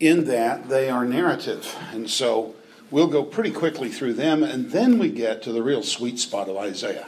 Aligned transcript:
in 0.00 0.24
that 0.24 0.68
they 0.68 0.90
are 0.90 1.04
narrative. 1.04 1.76
And 1.92 2.08
so 2.08 2.54
we'll 2.90 3.06
go 3.06 3.22
pretty 3.22 3.50
quickly 3.50 3.88
through 3.88 4.14
them, 4.14 4.42
and 4.42 4.70
then 4.70 4.98
we 4.98 5.10
get 5.10 5.42
to 5.42 5.52
the 5.52 5.62
real 5.62 5.82
sweet 5.82 6.18
spot 6.18 6.48
of 6.48 6.56
Isaiah, 6.56 7.06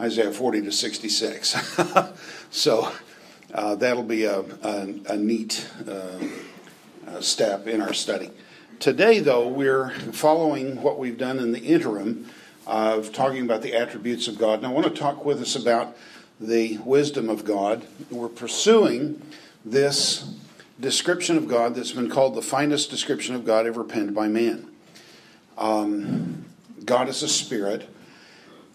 Isaiah 0.00 0.32
40 0.32 0.62
to 0.62 0.72
66. 0.72 1.56
so 2.50 2.92
uh, 3.54 3.74
that'll 3.76 4.02
be 4.02 4.24
a, 4.24 4.40
a, 4.40 4.94
a 5.08 5.16
neat 5.16 5.68
uh, 5.88 7.20
step 7.20 7.66
in 7.66 7.80
our 7.80 7.92
study. 7.92 8.30
Today, 8.78 9.20
though, 9.20 9.46
we're 9.46 9.90
following 10.12 10.82
what 10.82 10.98
we've 10.98 11.18
done 11.18 11.38
in 11.38 11.52
the 11.52 11.60
interim 11.60 12.28
of 12.66 13.12
talking 13.12 13.42
about 13.42 13.62
the 13.62 13.74
attributes 13.74 14.28
of 14.28 14.38
God. 14.38 14.58
And 14.58 14.66
I 14.66 14.70
want 14.70 14.86
to 14.86 15.00
talk 15.00 15.24
with 15.24 15.40
us 15.40 15.54
about 15.54 15.96
the 16.40 16.78
wisdom 16.78 17.28
of 17.28 17.44
God. 17.44 17.86
We're 18.10 18.28
pursuing 18.28 19.22
this 19.64 20.34
description 20.82 21.36
of 21.38 21.46
God 21.46 21.76
that's 21.76 21.92
been 21.92 22.10
called 22.10 22.34
the 22.34 22.42
finest 22.42 22.90
description 22.90 23.36
of 23.36 23.46
God 23.46 23.66
ever 23.66 23.84
penned 23.84 24.14
by 24.16 24.26
man. 24.26 24.68
Um, 25.56 26.44
God 26.84 27.08
is 27.08 27.22
a 27.22 27.28
spirit, 27.28 27.88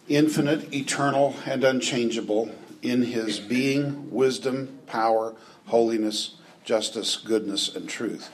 infinite, 0.08 0.74
eternal, 0.74 1.36
and 1.46 1.66
unchangeable 1.66 2.56
in 2.82 3.04
his 3.04 3.42
being, 3.42 4.10
wisdom, 4.10 4.80
power, 4.88 5.36
holiness, 5.66 6.36
justice, 6.64 7.18
goodness, 7.18 7.76
and 7.76 7.90
truth. 7.90 8.32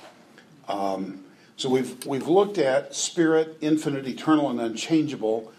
Um, 0.68 1.24
so 1.58 1.68
we've 1.68 2.06
we've 2.06 2.28
looked 2.28 2.60
at 2.60 2.94
spirit, 2.94 3.58
infinite, 3.60 4.08
eternal, 4.08 4.52
and 4.52 4.62
unchangeable, 4.62 5.52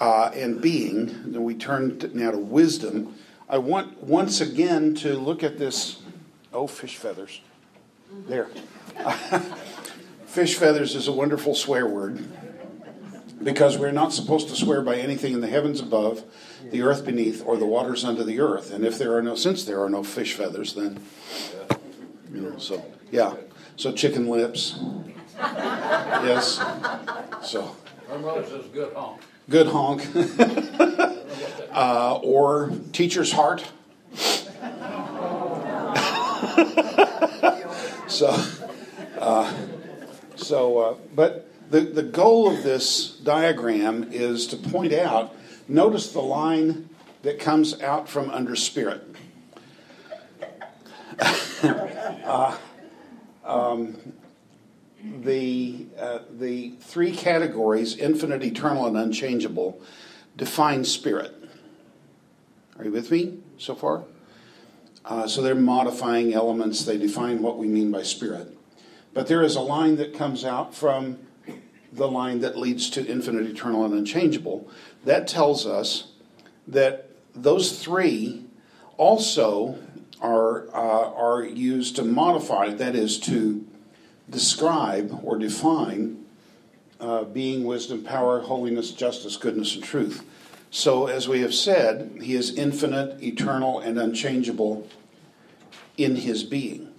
uh, 0.00 0.32
and 0.34 0.60
being. 0.60 1.32
Then 1.32 1.44
we 1.44 1.54
turn 1.54 2.00
to, 2.00 2.18
now 2.18 2.32
to 2.32 2.38
wisdom. 2.38 3.14
I 3.48 3.58
want 3.58 4.02
once 4.02 4.40
again 4.40 4.96
to 4.96 5.16
look 5.16 5.44
at 5.44 5.56
this. 5.56 6.00
Oh, 6.54 6.68
fish 6.68 6.96
feathers. 6.96 7.40
There. 8.28 8.46
fish 10.26 10.54
feathers 10.54 10.94
is 10.94 11.08
a 11.08 11.12
wonderful 11.12 11.56
swear 11.56 11.84
word 11.84 12.24
because 13.42 13.76
we're 13.76 13.90
not 13.90 14.12
supposed 14.12 14.48
to 14.50 14.54
swear 14.54 14.80
by 14.80 14.94
anything 14.94 15.34
in 15.34 15.40
the 15.40 15.48
heavens 15.48 15.80
above, 15.80 16.22
the 16.70 16.82
earth 16.82 17.04
beneath, 17.04 17.42
or 17.44 17.56
the 17.56 17.66
waters 17.66 18.04
under 18.04 18.22
the 18.22 18.40
earth. 18.40 18.72
And 18.72 18.86
if 18.86 18.98
there 18.98 19.16
are 19.16 19.22
no, 19.22 19.34
since 19.34 19.64
there 19.64 19.82
are 19.82 19.90
no 19.90 20.04
fish 20.04 20.34
feathers, 20.34 20.74
then 20.74 21.02
you 22.32 22.40
know. 22.40 22.58
So 22.58 22.84
yeah. 23.10 23.34
So 23.76 23.92
chicken 23.92 24.28
lips. 24.28 24.78
yes. 25.36 26.64
So. 27.42 27.76
My 28.08 28.16
mother 28.18 28.46
says 28.46 28.66
good 28.66 28.92
honk. 28.94 29.20
Good 29.48 29.66
honk. 29.66 30.06
uh, 31.72 32.20
or 32.22 32.70
teacher's 32.92 33.32
heart. 33.32 33.64
so, 38.06 38.28
uh, 39.18 39.52
so, 40.36 40.78
uh, 40.78 40.94
but 41.14 41.50
the, 41.70 41.80
the 41.80 42.02
goal 42.02 42.48
of 42.50 42.62
this 42.62 43.10
diagram 43.10 44.08
is 44.12 44.46
to 44.48 44.56
point 44.56 44.92
out, 44.92 45.34
notice 45.66 46.12
the 46.12 46.20
line 46.20 46.88
that 47.22 47.40
comes 47.40 47.80
out 47.80 48.08
from 48.08 48.30
under 48.30 48.54
spirit. 48.54 49.02
uh, 51.64 52.56
um, 53.44 53.96
the, 55.02 55.86
uh, 55.98 56.20
the 56.30 56.74
three 56.80 57.12
categories, 57.12 57.96
infinite, 57.96 58.44
eternal, 58.44 58.86
and 58.86 58.96
unchangeable, 58.96 59.80
define 60.36 60.84
spirit. 60.84 61.34
Are 62.78 62.84
you 62.84 62.92
with 62.92 63.10
me 63.10 63.38
so 63.58 63.74
far? 63.74 64.04
Uh, 65.04 65.26
so 65.28 65.42
they're 65.42 65.54
modifying 65.54 66.32
elements, 66.32 66.84
they 66.84 66.96
define 66.96 67.42
what 67.42 67.58
we 67.58 67.66
mean 67.66 67.90
by 67.90 68.02
spirit. 68.02 68.56
But 69.12 69.26
there 69.26 69.42
is 69.42 69.54
a 69.54 69.60
line 69.60 69.96
that 69.96 70.14
comes 70.14 70.44
out 70.44 70.74
from 70.74 71.18
the 71.92 72.08
line 72.08 72.40
that 72.40 72.58
leads 72.58 72.90
to 72.90 73.06
infinite, 73.06 73.46
eternal, 73.46 73.84
and 73.84 73.94
unchangeable. 73.94 74.68
That 75.04 75.28
tells 75.28 75.66
us 75.66 76.08
that 76.66 77.10
those 77.34 77.82
three 77.82 78.44
also 78.96 79.78
are, 80.20 80.68
uh, 80.74 81.12
are 81.12 81.44
used 81.44 81.96
to 81.96 82.02
modify, 82.02 82.70
that 82.70 82.96
is, 82.96 83.20
to 83.20 83.66
describe 84.28 85.20
or 85.22 85.38
define 85.38 86.24
uh, 86.98 87.24
being, 87.24 87.64
wisdom, 87.64 88.02
power, 88.02 88.40
holiness, 88.40 88.90
justice, 88.90 89.36
goodness, 89.36 89.74
and 89.74 89.84
truth. 89.84 90.24
So, 90.74 91.06
as 91.06 91.28
we 91.28 91.42
have 91.42 91.54
said, 91.54 92.18
he 92.20 92.34
is 92.34 92.52
infinite, 92.52 93.22
eternal, 93.22 93.78
and 93.78 93.96
unchangeable 93.96 94.88
in 95.96 96.16
his 96.16 96.42
being. 96.42 96.92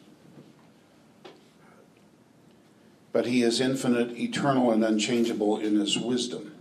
But 3.11 3.25
he 3.25 3.43
is 3.43 3.59
infinite, 3.59 4.17
eternal, 4.17 4.71
and 4.71 4.81
unchangeable 4.81 5.57
in 5.59 5.77
his 5.77 5.97
wisdom 5.97 6.55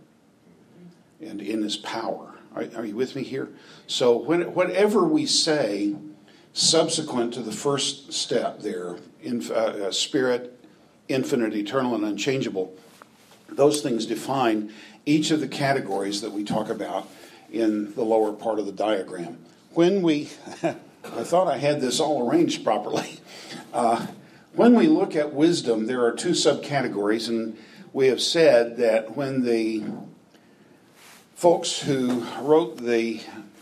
and 1.21 1.41
in 1.41 1.63
his 1.63 1.77
power. 1.77 2.35
Are, 2.53 2.67
are 2.75 2.85
you 2.85 2.97
with 2.97 3.15
me 3.15 3.23
here? 3.23 3.49
So, 3.87 4.17
when, 4.17 4.53
whatever 4.53 5.05
we 5.05 5.25
say, 5.25 5.95
subsequent 6.53 7.33
to 7.35 7.43
the 7.43 7.53
first 7.53 8.13
step 8.13 8.59
there, 8.59 8.97
in, 9.23 9.41
uh, 9.53 9.55
uh, 9.55 9.93
spirit, 9.93 10.67
infinite, 11.07 11.55
eternal, 11.55 11.95
and 11.95 12.05
unchangeable, 12.05 12.77
those 13.49 13.81
things 13.81 14.07
define 14.07 14.73
each 15.07 15.31
of 15.31 15.41
the 15.41 15.49
categories 15.49 16.21
that 16.21 16.33
we 16.33 16.45
talk 16.45 16.69
about 16.69 17.09
in 17.51 17.95
the 17.95 18.03
lower 18.03 18.33
part 18.33 18.59
of 18.59 18.67
the 18.67 18.73
diagram. 18.73 19.39
When 19.73 20.03
we, 20.03 20.31
I 20.63 21.23
thought 21.23 21.47
I 21.47 21.59
had 21.59 21.81
this 21.81 22.01
all 22.01 22.29
arranged 22.29 22.65
properly. 22.65 23.21
Uh, 23.73 24.07
when 24.55 24.77
we 24.77 24.87
look 24.87 25.17
at 25.17 25.35
wisdom, 25.35 25.87
there 25.87 26.05
are 26.05 26.13
two 26.13 26.31
subcategories, 26.31 27.29
and 27.29 27.59
we 27.93 28.07
have 28.07 28.21
said 28.21 28.77
that 28.77 29.17
when 29.17 29.45
the 29.45 29.83
folks 31.35 31.81
who 31.81 32.25
wrote 32.41 32.77
the 32.77 33.21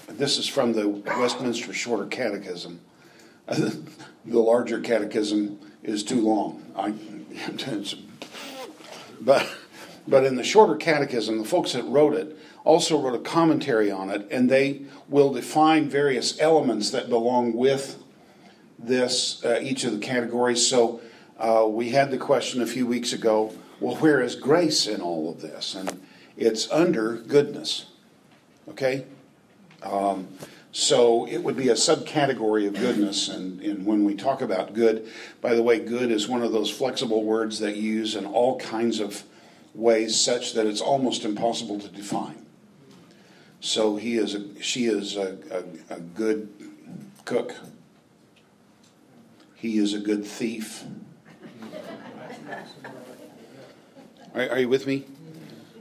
this 0.09 0.39
is 0.39 0.47
from 0.47 0.73
the 0.73 0.89
Westminster 0.89 1.73
Shorter 1.73 2.07
Catechism. 2.07 2.81
the 3.47 3.83
larger 4.25 4.81
catechism 4.81 5.59
is 5.83 6.05
too 6.05 6.21
long. 6.21 6.65
I, 6.77 6.95
but, 9.21 9.49
but 10.07 10.25
in 10.25 10.37
the 10.37 10.45
shorter 10.45 10.77
catechism, 10.77 11.39
the 11.39 11.45
folks 11.45 11.73
that 11.73 11.85
wrote 11.85 12.15
it 12.15 12.37
also 12.65 13.01
wrote 13.01 13.15
a 13.15 13.23
commentary 13.23 13.91
on 13.91 14.11
it, 14.11 14.27
and 14.31 14.51
they 14.51 14.83
will 15.09 15.33
define 15.33 15.89
various 15.89 16.39
elements 16.41 16.91
that 16.91 17.09
belong 17.09 17.55
with 17.55 18.03
this, 18.79 19.45
uh, 19.45 19.59
each 19.63 19.85
of 19.85 19.93
the 19.93 19.99
categories. 19.99 20.67
So 20.67 21.01
uh, 21.39 21.67
we 21.69 21.91
had 21.91 22.11
the 22.11 22.19
question 22.19 22.63
a 22.63 22.67
few 22.67 22.87
weeks 22.87 23.13
ago 23.13 23.53
well, 23.83 23.97
where 23.97 24.21
is 24.21 24.37
grace 24.37 24.87
in 24.87 25.01
all 25.01 25.29
of 25.29 25.41
this? 25.41 25.75
And 25.75 26.01
it's 26.37 26.71
under 26.71 27.17
goodness. 27.17 27.87
Okay? 28.69 29.07
Um, 29.83 30.29
so 30.71 31.27
it 31.27 31.39
would 31.39 31.57
be 31.57 31.69
a 31.69 31.75
subcategory 31.75 32.69
of 32.69 32.75
goodness. 32.75 33.29
And, 33.29 33.61
and, 33.61 33.85
when 33.85 34.05
we 34.05 34.15
talk 34.15 34.41
about 34.41 34.73
good, 34.73 35.09
by 35.41 35.55
the 35.55 35.65
way, 35.65 35.81
good 35.81 36.13
is 36.13 36.29
one 36.29 36.43
of 36.43 36.53
those 36.53 36.71
flexible 36.71 37.25
words 37.25 37.59
that 37.59 37.75
you 37.75 37.93
use 37.93 38.15
in 38.15 38.25
all 38.25 38.59
kinds 38.61 39.01
of 39.01 39.25
ways 39.75 40.19
such 40.19 40.55
that 40.55 40.67
it's 40.67 40.81
almost 40.81 41.25
impossible 41.25 41.79
to 41.81 41.89
define. 41.89 42.47
So 43.61 43.97
he 43.97 44.17
is 44.17 44.35
a, 44.35 44.63
she 44.63 44.87
is 44.87 45.17
a, 45.17 45.39
a, 45.51 45.95
a 45.95 46.01
good 46.01 46.49
cook. 47.25 47.55
He 49.55 49.79
is 49.79 49.95
a 49.95 49.99
good 49.99 50.25
thief. 50.25 50.85
Are, 54.35 54.51
are 54.51 54.59
you 54.59 54.69
with 54.69 54.87
me? 54.87 55.05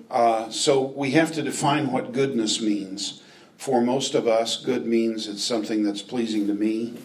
Uh, 0.10 0.50
so 0.50 0.82
we 0.82 1.12
have 1.12 1.32
to 1.32 1.42
define 1.42 1.92
what 1.92 2.12
goodness 2.12 2.62
means. 2.62 3.22
For 3.58 3.82
most 3.82 4.14
of 4.14 4.28
us, 4.28 4.58
good 4.58 4.86
means 4.86 5.28
it's 5.28 5.44
something 5.44 5.84
that's 5.84 6.02
pleasing 6.02 6.48
to 6.48 6.54
me. 6.54 6.96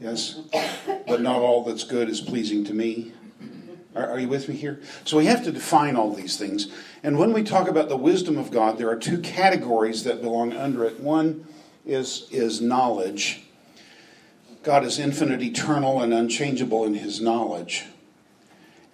Yes? 0.00 0.40
But 1.06 1.20
not 1.22 1.40
all 1.40 1.64
that's 1.64 1.84
good 1.84 2.08
is 2.08 2.20
pleasing 2.20 2.64
to 2.64 2.74
me. 2.74 3.12
Are, 3.94 4.10
are, 4.10 4.20
you 4.20 4.28
with 4.28 4.48
me 4.48 4.54
here? 4.54 4.80
So 5.04 5.16
we 5.16 5.26
have 5.26 5.42
to 5.44 5.52
define 5.52 5.96
all 5.96 6.12
these 6.12 6.36
things. 6.36 6.68
And 7.02 7.18
when 7.18 7.32
we 7.32 7.42
talk 7.42 7.68
about 7.68 7.88
the 7.88 7.96
wisdom 7.96 8.38
of 8.38 8.50
God, 8.50 8.78
there 8.78 8.88
are 8.88 8.96
two 8.96 9.18
categories 9.18 10.04
that 10.04 10.22
belong 10.22 10.52
under 10.52 10.84
it. 10.84 11.00
One 11.00 11.46
is, 11.84 12.28
is 12.30 12.60
knowledge. 12.60 13.42
God 14.62 14.84
is 14.84 14.98
infinite, 14.98 15.42
eternal, 15.42 16.02
and 16.02 16.12
unchangeable 16.14 16.84
in 16.84 16.94
his 16.94 17.20
knowledge. 17.20 17.86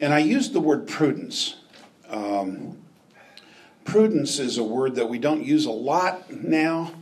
And 0.00 0.14
I 0.14 0.20
used 0.20 0.52
the 0.52 0.60
word 0.60 0.86
prudence. 0.86 1.56
Um, 2.08 2.78
prudence 3.84 4.38
is 4.38 4.58
a 4.58 4.64
word 4.64 4.94
that 4.94 5.08
we 5.08 5.18
don't 5.18 5.44
use 5.44 5.66
a 5.66 5.70
lot 5.70 6.30
now. 6.30 6.92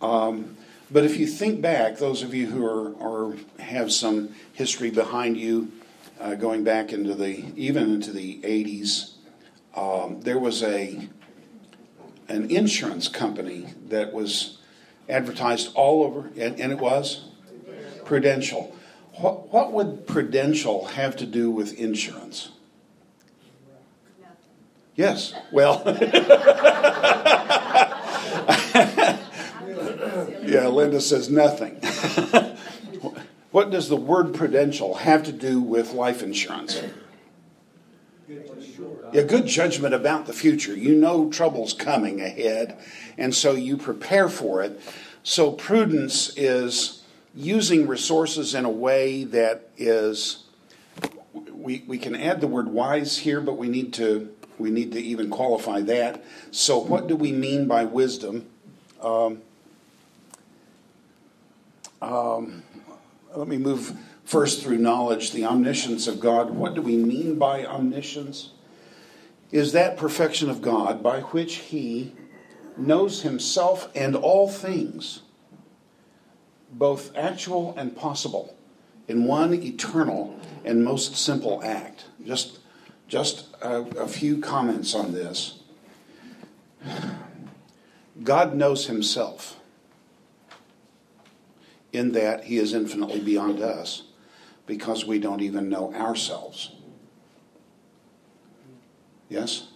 Um, 0.00 0.56
but 0.90 1.04
if 1.04 1.18
you 1.18 1.26
think 1.26 1.60
back, 1.60 1.98
those 1.98 2.22
of 2.22 2.34
you 2.34 2.48
who 2.48 2.66
are, 2.66 3.30
are 3.30 3.36
have 3.60 3.92
some 3.92 4.34
history 4.52 4.90
behind 4.90 5.36
you, 5.36 5.70
uh, 6.20 6.34
going 6.34 6.64
back 6.64 6.92
into 6.92 7.14
the 7.14 7.46
even 7.56 7.94
into 7.94 8.12
the 8.12 8.40
80s, 8.42 9.12
um, 9.74 10.20
there 10.20 10.38
was 10.38 10.62
a 10.62 11.08
an 12.28 12.50
insurance 12.50 13.08
company 13.08 13.74
that 13.88 14.12
was 14.12 14.58
advertised 15.08 15.72
all 15.74 16.04
over, 16.04 16.30
and, 16.36 16.60
and 16.60 16.72
it 16.72 16.78
was 16.78 17.30
Prudential. 18.04 18.76
What, 19.14 19.52
what 19.52 19.72
would 19.72 20.06
prudential 20.06 20.86
have 20.86 21.16
to 21.18 21.26
do 21.26 21.50
with 21.50 21.78
insurance? 21.78 22.50
Yes. 24.96 25.32
Well, 25.52 25.82
yeah, 30.42 30.66
Linda 30.66 31.00
says 31.00 31.30
nothing. 31.30 31.80
what 33.50 33.70
does 33.70 33.88
the 33.88 33.96
word 33.96 34.34
prudential 34.34 34.94
have 34.94 35.24
to 35.24 35.32
do 35.32 35.60
with 35.60 35.92
life 35.92 36.22
insurance? 36.22 36.82
A 39.12 39.24
good 39.24 39.46
judgment 39.46 39.92
about 39.92 40.26
the 40.26 40.32
future. 40.32 40.74
You 40.74 40.94
know 40.94 41.30
trouble's 41.30 41.72
coming 41.72 42.20
ahead, 42.20 42.78
and 43.18 43.34
so 43.34 43.52
you 43.52 43.76
prepare 43.76 44.28
for 44.28 44.62
it. 44.62 44.80
So 45.24 45.50
prudence 45.52 46.36
is 46.36 47.02
using 47.34 47.88
resources 47.88 48.54
in 48.54 48.64
a 48.64 48.70
way 48.70 49.24
that 49.24 49.70
is 49.76 50.44
we, 51.52 51.84
we 51.86 51.98
can 51.98 52.14
add 52.14 52.40
the 52.40 52.46
word 52.46 52.68
wise 52.68 53.18
here, 53.18 53.40
but 53.40 53.54
we 53.54 53.68
need 53.68 53.92
to 53.94 54.32
we 54.58 54.70
need 54.70 54.92
to 54.92 55.00
even 55.00 55.30
qualify 55.30 55.80
that. 55.82 56.24
So 56.50 56.78
what 56.78 57.06
do 57.06 57.16
we 57.16 57.32
mean 57.32 57.66
by 57.66 57.84
wisdom? 57.84 58.46
Um, 59.00 59.40
um, 62.02 62.62
let 63.34 63.48
me 63.48 63.58
move 63.58 63.96
first 64.24 64.62
through 64.62 64.78
knowledge, 64.78 65.32
the 65.32 65.44
omniscience 65.44 66.06
of 66.06 66.20
God. 66.20 66.50
What 66.50 66.74
do 66.74 66.82
we 66.82 66.96
mean 66.96 67.38
by 67.38 67.64
omniscience? 67.64 68.50
Is 69.50 69.72
that 69.72 69.96
perfection 69.96 70.50
of 70.50 70.62
God 70.62 71.02
by 71.02 71.20
which 71.20 71.56
He 71.56 72.12
knows 72.76 73.22
Himself 73.22 73.88
and 73.94 74.16
all 74.16 74.48
things, 74.48 75.22
both 76.72 77.16
actual 77.16 77.74
and 77.76 77.96
possible, 77.96 78.56
in 79.08 79.24
one 79.24 79.52
eternal 79.54 80.38
and 80.64 80.84
most 80.84 81.16
simple 81.16 81.62
act. 81.64 82.04
Just, 82.24 82.60
just 83.08 83.46
a, 83.60 83.80
a 83.98 84.08
few 84.08 84.38
comments 84.38 84.94
on 84.94 85.12
this. 85.12 85.58
God 88.22 88.54
knows 88.54 88.86
Himself 88.86 89.59
in 91.92 92.12
that 92.12 92.44
He 92.44 92.58
is 92.58 92.72
infinitely 92.72 93.20
beyond 93.20 93.60
us 93.60 94.04
because 94.66 95.04
we 95.04 95.18
don't 95.18 95.40
even 95.40 95.68
know 95.68 95.92
ourselves. 95.94 96.72
Yes? 99.28 99.68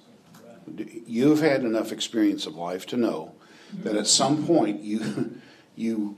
You've 1.06 1.40
had 1.40 1.62
enough 1.62 1.92
experience 1.92 2.46
of 2.46 2.56
life 2.56 2.86
to 2.86 2.96
know 2.96 3.34
that 3.82 3.96
at 3.96 4.06
some 4.06 4.46
point 4.46 4.82
you, 4.82 5.40
you 5.76 6.16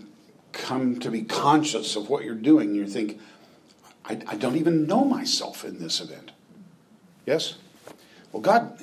come 0.53 0.99
to 1.01 1.11
be 1.11 1.23
conscious 1.23 1.97
of 1.97 2.09
what 2.09 2.25
you're 2.25 2.35
doing 2.35 2.69
and 2.69 2.77
you 2.77 2.87
think, 2.87 3.21
I, 4.05 4.21
I 4.27 4.37
don't 4.37 4.57
even 4.57 4.87
know 4.87 5.05
myself 5.05 5.65
in 5.65 5.79
this 5.79 6.01
event. 6.01 6.33
Yes? 7.25 7.57
Well, 8.33 8.43
God 8.43 8.81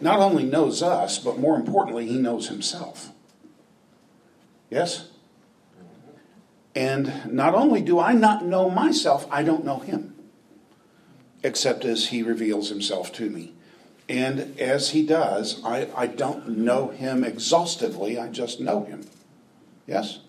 not 0.00 0.20
only 0.20 0.44
knows 0.44 0.82
us, 0.82 1.18
but 1.18 1.38
more 1.38 1.56
importantly, 1.56 2.06
He 2.06 2.18
knows 2.18 2.48
Himself. 2.48 3.10
Yes? 4.70 5.08
And 6.74 7.32
not 7.32 7.54
only 7.54 7.80
do 7.80 7.98
I 8.00 8.12
not 8.12 8.44
know 8.44 8.68
myself, 8.68 9.26
I 9.30 9.42
don't 9.42 9.64
know 9.64 9.78
Him, 9.78 10.14
except 11.42 11.84
as 11.84 12.08
He 12.08 12.22
reveals 12.22 12.68
Himself 12.68 13.12
to 13.14 13.30
me. 13.30 13.54
And 14.08 14.58
as 14.58 14.90
He 14.90 15.06
does, 15.06 15.62
I, 15.64 15.88
I 15.96 16.06
don't 16.06 16.48
know 16.58 16.88
Him 16.88 17.22
exhaustively, 17.22 18.18
I 18.18 18.28
just 18.28 18.60
know 18.60 18.84
Him. 18.84 19.06
Yes? 19.86 20.20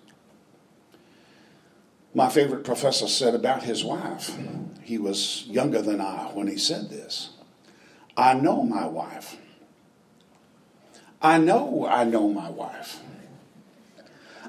My 2.15 2.29
favorite 2.29 2.63
professor 2.63 3.09
said 3.09 3.35
about 3.35 3.63
his 3.63 3.83
wife, 3.83 4.37
he 4.81 4.97
was 4.97 5.45
younger 5.47 5.81
than 5.81 5.99
I 5.99 6.31
when 6.33 6.47
he 6.47 6.57
said 6.57 6.89
this 6.89 7.31
I 8.15 8.33
know 8.33 8.63
my 8.63 8.87
wife. 8.87 9.35
I 11.21 11.37
know 11.37 11.85
I 11.85 12.05
know 12.05 12.29
my 12.29 12.49
wife. 12.49 13.01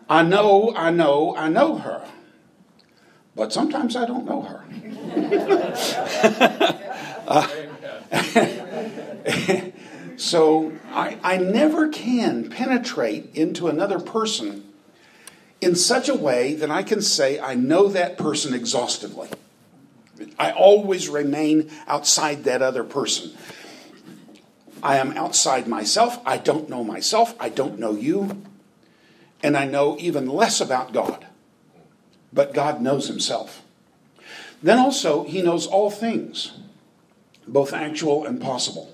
I 0.09 0.23
know, 0.23 0.73
I 0.77 0.91
know, 0.91 1.35
I 1.37 1.49
know 1.49 1.79
her. 1.79 2.07
But 3.35 3.53
sometimes 3.53 3.97
I 3.97 4.07
don't 4.07 4.25
know 4.25 4.43
her. 4.43 4.65
uh, 7.27 7.49
so 10.17 10.73
I, 10.91 11.19
I 11.23 11.37
never 11.37 11.89
can 11.89 12.49
penetrate 12.49 13.35
into 13.35 13.69
another 13.69 14.01
person 14.01 14.65
in 15.61 15.75
such 15.75 16.09
a 16.09 16.15
way 16.15 16.55
that 16.55 16.71
I 16.71 16.83
can 16.83 17.03
say 17.03 17.41
I 17.41 17.55
know 17.55 17.89
that 17.89 18.17
person 18.17 18.55
exhaustively. 18.55 19.29
I 20.39 20.53
always 20.53 21.09
remain 21.09 21.71
outside 21.87 22.45
that 22.45 22.63
other 22.63 22.85
person. 22.85 23.37
I 24.83 24.99
am 24.99 25.13
outside 25.13 25.67
myself. 25.67 26.21
I 26.25 26.39
don't 26.39 26.71
know 26.71 26.85
myself. 26.85 27.35
I 27.41 27.49
don't 27.49 27.79
know 27.79 27.93
you 27.93 28.43
and 29.47 29.57
I 29.57 29.65
know 29.65 29.97
even 30.01 30.27
less 30.27 30.61
about 30.61 30.93
God. 30.93 31.25
But 32.33 32.53
God 32.53 32.83
knows 32.83 33.07
himself. 33.07 33.63
Then 34.61 34.77
also, 34.77 35.23
he 35.23 35.41
knows 35.41 35.69
all 35.69 35.89
things, 35.89 36.59
both 37.47 37.73
actual 37.73 38.27
and 38.27 38.43
possible. 38.43 38.93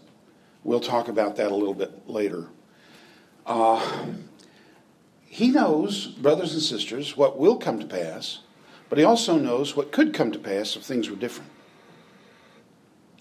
We'll 0.62 0.80
talk 0.80 1.08
about 1.08 1.36
that 1.36 1.50
a 1.50 1.54
little 1.54 1.72
bit 1.72 2.06
later. 2.06 2.48
Uh, 3.46 4.04
he 5.24 5.48
knows, 5.48 6.08
brothers 6.08 6.52
and 6.52 6.60
sisters, 6.62 7.16
what 7.16 7.38
will 7.38 7.56
come 7.56 7.80
to 7.80 7.86
pass, 7.86 8.40
but 8.90 8.98
he 8.98 9.04
also 9.04 9.38
knows 9.38 9.74
what 9.74 9.90
could 9.90 10.12
come 10.12 10.32
to 10.32 10.38
pass 10.38 10.76
if 10.76 10.82
things 10.82 11.08
were 11.08 11.16
different. 11.16 11.50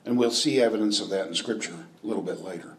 And 0.03 0.17
we'll 0.17 0.31
see 0.31 0.59
evidence 0.59 0.99
of 0.99 1.07
that 1.11 1.27
in 1.27 1.33
Scripture 1.33 1.85
a 2.03 2.05
little 2.05 2.23
bit 2.23 2.41
later. 2.41 2.75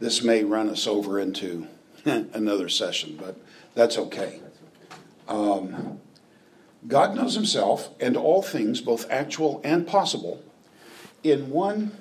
This 0.00 0.22
may 0.22 0.44
run 0.44 0.68
us 0.68 0.86
over 0.86 1.18
into 1.18 1.66
another 2.04 2.68
session, 2.68 3.16
but 3.18 3.38
that's 3.76 3.98
okay. 3.98 4.40
Um, 5.28 6.00
God 6.88 7.14
knows 7.14 7.34
himself 7.34 7.90
and 8.00 8.16
all 8.16 8.42
things, 8.42 8.80
both 8.80 9.08
actual 9.10 9.60
and 9.62 9.86
possible, 9.86 10.42
in 11.22 11.50
one 11.50 11.92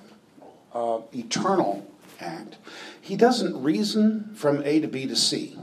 uh, 0.73 1.01
eternal 1.13 1.85
act. 2.19 2.57
He 3.01 3.17
doesn't 3.17 3.61
reason 3.61 4.31
from 4.35 4.63
A 4.63 4.79
to 4.79 4.87
B 4.87 5.05
to 5.05 5.15
C, 5.15 5.59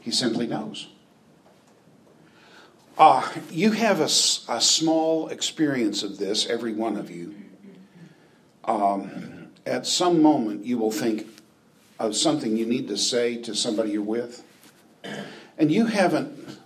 he 0.00 0.12
simply 0.12 0.46
knows. 0.46 0.88
Uh, 2.96 3.28
you 3.50 3.72
have 3.72 4.00
a, 4.00 4.04
a 4.04 4.60
small 4.60 5.28
experience 5.28 6.02
of 6.04 6.16
this, 6.16 6.46
every 6.46 6.72
one 6.72 6.96
of 6.96 7.10
you. 7.10 7.34
Um, 8.64 9.48
at 9.66 9.84
some 9.84 10.22
moment, 10.22 10.64
you 10.64 10.78
will 10.78 10.92
think 10.92 11.26
of 11.98 12.14
something 12.14 12.56
you 12.56 12.66
need 12.66 12.86
to 12.88 12.96
say 12.96 13.36
to 13.42 13.54
somebody 13.54 13.90
you're 13.90 14.02
with 14.02 14.45
and 15.58 15.70
you 15.70 15.86
haven't 15.86 16.58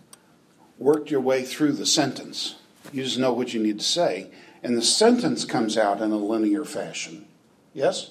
worked 0.78 1.10
your 1.10 1.20
way 1.20 1.42
through 1.42 1.72
the 1.72 1.86
sentence. 1.86 2.56
You 2.92 3.04
just 3.04 3.18
know 3.18 3.32
what 3.32 3.54
you 3.54 3.62
need 3.62 3.78
to 3.78 3.84
say. 3.84 4.30
And 4.62 4.76
the 4.76 4.82
sentence 4.82 5.44
comes 5.44 5.76
out 5.76 6.00
in 6.00 6.10
a 6.10 6.16
linear 6.16 6.64
fashion. 6.64 7.26
Yes? 7.72 8.10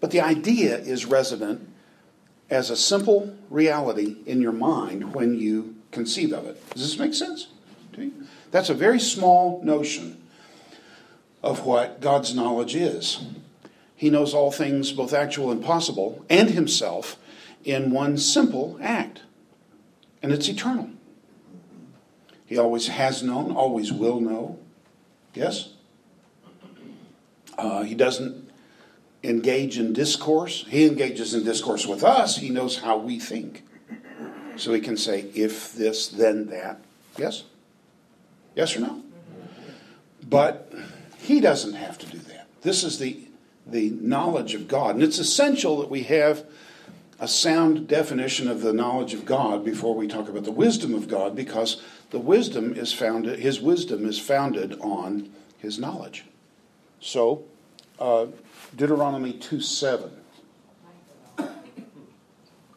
But 0.00 0.10
the 0.10 0.20
idea 0.20 0.78
is 0.78 1.04
resident 1.04 1.68
as 2.50 2.70
a 2.70 2.76
simple 2.76 3.36
reality 3.50 4.16
in 4.26 4.40
your 4.40 4.52
mind 4.52 5.14
when 5.14 5.38
you 5.38 5.76
conceive 5.90 6.32
of 6.32 6.46
it. 6.46 6.70
Does 6.70 6.82
this 6.82 6.98
make 6.98 7.14
sense 7.14 7.48
to 7.94 8.04
you? 8.04 8.12
That's 8.50 8.70
a 8.70 8.74
very 8.74 9.00
small 9.00 9.60
notion 9.62 10.22
of 11.42 11.66
what 11.66 12.00
God's 12.00 12.34
knowledge 12.34 12.74
is. 12.74 13.24
He 13.94 14.10
knows 14.10 14.32
all 14.32 14.50
things, 14.50 14.92
both 14.92 15.12
actual 15.12 15.50
and 15.50 15.62
possible, 15.62 16.24
and 16.30 16.50
himself 16.50 17.16
in 17.64 17.90
one 17.90 18.16
simple 18.16 18.78
act, 18.80 19.22
and 20.22 20.32
it's 20.32 20.48
eternal. 20.48 20.90
He 22.46 22.56
always 22.56 22.88
has 22.88 23.22
known, 23.22 23.52
always 23.52 23.92
will 23.92 24.20
know. 24.20 24.58
Yes? 25.34 25.70
Uh, 27.58 27.82
he 27.82 27.94
doesn't 27.94 28.50
engage 29.22 29.78
in 29.78 29.92
discourse. 29.92 30.64
He 30.68 30.86
engages 30.86 31.34
in 31.34 31.44
discourse 31.44 31.86
with 31.86 32.02
us. 32.02 32.38
He 32.38 32.50
knows 32.50 32.78
how 32.78 32.96
we 32.96 33.18
think. 33.18 33.64
So 34.56 34.72
he 34.72 34.80
can 34.80 34.96
say, 34.96 35.26
if 35.34 35.74
this, 35.74 36.08
then 36.08 36.46
that. 36.46 36.80
Yes? 37.18 37.44
Yes 38.54 38.76
or 38.76 38.80
no? 38.80 39.02
But 40.28 40.72
he 41.18 41.40
doesn't 41.40 41.74
have 41.74 41.98
to 41.98 42.06
do 42.06 42.18
that. 42.18 42.48
This 42.62 42.82
is 42.82 42.98
the, 42.98 43.20
the 43.66 43.90
knowledge 43.90 44.54
of 44.54 44.68
God. 44.68 44.94
And 44.94 45.04
it's 45.04 45.18
essential 45.18 45.78
that 45.80 45.90
we 45.90 46.04
have 46.04 46.44
a 47.20 47.28
sound 47.28 47.88
definition 47.88 48.48
of 48.48 48.60
the 48.60 48.72
knowledge 48.72 49.12
of 49.12 49.24
God 49.24 49.64
before 49.64 49.94
we 49.94 50.06
talk 50.06 50.28
about 50.28 50.44
the 50.44 50.52
wisdom 50.52 50.94
of 50.94 51.08
God, 51.08 51.34
because 51.34 51.82
the 52.10 52.18
wisdom 52.18 52.74
is 52.74 52.92
founded, 52.92 53.38
his 53.38 53.60
wisdom 53.60 54.06
is 54.06 54.18
founded 54.18 54.78
on 54.80 55.30
his 55.58 55.78
knowledge. 55.78 56.24
So, 57.00 57.44
uh, 57.98 58.26
Deuteronomy 58.76 59.32
2 59.32 59.60
7. 59.60 60.10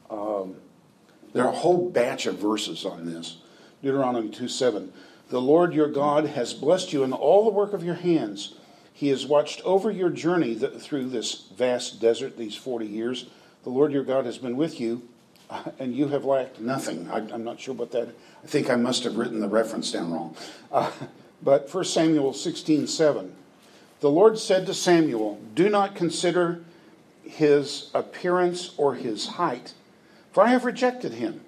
Um, 0.10 0.56
there 1.34 1.46
are 1.46 1.54
a 1.54 1.56
whole 1.56 1.90
batch 1.90 2.26
of 2.26 2.38
verses 2.38 2.86
on 2.86 3.06
this. 3.06 3.38
Deuteronomy 3.82 4.30
2 4.30 4.48
7. 4.48 4.92
The 5.30 5.42
Lord 5.42 5.74
your 5.74 5.88
God 5.88 6.26
has 6.26 6.54
blessed 6.54 6.92
you 6.92 7.04
in 7.04 7.14
all 7.14 7.46
the 7.46 7.52
work 7.52 7.74
of 7.74 7.84
your 7.84 7.96
hands. 7.96 8.56
He 8.92 9.08
has 9.10 9.26
watched 9.26 9.62
over 9.64 9.90
your 9.90 10.10
journey 10.10 10.56
through 10.56 11.10
this 11.10 11.48
vast 11.56 12.02
desert 12.02 12.38
these 12.38 12.56
40 12.56 12.86
years. 12.86 13.28
The 13.64 13.70
Lord 13.70 13.92
your 13.92 14.04
God 14.04 14.26
has 14.26 14.38
been 14.38 14.58
with 14.58 14.80
you, 14.80 15.08
and 15.80 15.96
you 15.96 16.08
have 16.08 16.26
lacked 16.26 16.60
nothing. 16.60 17.10
I, 17.12 17.20
am 17.20 17.44
not 17.44 17.60
sure 17.60 17.76
what 17.76 17.92
that. 17.92 18.10
I 18.44 18.48
think 18.48 18.70
I 18.70 18.76
must 18.76 19.04
have 19.04 19.18
written 19.18 19.40
the 19.40 19.48
reference 19.48 19.92
down 19.92 20.12
wrong. 20.12 20.36
Uh, 20.72 20.92
but 21.44 21.74
1 21.74 21.84
Samuel 21.86 22.34
16 22.34 22.88
7. 22.88 23.36
The 24.00 24.10
Lord 24.10 24.40
said 24.40 24.66
to 24.66 24.74
Samuel, 24.74 25.40
Do 25.54 25.70
not 25.70 25.96
consider 25.96 26.64
his 27.24 27.92
appearance 27.94 28.74
or 28.78 28.96
his 28.96 29.28
height, 29.28 29.74
for 30.32 30.44
I 30.44 30.48
have 30.48 30.66
rejected 30.66 31.14
him. 31.14 31.42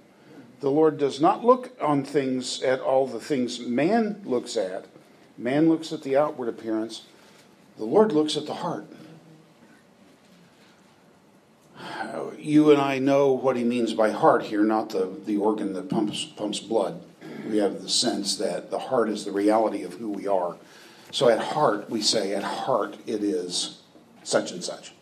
The 0.59 0.69
Lord 0.69 0.97
does 0.97 1.19
not 1.19 1.43
look 1.43 1.71
on 1.81 2.03
things 2.03 2.61
at 2.61 2.79
all 2.79 3.07
the 3.07 3.19
things 3.19 3.59
man 3.59 4.21
looks 4.23 4.55
at. 4.55 4.85
Man 5.37 5.67
looks 5.67 5.91
at 5.91 6.03
the 6.03 6.15
outward 6.15 6.47
appearance, 6.47 7.01
the 7.77 7.85
Lord 7.85 8.11
looks 8.11 8.37
at 8.37 8.45
the 8.45 8.53
heart. 8.53 8.85
You 12.37 12.71
and 12.71 12.81
I 12.81 12.99
know 12.99 13.31
what 13.31 13.55
he 13.55 13.63
means 13.63 13.93
by 13.93 14.11
heart 14.11 14.43
here, 14.43 14.63
not 14.63 14.89
the, 14.89 15.09
the 15.25 15.37
organ 15.37 15.73
that 15.73 15.89
pumps, 15.89 16.25
pumps 16.25 16.59
blood. 16.59 17.01
We 17.49 17.57
have 17.57 17.81
the 17.81 17.89
sense 17.89 18.37
that 18.37 18.69
the 18.69 18.79
heart 18.79 19.09
is 19.09 19.25
the 19.25 19.31
reality 19.31 19.83
of 19.83 19.93
who 19.93 20.09
we 20.09 20.27
are. 20.27 20.57
So 21.11 21.29
at 21.29 21.39
heart, 21.39 21.89
we 21.89 22.01
say, 22.01 22.33
at 22.33 22.43
heart, 22.43 22.97
it 23.05 23.23
is 23.23 23.79
such 24.23 24.51
and 24.51 24.63
such. 24.63 24.93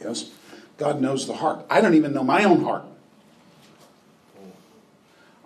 Yes? 0.00 0.30
God 0.76 1.00
knows 1.00 1.26
the 1.26 1.34
heart. 1.34 1.66
I 1.68 1.80
don't 1.80 1.94
even 1.94 2.12
know 2.12 2.22
my 2.22 2.44
own 2.44 2.62
heart. 2.62 2.84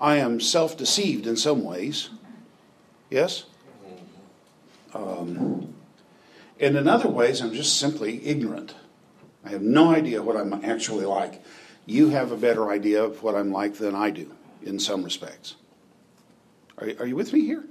I 0.00 0.16
am 0.16 0.40
self 0.40 0.76
deceived 0.76 1.26
in 1.26 1.36
some 1.36 1.64
ways. 1.64 2.10
Yes? 3.08 3.44
Um, 4.94 5.74
and 6.60 6.76
in 6.76 6.86
other 6.86 7.08
ways, 7.08 7.40
I'm 7.40 7.54
just 7.54 7.78
simply 7.78 8.26
ignorant. 8.26 8.74
I 9.44 9.50
have 9.50 9.62
no 9.62 9.94
idea 9.94 10.22
what 10.22 10.36
I'm 10.36 10.52
actually 10.64 11.04
like. 11.04 11.42
You 11.86 12.10
have 12.10 12.30
a 12.32 12.36
better 12.36 12.70
idea 12.70 13.02
of 13.02 13.22
what 13.22 13.34
I'm 13.34 13.50
like 13.50 13.74
than 13.74 13.94
I 13.94 14.10
do 14.10 14.32
in 14.62 14.78
some 14.78 15.02
respects. 15.02 15.56
Are, 16.78 16.88
are 17.00 17.06
you 17.06 17.16
with 17.16 17.32
me 17.32 17.44
here? 17.44 17.64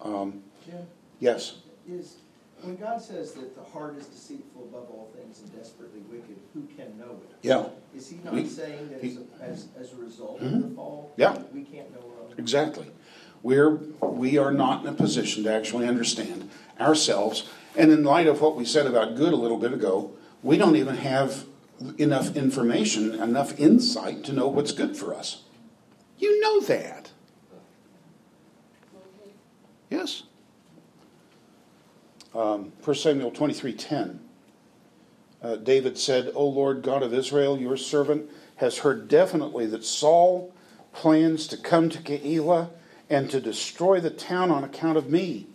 Um, 0.00 0.42
yeah. 0.66 0.74
Yes. 1.20 1.56
Is 1.88 2.16
when 2.62 2.76
God 2.76 3.00
says 3.00 3.32
that 3.32 3.54
the 3.54 3.62
heart 3.62 3.96
is 3.96 4.06
deceitful 4.06 4.64
above 4.64 4.88
all 4.90 5.10
things 5.14 5.40
and 5.40 5.54
desperately 5.56 6.00
wicked, 6.10 6.36
who 6.54 6.62
can 6.76 6.98
know 6.98 7.20
it? 7.28 7.36
Yeah. 7.42 7.66
Is 7.94 8.08
he 8.08 8.16
not 8.24 8.32
we, 8.32 8.46
saying 8.46 8.88
that 8.90 9.02
he, 9.02 9.18
as, 9.40 9.66
a, 9.76 9.80
as, 9.80 9.92
a 9.92 9.96
result 9.96 10.40
mm-hmm. 10.40 10.54
of 10.54 10.70
the 10.70 10.74
fall, 10.74 11.12
yeah. 11.16 11.36
we 11.52 11.62
can't 11.62 11.92
know 11.92 12.00
our 12.00 12.24
own? 12.24 12.34
Exactly. 12.38 12.86
We're, 13.42 13.78
we 14.00 14.38
are 14.38 14.50
not 14.50 14.82
in 14.82 14.88
a 14.88 14.94
position 14.94 15.44
to 15.44 15.52
actually 15.52 15.86
understand 15.86 16.48
ourselves. 16.80 17.48
And 17.76 17.92
in 17.92 18.02
light 18.02 18.26
of 18.26 18.40
what 18.40 18.56
we 18.56 18.64
said 18.64 18.86
about 18.86 19.16
good 19.16 19.34
a 19.34 19.36
little 19.36 19.58
bit 19.58 19.74
ago, 19.74 20.12
we 20.44 20.58
don't 20.58 20.76
even 20.76 20.96
have 20.96 21.46
enough 21.98 22.36
information, 22.36 23.14
enough 23.14 23.58
insight 23.58 24.22
to 24.24 24.32
know 24.32 24.46
what's 24.46 24.72
good 24.72 24.94
for 24.94 25.14
us. 25.14 25.42
You 26.18 26.38
know 26.40 26.60
that. 26.60 27.10
Yes? 29.90 30.24
Um, 32.34 32.72
1 32.84 32.96
Samuel 32.96 33.30
23.10, 33.30 34.18
uh, 35.42 35.56
David 35.56 35.96
said, 35.96 36.30
O 36.34 36.46
Lord 36.46 36.82
God 36.82 37.02
of 37.02 37.14
Israel, 37.14 37.58
your 37.58 37.78
servant 37.78 38.30
has 38.56 38.78
heard 38.78 39.08
definitely 39.08 39.66
that 39.66 39.84
Saul 39.84 40.52
plans 40.92 41.46
to 41.48 41.56
come 41.56 41.88
to 41.88 41.98
Keilah 41.98 42.68
and 43.08 43.30
to 43.30 43.40
destroy 43.40 43.98
the 43.98 44.10
town 44.10 44.50
on 44.50 44.62
account 44.62 44.98
of 44.98 45.08
me. 45.08 45.46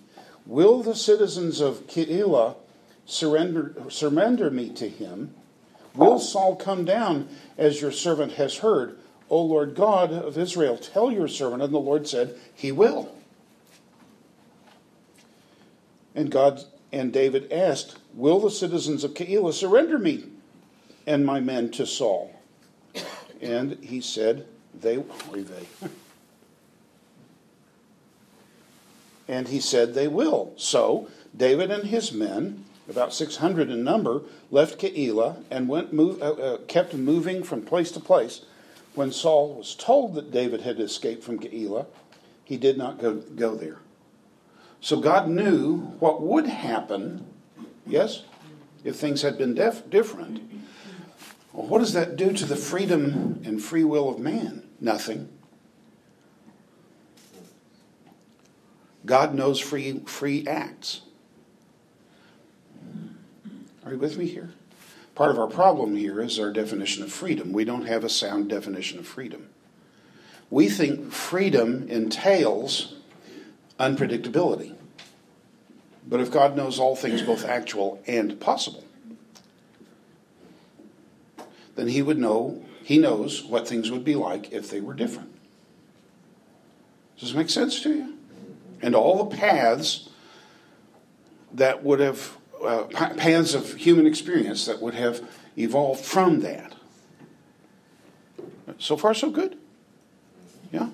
Will 0.48 0.82
the 0.82 0.96
citizens 0.96 1.62
of 1.62 1.86
Keilah 1.86 2.56
surrender, 3.10 3.76
surrender 3.90 4.50
me 4.50 4.70
to 4.70 4.88
him? 4.88 5.34
Will 5.96 6.20
Saul 6.20 6.56
come 6.56 6.86
down 6.86 7.28
as 7.58 7.82
your 7.82 7.92
servant 7.92 8.34
has 8.34 8.58
heard? 8.58 8.98
O 9.30 9.42
Lord 9.42 9.76
God 9.76 10.12
of 10.12 10.38
Israel, 10.38 10.78
tell 10.78 11.12
your 11.12 11.28
servant. 11.28 11.62
And 11.62 11.74
the 11.74 11.80
Lord 11.80 12.08
said, 12.08 12.36
He 12.56 12.72
will. 12.72 13.16
And 16.16 16.32
God 16.32 16.64
and 16.92 17.14
David 17.14 17.52
asked, 17.52 17.98
Will 18.14 18.40
the 18.40 18.52
citizens 18.52 19.04
of 19.04 19.14
Keilah 19.14 19.54
surrender 19.54 20.00
me 20.00 20.26
and 21.06 21.26
my 21.26 21.40
men 21.40 21.72
to 21.72 21.86
Saul? 21.86 22.34
And 23.42 23.78
he 23.84 24.02
said, 24.02 24.46
They, 24.80 24.98
they. 25.34 25.90
And 29.28 29.48
he 29.48 29.60
said, 29.60 29.94
They 29.94 30.08
will. 30.08 30.54
So 30.58 31.08
David 31.38 31.70
and 31.70 31.88
his 31.88 32.12
men, 32.12 32.66
about 32.90 33.14
600 33.14 33.70
in 33.70 33.84
number, 33.84 34.22
left 34.52 34.80
Keilah 34.80 35.44
and 35.52 35.70
went 35.70 35.94
move, 35.94 36.22
uh, 36.22 36.32
uh, 36.32 36.58
kept 36.68 36.94
moving 36.94 37.44
from 37.44 37.62
place 37.62 37.92
to 37.92 38.00
place. 38.00 38.42
When 38.96 39.12
Saul 39.12 39.56
was 39.56 39.76
told 39.76 40.16
that 40.16 40.32
David 40.32 40.62
had 40.62 40.80
escaped 40.80 41.24
from 41.24 41.40
Keilah, 41.40 41.86
he 42.44 42.58
did 42.58 42.78
not 42.78 43.00
go, 43.00 43.16
go 43.16 43.56
there. 43.56 43.78
So 44.82 45.00
God 45.00 45.30
knew 45.30 45.78
what 46.00 46.22
would 46.22 46.48
happen, 46.48 47.26
yes, 47.86 48.24
if 48.84 48.96
things 48.96 49.22
had 49.22 49.38
been 49.38 49.54
def- 49.54 49.90
different. 49.90 50.42
Well, 51.54 51.68
what 51.68 51.80
does 51.80 51.94
that 51.94 52.16
do 52.16 52.32
to 52.34 52.46
the 52.46 52.56
freedom 52.56 53.42
and 53.46 53.62
free 53.62 53.84
will 53.84 54.10
of 54.10 54.20
man? 54.20 54.68
Nothing. 54.80 55.30
God 59.06 59.34
knows 59.34 59.60
free, 59.60 60.00
free 60.06 60.46
acts. 60.48 61.02
Are 63.90 63.94
you 63.94 63.98
with 63.98 64.18
me 64.20 64.28
here? 64.28 64.52
Part 65.16 65.32
of 65.32 65.40
our 65.40 65.48
problem 65.48 65.96
here 65.96 66.22
is 66.22 66.38
our 66.38 66.52
definition 66.52 67.02
of 67.02 67.12
freedom. 67.12 67.52
We 67.52 67.66
don't 67.66 67.88
have 67.88 68.04
a 68.04 68.10
sound 68.10 68.48
definition 68.48 69.00
of 69.00 69.08
freedom. 69.08 69.50
We 70.52 70.70
think 70.70 71.12
freedom 71.12 71.88
entails 71.90 72.94
unpredictability. 73.80 74.76
But 76.08 76.20
if 76.20 76.32
God 76.32 76.56
knows 76.56 76.80
all 76.80 76.96
things, 76.96 77.24
both 77.24 77.44
actual 77.44 78.00
and 78.06 78.40
possible, 78.40 78.84
then 81.76 81.88
He 81.88 82.04
would 82.04 82.20
know, 82.20 82.64
He 82.84 83.00
knows 83.00 83.44
what 83.44 83.68
things 83.68 83.90
would 83.90 84.04
be 84.04 84.14
like 84.14 84.52
if 84.52 84.70
they 84.70 84.82
were 84.82 84.94
different. 84.94 85.34
Does 87.18 87.30
this 87.30 87.38
make 87.38 87.50
sense 87.50 87.82
to 87.82 87.90
you? 87.90 88.16
and 88.82 88.96
all 88.96 89.24
the 89.24 89.36
paths 89.36 90.10
that 91.54 91.84
would 91.84 92.00
have, 92.00 92.38
uh, 92.64 92.84
paths 92.84 93.54
of 93.54 93.76
human 93.76 94.06
experience 94.06 94.66
that 94.66 94.82
would 94.82 94.94
have 94.94 95.22
evolved 95.58 96.04
from 96.04 96.42
that. 96.42 96.76
So 98.78 98.96
far, 98.98 99.14
so 99.14 99.30
good. 99.30 99.58
Yeah? 100.72 100.90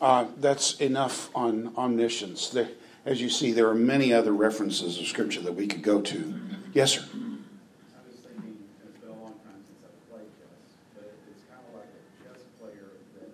Uh, 0.00 0.26
that's 0.38 0.74
enough 0.80 1.30
on 1.34 1.72
omniscience. 1.76 2.48
There, 2.50 2.68
as 3.04 3.20
you 3.20 3.28
see, 3.28 3.52
there 3.52 3.68
are 3.68 3.74
many 3.74 4.12
other 4.12 4.32
references 4.32 4.98
of 4.98 5.06
Scripture 5.06 5.40
that 5.42 5.52
we 5.52 5.66
could 5.66 5.82
go 5.82 6.00
to. 6.00 6.40
Yes, 6.72 6.92
sir. 6.92 7.00
I've 7.00 7.10
been 7.10 8.58
as 8.84 9.02
well 9.02 9.24
on 9.24 9.34
since 9.64 9.78
the 9.82 9.88
play 10.10 10.22
just 10.38 10.94
but 10.94 11.14
it's 11.30 11.44
kind 11.48 11.60
of 11.68 11.74
like 11.74 11.88
a 11.88 12.28
chess 12.28 12.42
player 12.60 12.90
that 13.18 13.30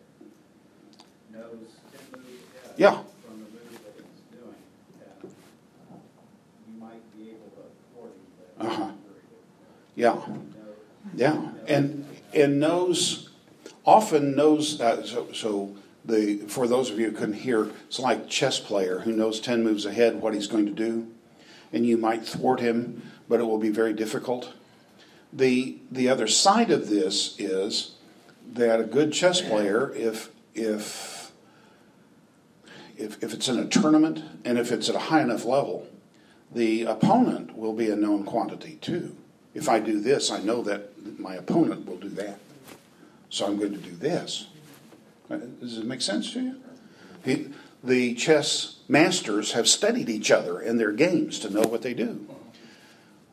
knows 1.32 1.68
yeah. 2.76 3.02
Uh-huh. 8.64 8.90
Yeah. 9.94 10.20
Yeah. 11.14 11.50
And 11.66 12.06
and 12.32 12.60
knows 12.60 13.30
often 13.84 14.34
knows 14.34 14.80
uh, 14.80 15.04
so 15.04 15.32
so 15.32 15.76
the 16.04 16.38
for 16.48 16.66
those 16.66 16.90
of 16.90 16.98
you 16.98 17.10
who 17.10 17.16
couldn't 17.16 17.34
hear, 17.34 17.70
it's 17.86 17.98
like 17.98 18.28
chess 18.28 18.60
player 18.60 19.00
who 19.00 19.12
knows 19.12 19.40
ten 19.40 19.62
moves 19.62 19.86
ahead 19.86 20.20
what 20.20 20.34
he's 20.34 20.46
going 20.46 20.66
to 20.66 20.72
do, 20.72 21.08
and 21.72 21.86
you 21.86 21.96
might 21.96 22.26
thwart 22.26 22.60
him, 22.60 23.02
but 23.28 23.40
it 23.40 23.44
will 23.44 23.58
be 23.58 23.70
very 23.70 23.92
difficult. 23.92 24.52
The 25.32 25.78
the 25.90 26.08
other 26.08 26.26
side 26.26 26.70
of 26.70 26.88
this 26.88 27.36
is 27.38 27.92
that 28.52 28.80
a 28.80 28.84
good 28.84 29.12
chess 29.12 29.40
player, 29.40 29.92
if 29.94 30.30
if 30.54 31.32
if, 32.96 33.22
if 33.22 33.34
it's 33.34 33.48
in 33.48 33.58
a 33.58 33.66
tournament 33.66 34.22
and 34.44 34.58
if 34.58 34.70
it's 34.70 34.88
at 34.88 34.94
a 34.94 35.00
high 35.00 35.22
enough 35.22 35.44
level, 35.44 35.88
the 36.54 36.84
opponent 36.84 37.56
will 37.56 37.72
be 37.72 37.90
a 37.90 37.96
known 37.96 38.24
quantity 38.24 38.78
too. 38.80 39.16
If 39.54 39.68
I 39.68 39.80
do 39.80 40.00
this, 40.00 40.30
I 40.30 40.40
know 40.40 40.62
that 40.62 41.18
my 41.18 41.34
opponent 41.34 41.86
will 41.86 41.96
do 41.96 42.08
that. 42.10 42.38
So 43.28 43.46
I'm 43.46 43.58
going 43.58 43.72
to 43.72 43.78
do 43.78 43.90
this. 43.90 44.46
Uh, 45.30 45.38
does 45.60 45.78
it 45.78 45.84
make 45.84 46.00
sense 46.00 46.32
to 46.32 46.40
you? 46.40 46.60
He, 47.24 47.48
the 47.82 48.14
chess 48.14 48.76
masters 48.88 49.52
have 49.52 49.68
studied 49.68 50.08
each 50.08 50.30
other 50.30 50.60
and 50.60 50.78
their 50.78 50.92
games 50.92 51.38
to 51.40 51.50
know 51.50 51.62
what 51.62 51.82
they 51.82 51.94
do. 51.94 52.26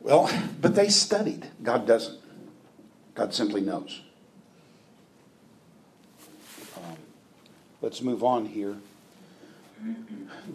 Well, 0.00 0.30
but 0.60 0.74
they 0.74 0.88
studied. 0.88 1.48
God 1.62 1.86
doesn't. 1.86 2.18
God 3.14 3.32
simply 3.34 3.60
knows. 3.60 4.00
Um, 6.76 6.96
let's 7.80 8.02
move 8.02 8.24
on 8.24 8.46
here. 8.46 8.76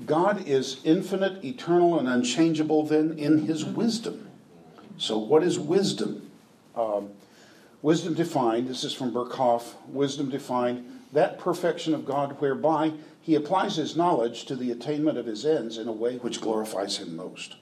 God 0.05 0.47
is 0.47 0.81
infinite, 0.83 1.43
eternal, 1.43 1.99
and 1.99 2.07
unchangeable 2.07 2.85
then 2.85 3.17
in 3.17 3.45
his 3.45 3.65
wisdom. 3.65 4.29
So, 4.97 5.17
what 5.17 5.43
is 5.43 5.59
wisdom? 5.59 6.29
Um, 6.75 7.09
wisdom 7.81 8.13
defined, 8.13 8.67
this 8.67 8.83
is 8.83 8.93
from 8.93 9.11
Berkhof, 9.11 9.73
wisdom 9.87 10.29
defined, 10.29 10.85
that 11.13 11.39
perfection 11.39 11.93
of 11.93 12.05
God 12.05 12.39
whereby 12.39 12.93
he 13.21 13.35
applies 13.35 13.75
his 13.75 13.95
knowledge 13.95 14.45
to 14.45 14.55
the 14.55 14.71
attainment 14.71 15.17
of 15.17 15.25
his 15.25 15.45
ends 15.45 15.77
in 15.77 15.87
a 15.87 15.91
way 15.91 16.17
which 16.17 16.41
glorifies 16.41 16.97
him 16.97 17.15
most. 17.15 17.55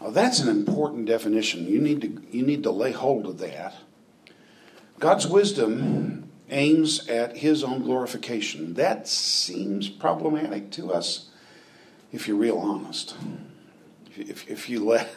Now, 0.00 0.10
that's 0.10 0.40
an 0.40 0.48
important 0.48 1.06
definition. 1.06 1.66
You 1.66 1.80
need 1.80 2.00
to, 2.02 2.22
you 2.30 2.46
need 2.46 2.62
to 2.62 2.70
lay 2.70 2.92
hold 2.92 3.26
of 3.26 3.38
that. 3.38 3.74
God's 4.98 5.26
wisdom 5.26 6.27
aims 6.50 7.06
at 7.08 7.38
his 7.38 7.62
own 7.62 7.82
glorification. 7.82 8.74
That 8.74 9.08
seems 9.08 9.88
problematic 9.88 10.70
to 10.72 10.92
us 10.92 11.28
if 12.12 12.26
you're 12.26 12.36
real 12.36 12.58
honest. 12.58 13.14
If, 14.16 14.48
if, 14.48 14.68
you, 14.68 14.84
let, 14.84 15.08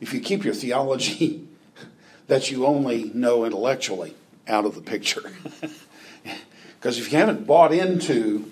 if 0.00 0.14
you 0.14 0.20
keep 0.20 0.44
your 0.44 0.54
theology 0.54 1.46
that 2.28 2.50
you 2.50 2.66
only 2.66 3.10
know 3.14 3.44
intellectually 3.44 4.14
out 4.48 4.64
of 4.64 4.74
the 4.74 4.82
picture. 4.82 5.32
Because 6.82 6.98
if 6.98 7.12
you 7.12 7.18
haven't 7.18 7.46
bought 7.46 7.72
into 7.72 8.50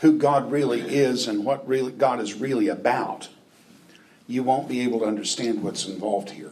who 0.00 0.18
God 0.18 0.50
really 0.50 0.80
is 0.80 1.28
and 1.28 1.44
what 1.44 1.66
really 1.68 1.92
God 1.92 2.18
is 2.20 2.34
really 2.34 2.66
about, 2.66 3.28
you 4.26 4.42
won't 4.42 4.68
be 4.68 4.80
able 4.80 4.98
to 4.98 5.04
understand 5.04 5.62
what's 5.62 5.86
involved 5.86 6.30
here. 6.30 6.50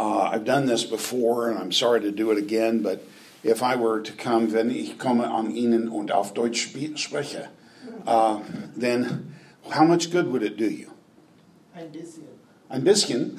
Uh, 0.00 0.30
I've 0.32 0.46
done 0.46 0.64
this 0.64 0.84
before, 0.84 1.50
and 1.50 1.58
I'm 1.58 1.72
sorry 1.72 2.00
to 2.00 2.10
do 2.10 2.30
it 2.30 2.38
again, 2.38 2.80
but 2.80 3.06
if 3.44 3.62
I 3.62 3.76
were 3.76 4.00
to 4.00 4.12
come, 4.12 4.50
wenn 4.50 4.70
ich 4.70 4.96
komme 4.96 5.24
an 5.24 5.54
Ihnen 5.54 5.90
und 5.90 6.10
auf 6.10 6.32
Deutsch 6.32 6.68
spreche, 6.94 7.48
uh, 8.06 8.40
then 8.74 9.34
how 9.68 9.84
much 9.84 10.10
good 10.10 10.32
would 10.32 10.42
it 10.42 10.56
do 10.56 10.70
you? 10.70 10.94
Ein 11.76 11.90
bisschen. 11.92 12.24
Ein 12.70 12.82
bisschen. 12.82 13.38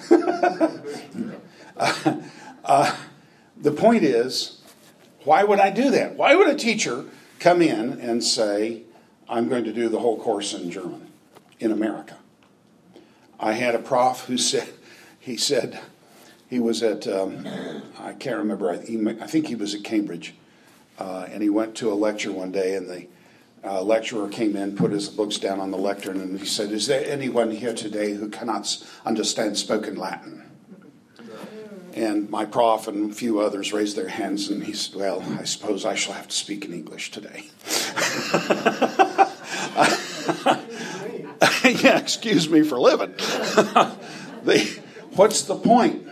uh, 1.77 2.13
uh, 2.65 2.96
the 3.58 3.72
point 3.72 4.03
is, 4.03 4.62
why 5.24 5.44
would 5.44 5.60
I 5.60 5.72
do 5.72 5.89
that? 5.89 6.15
Why 6.15 6.36
would 6.36 6.48
a 6.48 6.56
teacher 6.56 7.06
come 7.39 7.63
in 7.63 8.00
and 8.00 8.24
say, 8.24 8.84
I'm 9.27 9.50
going 9.50 9.63
to 9.63 9.74
do 9.74 9.89
the 9.89 9.98
whole 9.98 10.20
course 10.20 10.53
in 10.53 10.70
German 10.70 11.08
in 11.60 11.72
America? 11.72 12.18
I 13.39 13.53
had 13.53 13.74
a 13.74 13.80
prof 13.80 14.25
who 14.25 14.38
said, 14.38 14.70
he 15.20 15.38
said, 15.38 15.80
he 16.51 16.60
was 16.60 16.84
at, 16.84 17.08
um, 17.08 17.48
I 17.98 18.12
can't 18.12 18.38
remember, 18.38 18.72
I, 18.72 18.77
he, 18.86 19.00
I, 19.08 19.25
think 19.25 19.48
he 19.48 19.55
was 19.55 19.74
at 19.74 19.86
Cambridge, 19.86 20.36
uh, 21.00 21.25
and 21.31 21.41
he 21.41 21.50
went 21.50 21.75
to 21.75 21.89
a 21.91 21.96
lecture 21.96 22.34
one 22.34 22.51
day, 22.51 22.75
and 22.75 22.89
the 22.89 23.08
uh, 23.63 23.81
lecturer 23.81 24.27
came 24.27 24.58
in, 24.58 24.75
put 24.75 24.91
his 24.91 25.08
books 25.08 25.38
down 25.38 25.62
on 25.62 25.72
the 25.72 25.77
lectern, 25.77 26.20
and 26.20 26.38
he 26.38 26.46
said, 26.46 26.72
Is 26.74 26.88
there 26.88 27.05
anyone 27.10 27.51
here 27.51 27.74
today 27.74 28.15
who 28.15 28.27
cannot 28.27 28.86
understand 29.05 29.58
spoken 29.58 29.96
Latin? 29.96 30.43
And 31.93 32.29
my 32.29 32.43
prof 32.43 32.88
and 32.89 33.12
a 33.12 33.13
few 33.13 33.39
others 33.39 33.72
raised 33.72 33.96
their 33.96 34.10
hands, 34.10 34.50
and 34.50 34.65
he 34.65 34.74
said, 34.74 35.00
Well, 35.00 35.24
I 35.39 35.46
suppose 35.46 35.86
I 35.86 35.96
shall 35.96 36.15
have 36.15 36.27
to 36.27 36.36
speak 36.36 36.65
in 36.65 36.74
English 36.74 37.12
today. 37.12 37.46
yeah, 41.81 41.98
excuse 41.98 42.50
me 42.50 42.62
for 42.63 42.77
living. 42.77 43.12
the, 44.43 44.81
what's 45.15 45.43
the 45.43 45.55
point? 45.55 46.10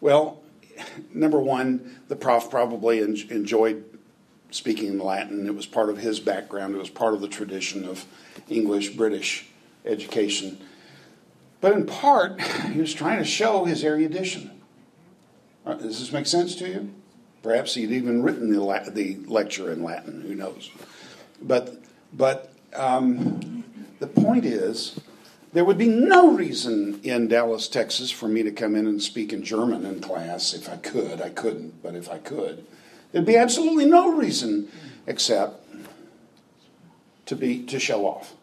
Well, 0.00 0.42
number 1.12 1.40
one, 1.40 2.00
the 2.08 2.16
prof 2.16 2.50
probably 2.50 3.02
en- 3.02 3.16
enjoyed 3.30 3.84
speaking 4.50 4.98
Latin. 4.98 5.46
It 5.46 5.54
was 5.54 5.66
part 5.66 5.90
of 5.90 5.98
his 5.98 6.20
background, 6.20 6.74
it 6.74 6.78
was 6.78 6.90
part 6.90 7.14
of 7.14 7.20
the 7.20 7.28
tradition 7.28 7.84
of 7.84 8.04
English 8.48 8.90
British 8.90 9.46
education. 9.84 10.58
But 11.60 11.72
in 11.72 11.86
part, 11.86 12.40
he 12.72 12.80
was 12.80 12.94
trying 12.94 13.18
to 13.18 13.24
show 13.24 13.64
his 13.64 13.84
erudition. 13.84 14.50
Uh, 15.66 15.74
does 15.74 15.98
this 15.98 16.12
make 16.12 16.26
sense 16.26 16.54
to 16.56 16.68
you? 16.68 16.94
Perhaps 17.42 17.74
he'd 17.74 17.90
even 17.90 18.22
written 18.22 18.50
the, 18.50 18.62
la- 18.62 18.88
the 18.88 19.16
lecture 19.26 19.70
in 19.72 19.82
Latin, 19.82 20.22
who 20.22 20.34
knows? 20.34 20.70
But, 21.40 21.76
but 22.12 22.52
um, 22.74 23.64
the 24.00 24.06
point 24.06 24.44
is, 24.44 24.98
there 25.52 25.64
would 25.64 25.78
be 25.78 25.88
no 25.88 26.32
reason 26.32 27.00
in 27.02 27.28
Dallas, 27.28 27.68
Texas, 27.68 28.10
for 28.10 28.28
me 28.28 28.42
to 28.42 28.50
come 28.50 28.76
in 28.76 28.86
and 28.86 29.02
speak 29.02 29.32
in 29.32 29.42
German 29.42 29.86
in 29.86 30.00
class 30.00 30.52
if 30.52 30.68
I 30.68 30.76
could. 30.76 31.22
I 31.22 31.30
couldn't, 31.30 31.82
but 31.82 31.94
if 31.94 32.10
I 32.10 32.18
could, 32.18 32.66
there'd 33.12 33.24
be 33.24 33.36
absolutely 33.36 33.86
no 33.86 34.14
reason 34.14 34.68
except 35.06 35.64
to 37.26 37.36
be 37.36 37.62
to 37.64 37.78
show 37.78 38.06
off. 38.06 38.34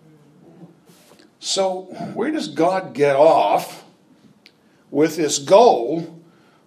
So, 1.39 1.83
where 2.15 2.31
does 2.31 2.47
God 2.47 2.93
get 2.93 3.15
off 3.15 3.83
with 4.89 5.15
this 5.15 5.37
goal 5.37 6.21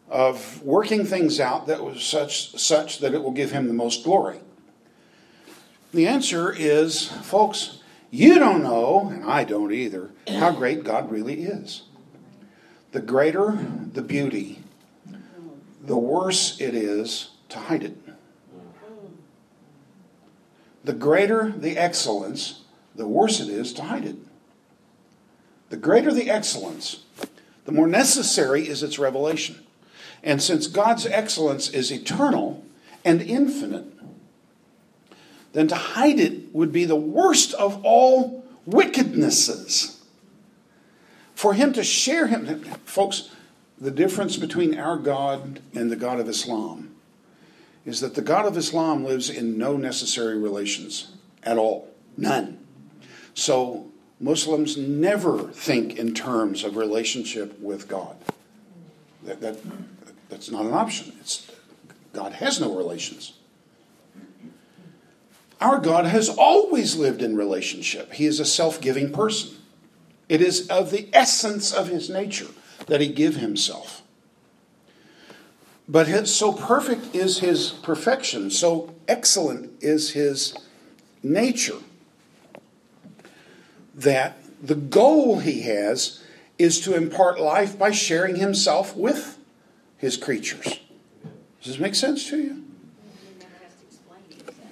of 0.09 0.63
working 0.63 1.05
things 1.05 1.41
out 1.41 1.67
that 1.67 1.85
was 1.85 2.03
such 2.05 2.57
such 2.61 3.01
that 3.01 3.13
it 3.13 3.23
will 3.23 3.33
give 3.33 3.51
him 3.51 3.67
the 3.67 3.75
most 3.75 4.05
glory? 4.05 4.39
The 5.93 6.07
answer 6.07 6.55
is, 6.57 7.09
folks, 7.09 7.78
you 8.11 8.39
don't 8.39 8.63
know, 8.63 9.11
and 9.13 9.25
I 9.25 9.45
don't 9.45 9.73
either, 9.73 10.11
how 10.27 10.53
great 10.53 10.85
God 10.85 11.11
really 11.11 11.43
is. 11.43 11.83
The 12.93 13.01
greater 13.01 13.59
the 13.93 14.03
beauty, 14.03 14.63
the 15.83 15.99
worse 15.99 16.59
it 16.61 16.75
is 16.75 17.31
to 17.51 17.59
hide 17.59 17.83
it. 17.83 17.97
The 20.85 20.95
greater 20.95 21.53
the 21.55 21.77
excellence, 21.77 22.63
the 22.95 23.07
worse 23.07 23.41
it 23.41 23.49
is 23.49 23.75
to 23.75 23.83
hide 23.83 24.07
it. 24.07 24.17
The 25.69 25.77
greater 25.77 26.13
the 26.13 26.31
excellence, 26.31 27.05
the 27.67 27.73
more 27.73 27.87
necessary 27.87 28.67
is 28.67 28.83
its 28.83 28.99
revelation. 28.99 29.67
And 30.23 30.43
since 30.43 30.67
God's 30.67 31.05
excellence 31.05 31.69
is 31.69 31.93
eternal 31.93 32.65
and 33.05 33.21
infinite, 33.21 33.85
then 35.53 35.69
to 35.69 35.75
hide 35.75 36.21
it 36.21 36.48
would 36.59 36.73
be 36.73 36.85
the 36.85 36.97
worst 36.97 37.55
of 37.55 37.81
all 37.85 38.45
wickednesses. 38.67 40.01
For 41.37 41.55
him 41.55 41.73
to 41.75 41.85
share 41.85 42.27
him, 42.27 42.65
folks, 42.85 43.31
the 43.81 43.93
difference 43.93 44.37
between 44.37 44.77
our 44.77 44.97
God 44.97 45.61
and 45.73 45.89
the 45.89 45.95
God 45.95 46.19
of 46.19 46.29
Islam 46.29 46.97
is 47.87 48.01
that 48.01 48.17
the 48.17 48.23
God 48.23 48.45
of 48.45 48.57
Islam 48.57 49.05
lives 49.05 49.31
in 49.31 49.57
no 49.57 49.77
necessary 49.77 50.37
relations 50.37 51.13
at 51.45 51.59
all. 51.59 51.89
None. 52.17 52.59
So 53.35 53.87
Muslims 54.19 54.77
never 54.77 55.45
think 55.53 55.97
in 55.97 56.13
terms 56.13 56.65
of 56.65 56.75
relationship 56.75 57.57
with 57.61 57.87
God. 57.87 58.17
That, 59.23 59.41
that, 59.41 59.59
that's 60.29 60.51
not 60.51 60.65
an 60.65 60.75
option. 60.75 61.13
It's, 61.21 61.49
God 62.13 62.33
has 62.33 62.61
no 62.61 62.75
relations. 62.75 63.38
Our 65.61 65.79
God 65.79 66.07
has 66.07 66.29
always 66.29 66.97
lived 66.97 67.23
in 67.23 67.37
relationship. 67.37 68.13
He 68.13 68.27
is 68.27 68.39
a 68.39 68.45
self 68.45 68.81
giving 68.81 69.13
person. 69.13 69.57
It 70.29 70.41
is 70.41 70.69
of 70.69 70.91
the 70.91 71.09
essence 71.13 71.73
of 71.73 71.89
his 71.89 72.09
nature 72.09 72.49
that 72.87 73.01
he 73.01 73.09
give 73.09 73.37
himself. 73.37 74.03
But 75.89 76.07
his, 76.07 76.35
so 76.35 76.53
perfect 76.53 77.15
is 77.15 77.39
his 77.39 77.71
perfection, 77.71 78.51
so 78.51 78.95
excellent 79.09 79.73
is 79.83 80.11
his 80.11 80.55
nature, 81.23 81.79
that 83.95 84.37
the 84.63 84.75
goal 84.75 85.39
he 85.39 85.63
has 85.63 86.23
is 86.59 86.81
to 86.81 86.95
impart 86.95 87.41
life 87.41 87.79
by 87.79 87.91
sharing 87.91 88.37
himself 88.37 88.95
with 88.95 89.39
his 89.97 90.17
creatures. 90.17 90.79
Does 91.63 91.73
this 91.73 91.79
make 91.79 91.95
sense 91.95 92.29
to 92.29 92.37
you? 92.37 92.65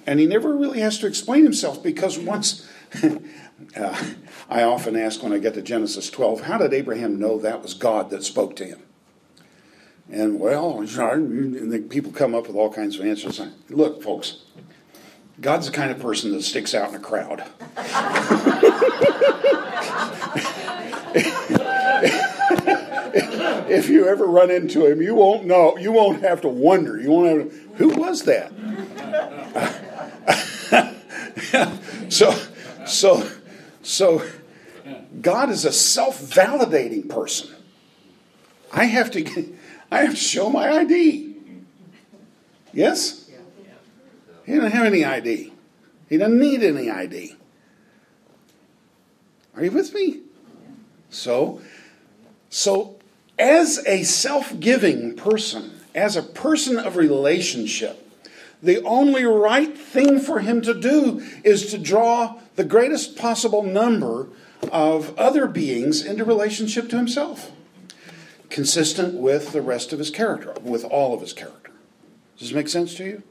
And 0.07 0.21
he 0.21 0.25
never 0.25 0.55
really 0.55 0.79
has 0.79 0.97
to 0.99 1.07
explain 1.07 1.43
himself 1.43 1.83
because 1.83 2.17
once, 2.17 2.65
uh, 3.75 4.05
I 4.49 4.63
often 4.63 4.95
ask 4.95 5.21
when 5.21 5.33
I 5.33 5.37
get 5.37 5.53
to 5.55 5.61
Genesis 5.61 6.09
12, 6.09 6.41
how 6.41 6.57
did 6.57 6.73
Abraham 6.73 7.19
know 7.19 7.37
that 7.39 7.61
was 7.61 7.73
God 7.73 8.09
that 8.11 8.23
spoke 8.23 8.55
to 8.55 8.65
him? 8.65 8.79
And 10.09 10.39
well, 10.39 10.79
and 10.79 11.89
people 11.89 12.13
come 12.13 12.33
up 12.33 12.47
with 12.47 12.55
all 12.55 12.71
kinds 12.71 12.97
of 12.97 13.05
answers. 13.05 13.41
Look, 13.69 14.01
folks, 14.01 14.45
God's 15.41 15.65
the 15.65 15.73
kind 15.73 15.91
of 15.91 15.99
person 15.99 16.31
that 16.31 16.43
sticks 16.43 16.73
out 16.73 16.89
in 16.89 16.95
a 16.95 16.99
crowd. 16.99 17.43
if 23.69 23.89
you 23.89 24.07
ever 24.07 24.25
run 24.25 24.49
into 24.49 24.85
him, 24.85 25.01
you 25.01 25.15
won't 25.15 25.43
know. 25.43 25.77
You 25.77 25.91
won't 25.91 26.21
have 26.21 26.39
to 26.41 26.47
wonder. 26.47 26.97
You 26.97 27.11
won't 27.11 27.41
have 27.41 27.51
to, 27.51 27.57
who 27.75 27.89
was 27.99 28.23
that? 28.23 28.53
so, 32.09 32.33
so, 32.85 33.29
so, 33.81 34.25
God 35.21 35.49
is 35.49 35.65
a 35.65 35.71
self-validating 35.71 37.09
person. 37.09 37.55
I 38.71 38.85
have 38.85 39.11
to, 39.11 39.55
I 39.91 40.01
have 40.01 40.11
to 40.11 40.15
show 40.15 40.49
my 40.49 40.69
ID. 40.69 41.35
Yes. 42.73 43.29
He 44.45 44.55
doesn't 44.55 44.71
have 44.71 44.85
any 44.85 45.03
ID. 45.03 45.53
He 46.09 46.17
doesn't 46.17 46.39
need 46.39 46.63
any 46.63 46.89
ID. 46.89 47.35
Are 49.55 49.63
you 49.63 49.71
with 49.71 49.93
me? 49.93 50.21
So, 51.09 51.61
so 52.49 52.95
as 53.39 53.83
a 53.85 54.03
self-giving 54.03 55.15
person, 55.15 55.79
as 55.95 56.15
a 56.15 56.23
person 56.23 56.77
of 56.77 56.95
relationship, 56.95 58.06
the 58.61 58.83
only 58.83 59.23
right 59.23 59.77
thing 59.77 60.19
for 60.19 60.39
him 60.39 60.61
to 60.61 60.73
do 60.73 61.23
is 61.43 61.71
to 61.71 61.77
draw 61.77 62.39
the 62.55 62.63
greatest 62.63 63.15
possible 63.15 63.63
number 63.63 64.27
of 64.71 65.17
other 65.17 65.47
beings 65.47 66.03
into 66.03 66.25
relationship 66.25 66.89
to 66.89 66.97
himself, 66.97 67.51
consistent 68.49 69.13
with 69.13 69.51
the 69.51 69.61
rest 69.61 69.93
of 69.93 69.99
his 69.99 70.09
character, 70.09 70.55
with 70.61 70.83
all 70.83 71.13
of 71.13 71.21
his 71.21 71.33
character. 71.33 71.71
Does 72.37 72.49
this 72.49 72.55
make 72.55 72.67
sense 72.67 72.95
to 72.95 73.03
you? 73.03 73.23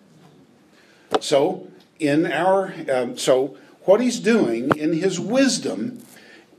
So, 1.20 1.68
in 1.98 2.30
our 2.30 2.74
um, 2.92 3.16
so 3.16 3.56
what 3.82 4.00
he's 4.00 4.18
doing 4.20 4.70
in 4.76 4.92
his 4.92 5.18
wisdom 5.18 6.02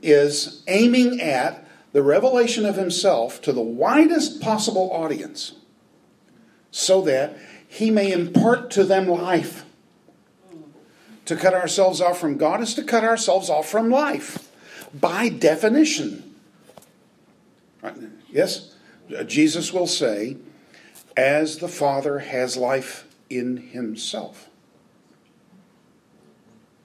is 0.02 0.62
aiming 0.66 1.20
at 1.20 1.66
the 1.92 2.02
revelation 2.02 2.64
of 2.64 2.76
himself 2.76 3.40
to 3.42 3.52
the 3.52 3.60
widest 3.60 4.40
possible 4.40 4.90
audience, 4.92 5.52
so 6.70 7.00
that 7.02 7.36
he 7.68 7.90
may 7.90 8.10
impart 8.10 8.70
to 8.72 8.82
them 8.82 9.06
life. 9.06 9.64
To 11.26 11.36
cut 11.36 11.52
ourselves 11.52 12.00
off 12.00 12.18
from 12.18 12.38
God 12.38 12.62
is 12.62 12.74
to 12.74 12.82
cut 12.82 13.04
ourselves 13.04 13.50
off 13.50 13.68
from 13.68 13.90
life, 13.90 14.50
by 14.98 15.28
definition. 15.28 16.34
Yes? 18.30 18.74
Jesus 19.26 19.72
will 19.72 19.86
say, 19.86 20.38
as 21.16 21.58
the 21.58 21.68
Father 21.68 22.20
has 22.20 22.56
life 22.56 23.06
in 23.28 23.58
himself. 23.58 24.48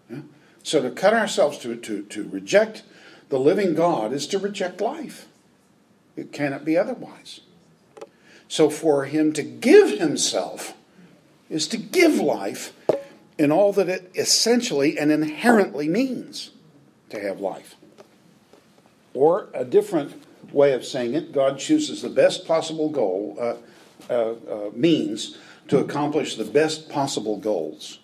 Yeah? 0.10 0.22
So 0.62 0.82
to 0.82 0.92
cut 0.92 1.14
ourselves, 1.14 1.58
to, 1.60 1.76
to, 1.78 2.04
to 2.04 2.28
reject 2.28 2.84
the 3.30 3.40
living 3.40 3.74
God, 3.74 4.12
is 4.12 4.28
to 4.28 4.40
reject 4.40 4.82
life. 4.82 5.28
It 6.18 6.32
cannot 6.34 6.66
be 6.66 6.78
otherwise. 6.78 7.42
So 8.54 8.70
for 8.70 9.06
him 9.06 9.34
to 9.34 9.42
give 9.42 9.98
himself 9.98 10.76
is 11.50 11.68
to 11.70 11.78
give 11.78 12.20
life 12.20 12.72
in 13.36 13.52
all 13.52 13.74
that 13.74 13.90
it 13.90 14.12
essentially 14.14 14.96
and 14.96 15.12
inherently 15.12 15.88
means 15.88 16.52
to 17.10 17.20
have 17.20 17.40
life. 17.40 17.74
Or 19.16 19.48
a 19.56 19.66
different 19.66 20.24
way 20.54 20.74
of 20.74 20.86
saying 20.86 21.16
it, 21.16 21.32
God 21.32 21.58
chooses 21.58 22.04
the 22.04 22.10
best 22.10 22.46
possible 22.46 22.92
goal, 22.92 23.36
uh, 23.42 23.56
uh, 24.08 24.34
uh, 24.48 24.70
means 24.76 25.36
to 25.70 25.80
accomplish 25.80 26.36
the 26.36 26.46
best 26.46 26.90
possible 26.90 27.38
goals. 27.38 27.98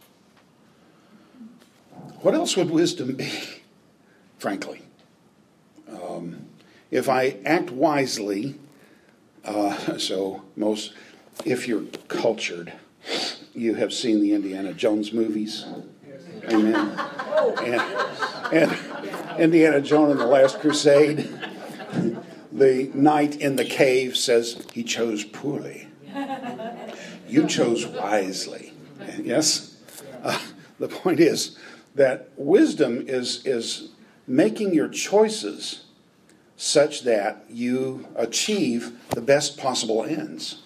What 2.21 2.33
else 2.33 2.57
would 2.57 2.71
wisdom 2.71 3.13
be, 3.17 3.31
frankly? 4.39 4.81
Um, 5.87 6.47
if 6.89 7.07
I 7.07 7.37
act 7.45 7.69
wisely, 7.69 8.55
uh, 9.49 9.97
so 9.97 10.43
most, 10.55 10.93
if 11.45 11.67
you're 11.67 11.85
cultured, 12.07 12.73
you 13.53 13.75
have 13.75 13.91
seen 13.91 14.21
the 14.21 14.33
Indiana 14.33 14.73
Jones 14.73 15.11
movies. 15.11 15.65
Amen. 16.51 16.97
And, 17.61 17.81
and 18.53 19.39
Indiana 19.39 19.81
Jones 19.81 20.11
and 20.11 20.19
the 20.19 20.25
Last 20.25 20.59
Crusade, 20.59 21.29
the 22.51 22.91
knight 22.93 23.35
in 23.37 23.55
the 23.55 23.65
cave 23.65 24.15
says 24.15 24.65
he 24.73 24.83
chose 24.83 25.23
poorly. 25.23 25.87
You 27.27 27.47
chose 27.47 27.85
wisely. 27.85 28.73
Yes? 29.21 29.77
Uh, 30.23 30.39
the 30.79 30.87
point 30.87 31.19
is 31.19 31.57
that 31.95 32.29
wisdom 32.37 33.05
is, 33.07 33.45
is 33.45 33.89
making 34.25 34.73
your 34.73 34.87
choices 34.87 35.85
such 36.59 37.03
that 37.03 37.45
you 37.49 38.05
achieve 38.17 38.91
the 39.11 39.21
best 39.21 39.57
possible 39.57 40.03
ends. 40.03 40.61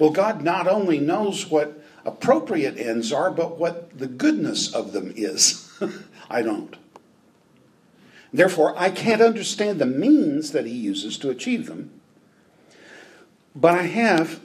Well, 0.00 0.08
God 0.08 0.42
not 0.42 0.66
only 0.66 0.98
knows 0.98 1.50
what 1.50 1.78
appropriate 2.06 2.78
ends 2.78 3.12
are, 3.12 3.30
but 3.30 3.58
what 3.58 3.98
the 3.98 4.06
goodness 4.06 4.72
of 4.72 4.92
them 4.92 5.12
is. 5.14 5.70
I 6.30 6.40
don't. 6.40 6.74
Therefore, 8.32 8.72
I 8.78 8.88
can't 8.88 9.20
understand 9.20 9.78
the 9.78 9.84
means 9.84 10.52
that 10.52 10.64
He 10.64 10.74
uses 10.74 11.18
to 11.18 11.28
achieve 11.28 11.66
them. 11.66 11.90
But 13.54 13.74
I 13.74 13.82
have 13.82 14.40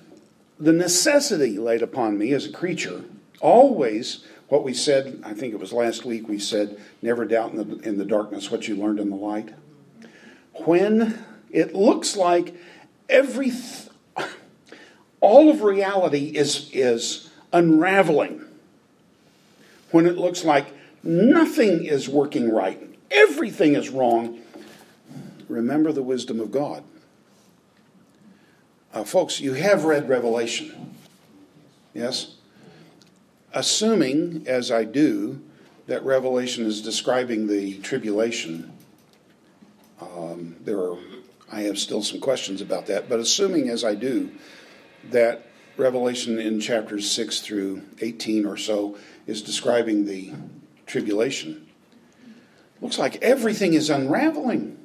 the 0.60 0.74
necessity 0.74 1.58
laid 1.58 1.82
upon 1.82 2.18
me 2.18 2.34
as 2.34 2.46
a 2.46 2.52
creature, 2.52 3.06
always 3.40 4.26
what 4.50 4.66
we 4.66 4.74
said, 4.74 5.22
I 5.24 5.34
think 5.36 5.54
it 5.54 5.60
was 5.60 5.72
last 5.72 6.04
week, 6.04 6.28
we 6.28 6.38
said, 6.38 6.78
never 7.02 7.24
doubt 7.24 7.54
in 7.54 7.58
the, 7.58 7.80
in 7.88 7.98
the 7.98 8.04
darkness 8.04 8.52
what 8.52 8.68
you 8.68 8.76
learned 8.76 9.00
in 9.00 9.10
the 9.10 9.16
light 9.16 9.54
when 10.68 11.24
it 11.52 11.76
looks 11.76 12.16
like 12.16 12.56
every 13.10 13.52
all 15.20 15.50
of 15.50 15.62
reality 15.62 16.36
is 16.36 16.70
is 16.74 17.30
unraveling. 17.54 18.46
When 19.92 20.06
it 20.06 20.18
looks 20.18 20.46
like 20.46 20.74
nothing 21.04 21.86
is 21.86 22.08
working 22.08 22.52
right 22.52 22.88
everything 23.12 23.76
is 23.76 23.90
wrong 23.90 24.40
remember 25.50 25.92
the 25.92 26.04
wisdom 26.04 26.40
of 26.40 26.52
god. 26.52 26.84
Uh, 28.94 29.04
folks 29.04 29.40
you 29.40 29.54
have 29.54 29.84
read 29.84 30.08
revelation. 30.08 30.96
Yes? 31.94 32.36
Assuming 33.54 34.46
as 34.48 34.72
i 34.72 34.84
do 34.86 35.42
that 35.88 36.04
revelation 36.06 36.66
is 36.66 36.82
describing 36.82 37.48
the 37.48 37.78
tribulation 37.80 38.71
um, 40.02 40.56
there 40.62 40.80
are, 40.80 40.98
I 41.52 41.62
have 41.62 41.78
still 41.78 42.04
some 42.04 42.20
questions 42.20 42.62
about 42.62 42.88
that, 42.88 43.10
but 43.10 43.20
assuming 43.20 43.70
as 43.70 43.84
I 43.84 43.96
do 43.96 44.32
that 45.10 45.48
Revelation 45.78 46.40
in 46.40 46.60
chapters 46.60 47.10
6 47.10 47.40
through 47.42 47.84
18 48.02 48.46
or 48.46 48.58
so 48.58 48.98
is 49.26 49.42
describing 49.42 50.06
the 50.06 50.34
tribulation, 50.86 51.68
looks 52.82 52.98
like 52.98 53.22
everything 53.22 53.74
is 53.74 53.90
unraveling. 53.90 54.78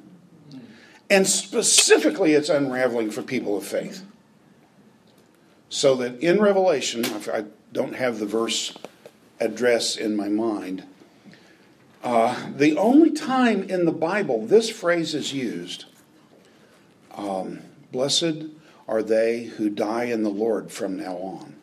And 1.09 1.27
specifically, 1.27 2.33
it's 2.33 2.49
unraveling 2.49 3.11
for 3.11 3.21
people 3.21 3.57
of 3.57 3.65
faith. 3.65 4.03
So 5.69 5.95
that 5.95 6.19
in 6.21 6.39
Revelation, 6.39 7.05
I 7.05 7.45
don't 7.71 7.95
have 7.95 8.19
the 8.19 8.25
verse 8.25 8.77
address 9.39 9.97
in 9.97 10.15
my 10.15 10.27
mind, 10.27 10.83
uh, 12.03 12.49
the 12.55 12.77
only 12.77 13.11
time 13.11 13.63
in 13.63 13.85
the 13.85 13.91
Bible 13.91 14.45
this 14.45 14.69
phrase 14.69 15.13
is 15.13 15.33
used, 15.33 15.85
um, 17.15 17.61
blessed 17.91 18.45
are 18.87 19.03
they 19.03 19.43
who 19.43 19.69
die 19.69 20.05
in 20.05 20.23
the 20.23 20.29
Lord 20.29 20.71
from 20.71 20.95
now 20.95 21.17
on. 21.17 21.55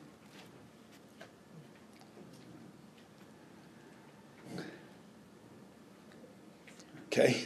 Okay? 7.06 7.44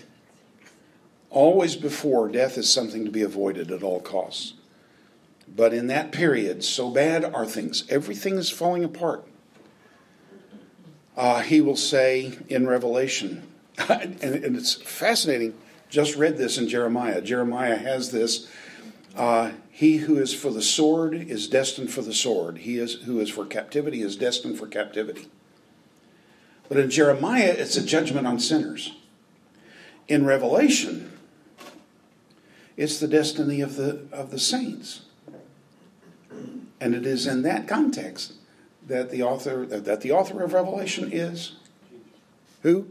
Always 1.30 1.76
before, 1.76 2.28
death 2.28 2.56
is 2.56 2.72
something 2.72 3.04
to 3.04 3.10
be 3.10 3.22
avoided 3.22 3.70
at 3.70 3.82
all 3.82 4.00
costs. 4.00 4.54
But 5.46 5.74
in 5.74 5.88
that 5.88 6.10
period, 6.10 6.64
so 6.64 6.90
bad 6.90 7.22
are 7.22 7.44
things. 7.44 7.84
Everything 7.90 8.36
is 8.36 8.50
falling 8.50 8.82
apart 8.82 9.27
uh, 11.18 11.40
he 11.40 11.60
will 11.60 11.76
say 11.76 12.38
in 12.48 12.68
Revelation, 12.68 13.42
and, 13.88 14.22
and, 14.22 14.56
it's 14.56 14.74
fascinating, 14.74 15.52
just 15.88 16.14
read 16.14 16.38
this 16.38 16.58
in 16.58 16.68
Jeremiah. 16.68 17.20
Jeremiah 17.20 17.76
has 17.76 18.12
this. 18.12 18.48
Uh, 19.16 19.50
he 19.68 19.96
who 19.98 20.16
is 20.16 20.32
for 20.32 20.50
the 20.50 20.62
sword 20.62 21.14
is 21.14 21.48
destined 21.48 21.90
for 21.90 22.02
the 22.02 22.14
sword. 22.14 22.58
He 22.58 22.78
is 22.78 22.94
who 23.02 23.18
is 23.18 23.30
for 23.30 23.44
captivity 23.44 24.00
is 24.00 24.14
destined 24.14 24.58
for 24.58 24.68
captivity. 24.68 25.26
But 26.68 26.78
in 26.78 26.88
Jeremiah, 26.88 27.54
it's 27.56 27.76
a 27.76 27.84
judgment 27.84 28.26
on 28.26 28.38
sinners. 28.38 28.94
In 30.06 30.24
Revelation, 30.24 31.18
it's 32.76 33.00
the 33.00 33.08
destiny 33.08 33.60
of 33.60 33.74
the 33.74 34.06
of 34.12 34.30
the 34.30 34.38
saints. 34.38 35.02
And 36.80 36.94
it 36.94 37.04
is 37.04 37.26
in 37.26 37.42
that 37.42 37.66
context 37.66 38.34
that 38.88 39.10
the 39.10 39.22
author 39.22 39.64
that 39.66 40.00
the 40.00 40.12
author 40.12 40.42
of 40.42 40.52
Revelation 40.52 41.10
is? 41.12 41.52
Who? 42.62 42.88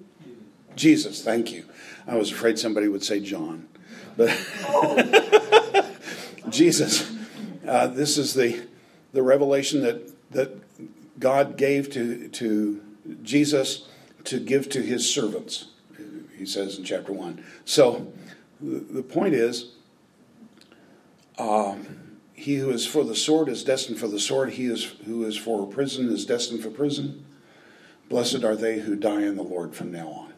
Jesus. 0.75 1.23
Thank 1.23 1.51
you. 1.51 1.65
I 2.07 2.15
was 2.15 2.31
afraid 2.31 2.57
somebody 2.57 2.87
would 2.87 3.03
say 3.03 3.19
John, 3.19 3.67
but 4.15 4.29
Jesus. 6.49 7.11
Uh, 7.67 7.87
this 7.87 8.17
is 8.17 8.33
the 8.33 8.65
the 9.11 9.23
revelation 9.23 9.81
that 9.81 10.31
that 10.31 11.19
God 11.19 11.57
gave 11.57 11.91
to 11.91 12.29
to 12.29 12.81
Jesus 13.23 13.87
to 14.25 14.39
give 14.39 14.69
to 14.69 14.81
His 14.81 15.11
servants. 15.11 15.67
He 16.37 16.45
says 16.45 16.77
in 16.77 16.83
chapter 16.83 17.11
one. 17.11 17.43
So 17.65 18.13
the, 18.61 18.79
the 18.79 19.03
point 19.03 19.33
is. 19.33 19.71
Um, 21.39 22.06
he 22.37 22.57
who 22.57 22.69
is 22.69 22.85
for 22.85 23.03
the 23.03 23.15
sword 23.15 23.49
is 23.49 23.63
destined 23.63 23.99
for 23.99 24.07
the 24.07 24.19
sword. 24.19 24.51
He 24.51 24.67
is, 24.67 24.83
who 25.05 25.25
is 25.25 25.35
for 25.35 25.65
prison 25.65 26.09
is 26.09 26.23
destined 26.23 26.61
for 26.61 26.69
prison. 26.69 27.25
Blessed 28.09 28.43
are 28.43 28.55
they 28.55 28.79
who 28.79 28.95
die 28.95 29.23
in 29.23 29.35
the 29.35 29.43
Lord 29.43 29.75
from 29.75 29.91
now 29.91 30.07
on. 30.07 30.33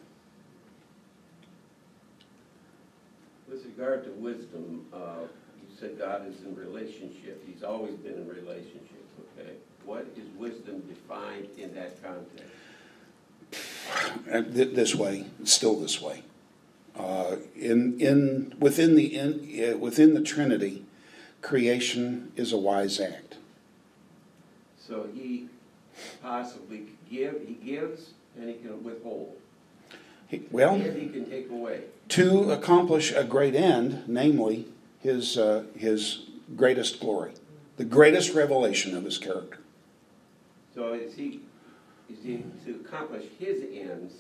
With 3.50 3.66
regard 3.66 4.06
to 4.06 4.12
wisdom, 4.12 4.86
uh, 4.94 5.28
you 5.62 5.78
said 5.78 6.00
God 6.00 6.26
is 6.26 6.42
in 6.46 6.56
relationship. 6.56 7.44
He's 7.46 7.64
always 7.64 7.96
been 7.96 8.14
in 8.14 8.28
relationship, 8.30 9.06
okay? 9.38 9.52
What 9.86 10.08
is 10.16 10.30
wisdom 10.38 10.82
defined 10.88 11.50
in 11.58 11.76
that 11.76 12.02
context? 12.02 12.46
This 14.54 14.96
way, 14.96 15.26
still 15.44 15.76
this 15.76 16.02
way. 16.02 16.24
Uh, 16.96 17.36
in, 17.56 18.00
in, 18.00 18.56
within, 18.58 18.96
the, 18.96 19.18
in, 19.18 19.74
uh, 19.74 19.78
within 19.78 20.14
the 20.14 20.22
Trinity, 20.22 20.86
creation 21.42 22.32
is 22.36 22.52
a 22.52 22.58
wise 22.58 23.00
act. 23.00 23.38
So 24.78 25.08
he 25.14 25.48
possibly 26.22 26.88
give, 27.10 27.42
he 27.48 27.54
gives 27.54 28.12
and 28.38 28.50
he 28.50 28.56
can 28.56 28.84
withhold. 28.84 29.36
He, 30.28 30.44
well, 30.52 30.76
and 30.76 31.02
he 31.02 31.10
can 31.10 31.30
take 31.30 31.50
away. 31.50 31.82
To 32.10 32.52
accomplish 32.52 33.12
a 33.12 33.24
great 33.24 33.56
end, 33.56 34.04
namely 34.08 34.68
his, 35.02 35.38
uh, 35.38 35.66
his 35.76 36.26
greatest 36.56 37.00
glory, 37.00 37.32
the 37.78 37.86
greatest 37.86 38.34
revelation 38.34 38.96
of 38.96 39.04
his 39.04 39.18
character. 39.18 39.60
So 40.76 40.94
is 40.94 41.16
he, 41.16 41.42
is 42.10 42.24
he 42.24 42.44
to 42.66 42.80
accomplish 42.86 43.26
his 43.40 43.64
ends? 43.74 44.14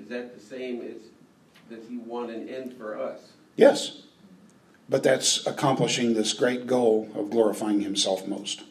Is 0.00 0.08
that 0.08 0.34
the 0.34 0.40
same 0.40 0.82
as 0.82 0.96
does 1.70 1.88
he 1.88 1.98
want 1.98 2.30
an 2.30 2.48
end 2.48 2.76
for 2.76 2.98
us? 2.98 3.20
Yes. 3.56 4.02
But 4.88 5.02
that's 5.02 5.46
accomplishing 5.46 6.14
this 6.14 6.32
great 6.32 6.66
goal 6.66 7.08
of 7.14 7.30
glorifying 7.30 7.82
himself 7.82 8.26
most. 8.26 8.62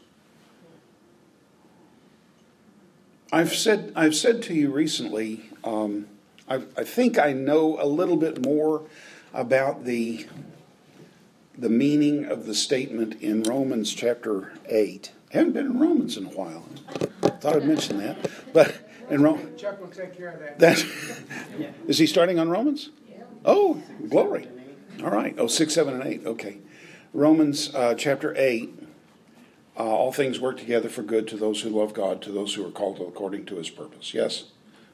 I've 3.32 3.54
said, 3.54 3.92
I've 3.96 4.16
said 4.16 4.42
to 4.44 4.54
you 4.54 4.72
recently, 4.72 5.50
um, 5.64 6.08
I, 6.48 6.62
I 6.78 6.84
think 6.84 7.20
I 7.20 7.34
know 7.34 7.80
a 7.80 7.86
little 7.86 8.16
bit 8.16 8.44
more 8.44 8.84
about 9.34 9.84
the, 9.84 10.26
the 11.58 11.70
meaning 11.70 12.26
of 12.26 12.46
the 12.46 12.56
statement 12.56 13.22
in 13.22 13.44
Romans 13.44 13.94
chapter 13.94 14.54
8. 14.68 15.12
I 15.34 15.38
haven't 15.38 15.54
been 15.54 15.66
in 15.66 15.80
Romans 15.80 16.16
in 16.16 16.26
a 16.26 16.30
while. 16.30 16.64
Thought 17.42 17.58
I'd 17.58 17.66
mention 17.66 17.98
that. 17.98 18.18
But 18.54 18.76
in 19.10 19.22
Rome, 19.22 19.52
Chuck 19.58 19.80
will 19.82 19.90
take 19.90 20.18
care 20.18 20.30
of 20.30 20.40
that. 20.40 20.60
that 20.60 21.74
is 21.88 21.98
he 21.98 22.08
starting 22.08 22.40
on 22.40 22.50
Romans? 22.50 22.90
Oh, 23.44 23.82
glory. 24.10 24.48
All 25.04 25.12
right. 25.12 25.36
Oh, 25.38 25.48
six, 25.48 25.74
seven, 25.74 26.02
and 26.02 26.04
eight. 26.04 26.26
Okay. 26.26 26.58
Romans 27.14 27.74
uh, 27.74 27.94
chapter 27.96 28.34
8 28.38 28.78
uh, 29.80 29.84
all 29.84 30.12
things 30.12 30.40
work 30.40 30.58
together 30.58 30.90
for 30.90 31.04
good 31.04 31.28
to 31.28 31.38
those 31.38 31.62
who 31.62 31.70
love 31.70 31.94
God, 31.94 32.22
to 32.24 32.32
those 32.32 32.56
who 32.56 32.66
are 32.66 32.72
called 32.72 33.00
according 33.00 33.46
to 33.46 33.58
his 33.58 33.70
purpose. 33.70 34.14
Yes? 34.14 34.46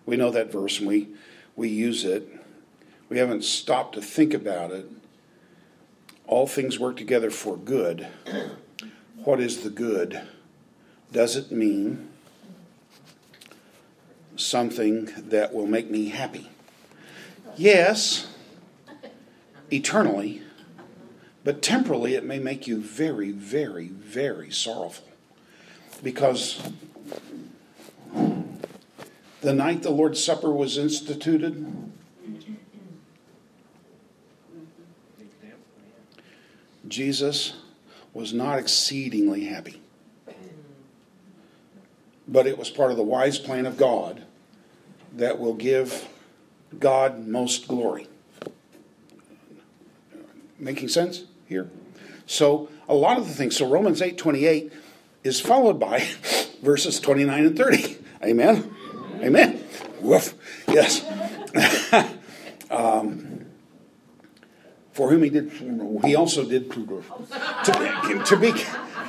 We 0.06 0.18
know 0.18 0.30
that 0.32 0.52
verse 0.52 0.80
and 0.80 0.88
we, 0.88 1.08
we 1.56 1.70
use 1.70 2.04
it. 2.04 2.28
We 3.08 3.18
haven't 3.18 3.46
stopped 3.46 3.96
to 3.96 4.02
think 4.02 4.34
about 4.34 4.72
it. 4.72 4.90
All 6.28 6.48
things 6.48 6.80
work 6.80 6.98
together 6.98 7.32
for 7.32 7.56
good. 7.56 8.08
What 9.24 9.40
is 9.40 9.64
the 9.64 9.70
good? 9.70 10.22
Does 11.14 11.38
it 11.38 11.52
mean 11.52 12.10
something 14.36 15.12
that 15.18 15.54
will 15.54 15.68
make 15.68 15.90
me 15.90 16.10
happy? 16.10 16.50
Yes, 17.56 18.28
eternally. 19.74 20.42
But 21.44 21.62
temporally, 21.62 22.16
it 22.16 22.24
may 22.24 22.40
make 22.40 22.68
you 22.68 22.80
very, 22.80 23.32
very, 23.32 23.88
very 23.88 24.52
sorrowful. 24.52 25.08
Because 26.02 26.62
the 29.42 29.54
night 29.54 29.84
the 29.84 29.90
Lord's 29.90 30.24
Supper 30.24 30.52
was 30.52 30.78
instituted, 30.78 31.92
Jesus 36.88 37.56
was 38.14 38.34
not 38.34 38.60
exceedingly 38.60 39.46
happy. 39.46 39.82
But 42.28 42.48
it 42.48 42.58
was 42.58 42.70
part 42.70 42.92
of 42.92 42.98
the 42.98 43.04
wise 43.04 43.38
plan 43.38 43.66
of 43.66 43.78
God 43.78 44.24
that 45.16 45.40
will 45.40 45.56
give 45.56 46.08
God 46.80 47.28
most 47.28 47.68
glory. 47.68 48.08
Making 50.64 50.88
sense? 50.88 51.26
here. 51.54 51.70
So 52.26 52.70
a 52.88 52.96
lot 52.96 53.18
of 53.18 53.28
the 53.28 53.34
things. 53.34 53.58
So 53.58 53.68
Romans 53.68 54.02
eight 54.02 54.18
twenty 54.18 54.46
eight 54.46 54.72
is 55.24 55.40
followed 55.40 55.80
by 55.80 56.06
verses 56.62 57.00
twenty 57.00 57.24
nine 57.24 57.46
and 57.46 57.58
thirty. 57.58 57.98
Amen. 58.24 58.76
Amen. 59.22 59.64
Woof. 60.02 60.34
Yes. 60.68 61.06
um, 62.72 63.46
for 64.92 65.10
whom 65.10 65.24
he 65.24 65.30
did, 65.30 65.52
he 66.04 66.16
also 66.16 66.46
did 66.46 66.72
to 66.72 67.04
to 68.26 68.38
be 68.38 68.54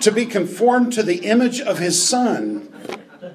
to 0.01 0.11
be 0.11 0.27
conformed 0.27 0.93
to 0.95 1.03
the 1.03 1.27
image 1.27 1.61
of 1.61 1.79
his 1.79 2.03
son, 2.03 2.69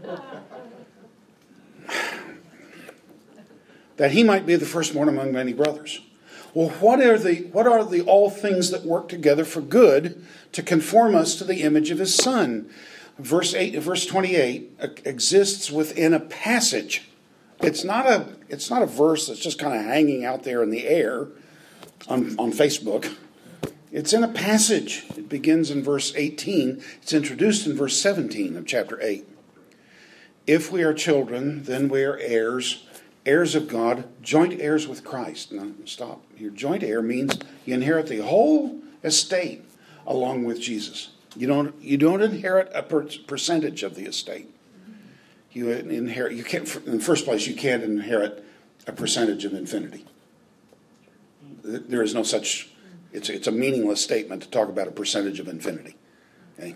that 3.97 4.11
he 4.11 4.23
might 4.23 4.45
be 4.45 4.55
the 4.55 4.65
firstborn 4.65 5.09
among 5.09 5.31
many 5.31 5.53
brothers. 5.53 6.01
Well, 6.59 6.71
what 6.81 7.01
are 7.01 7.17
the 7.17 7.43
what 7.53 7.67
are 7.67 7.85
the 7.85 8.01
all 8.01 8.29
things 8.29 8.69
that 8.71 8.83
work 8.83 9.07
together 9.07 9.45
for 9.45 9.61
good 9.61 10.25
to 10.51 10.61
conform 10.61 11.15
us 11.15 11.35
to 11.35 11.45
the 11.45 11.61
image 11.61 11.89
of 11.89 11.99
his 11.99 12.13
son? 12.13 12.69
Verse 13.17 13.53
8 13.53 13.79
verse 13.79 14.05
28 14.05 14.69
exists 15.05 15.71
within 15.71 16.13
a 16.13 16.19
passage. 16.19 17.07
It's 17.61 17.85
not 17.85 18.07
a 18.07 18.35
it's 18.49 18.69
not 18.69 18.81
a 18.81 18.87
verse 18.87 19.27
that's 19.27 19.39
just 19.39 19.57
kind 19.57 19.73
of 19.73 19.85
hanging 19.85 20.25
out 20.25 20.43
there 20.43 20.61
in 20.61 20.69
the 20.69 20.85
air 20.85 21.29
on, 22.09 22.37
on 22.37 22.51
Facebook. 22.51 23.15
It's 23.93 24.11
in 24.11 24.25
a 24.25 24.27
passage. 24.27 25.05
It 25.15 25.29
begins 25.29 25.71
in 25.71 25.81
verse 25.81 26.13
18. 26.13 26.83
It's 27.01 27.13
introduced 27.13 27.67
in 27.67 27.77
verse 27.77 27.97
17 28.01 28.57
of 28.57 28.65
chapter 28.65 29.01
8. 29.01 29.25
If 30.45 30.73
we 30.73 30.83
are 30.83 30.93
children, 30.93 31.63
then 31.63 31.87
we 31.87 32.03
are 32.03 32.17
heirs 32.17 32.85
heirs 33.25 33.55
of 33.55 33.67
God, 33.67 34.05
joint 34.21 34.59
heirs 34.59 34.87
with 34.87 35.03
Christ. 35.03 35.51
Now, 35.51 35.71
stop. 35.85 36.21
here. 36.35 36.49
joint 36.49 36.83
heir 36.83 37.01
means 37.01 37.37
you 37.65 37.73
inherit 37.73 38.07
the 38.07 38.19
whole 38.19 38.79
estate 39.03 39.63
along 40.05 40.43
with 40.45 40.59
Jesus. 40.59 41.09
You 41.35 41.47
don't, 41.47 41.79
you 41.81 41.97
don't 41.97 42.21
inherit 42.21 42.71
a 42.73 42.83
per- 42.83 43.07
percentage 43.27 43.83
of 43.83 43.95
the 43.95 44.05
estate. 44.05 44.49
You 45.51 45.71
inherit, 45.71 46.33
you 46.33 46.43
can't, 46.43 46.73
in 46.85 46.97
the 46.97 47.03
first 47.03 47.25
place, 47.25 47.47
you 47.47 47.55
can't 47.55 47.83
inherit 47.83 48.43
a 48.87 48.91
percentage 48.91 49.45
of 49.45 49.53
infinity. 49.53 50.05
There 51.63 52.01
is 52.01 52.13
no 52.13 52.23
such, 52.23 52.69
it's, 53.11 53.29
it's 53.29 53.47
a 53.47 53.51
meaningless 53.51 54.01
statement 54.01 54.43
to 54.43 54.49
talk 54.49 54.69
about 54.69 54.87
a 54.87 54.91
percentage 54.91 55.39
of 55.39 55.47
infinity. 55.47 55.95
Okay? 56.57 56.75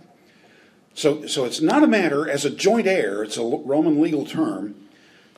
So, 0.96 1.26
so 1.26 1.46
it's 1.46 1.62
not 1.62 1.84
a 1.84 1.88
matter, 1.88 2.30
as 2.30 2.46
a 2.46 2.50
joint 2.50 2.88
heir, 2.88 3.24
it's 3.24 3.38
a 3.38 3.44
Roman 3.44 4.02
legal 4.02 4.26
term, 4.26 4.76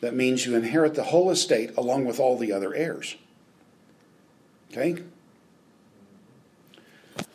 that 0.01 0.13
means 0.13 0.45
you 0.45 0.55
inherit 0.55 0.95
the 0.95 1.03
whole 1.03 1.29
estate 1.29 1.75
along 1.77 2.05
with 2.05 2.19
all 2.19 2.37
the 2.37 2.51
other 2.51 2.73
heirs. 2.73 3.15
Okay? 4.71 5.01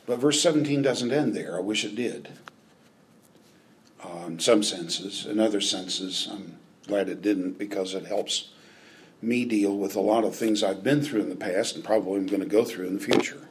But 0.06 0.18
verse 0.18 0.42
17 0.42 0.82
doesn't 0.82 1.12
end 1.12 1.34
there. 1.34 1.56
I 1.56 1.60
wish 1.60 1.84
it 1.84 1.94
did. 1.94 2.28
Uh, 4.02 4.24
in 4.26 4.38
some 4.40 4.62
senses. 4.62 5.26
In 5.26 5.38
other 5.38 5.60
senses, 5.60 6.28
I'm 6.30 6.58
glad 6.86 7.08
it 7.08 7.22
didn't 7.22 7.58
because 7.58 7.94
it 7.94 8.06
helps 8.06 8.50
me 9.22 9.44
deal 9.44 9.76
with 9.76 9.94
a 9.94 10.00
lot 10.00 10.24
of 10.24 10.34
things 10.34 10.62
I've 10.62 10.82
been 10.82 11.02
through 11.02 11.20
in 11.20 11.28
the 11.28 11.36
past 11.36 11.76
and 11.76 11.84
probably 11.84 12.18
I'm 12.18 12.26
going 12.26 12.40
to 12.40 12.46
go 12.46 12.64
through 12.64 12.86
in 12.86 12.94
the 12.94 13.04
future. 13.04 13.46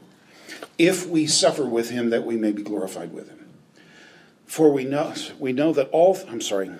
If 0.77 1.07
we 1.07 1.27
suffer 1.27 1.65
with 1.65 1.91
him, 1.91 2.09
that 2.09 2.25
we 2.25 2.35
may 2.35 2.51
be 2.51 2.63
glorified 2.63 3.13
with 3.13 3.29
him. 3.29 3.47
For 4.45 4.71
we 4.71 4.83
know, 4.83 5.13
we 5.37 5.53
know 5.53 5.73
that 5.73 5.89
all, 5.91 6.17
I'm 6.27 6.41
sorry, 6.41 6.71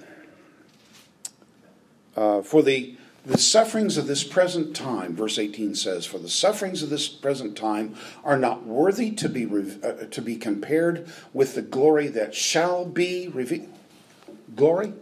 uh, 2.20 2.42
for 2.42 2.62
the, 2.62 2.98
the 3.26 3.38
sufferings 3.38 3.96
of 3.96 4.06
this 4.06 4.26
present 4.26 4.76
time, 4.76 5.16
verse 5.16 5.40
18 5.40 5.74
says, 5.74 6.06
For 6.06 6.18
the 6.18 6.28
sufferings 6.28 6.84
of 6.84 6.90
this 6.90 7.08
present 7.08 7.56
time 7.56 7.96
are 8.26 8.38
not 8.38 8.66
worthy 8.66 9.12
to 9.12 9.30
be, 9.30 9.46
uh, 9.46 10.06
to 10.12 10.22
be 10.22 10.36
compared 10.36 11.08
with 11.32 11.56
the 11.56 11.62
glory 11.62 12.08
that 12.08 12.36
shall 12.36 12.84
be 12.84 13.30
revealed. 13.30 13.74
Glory? 14.54 14.94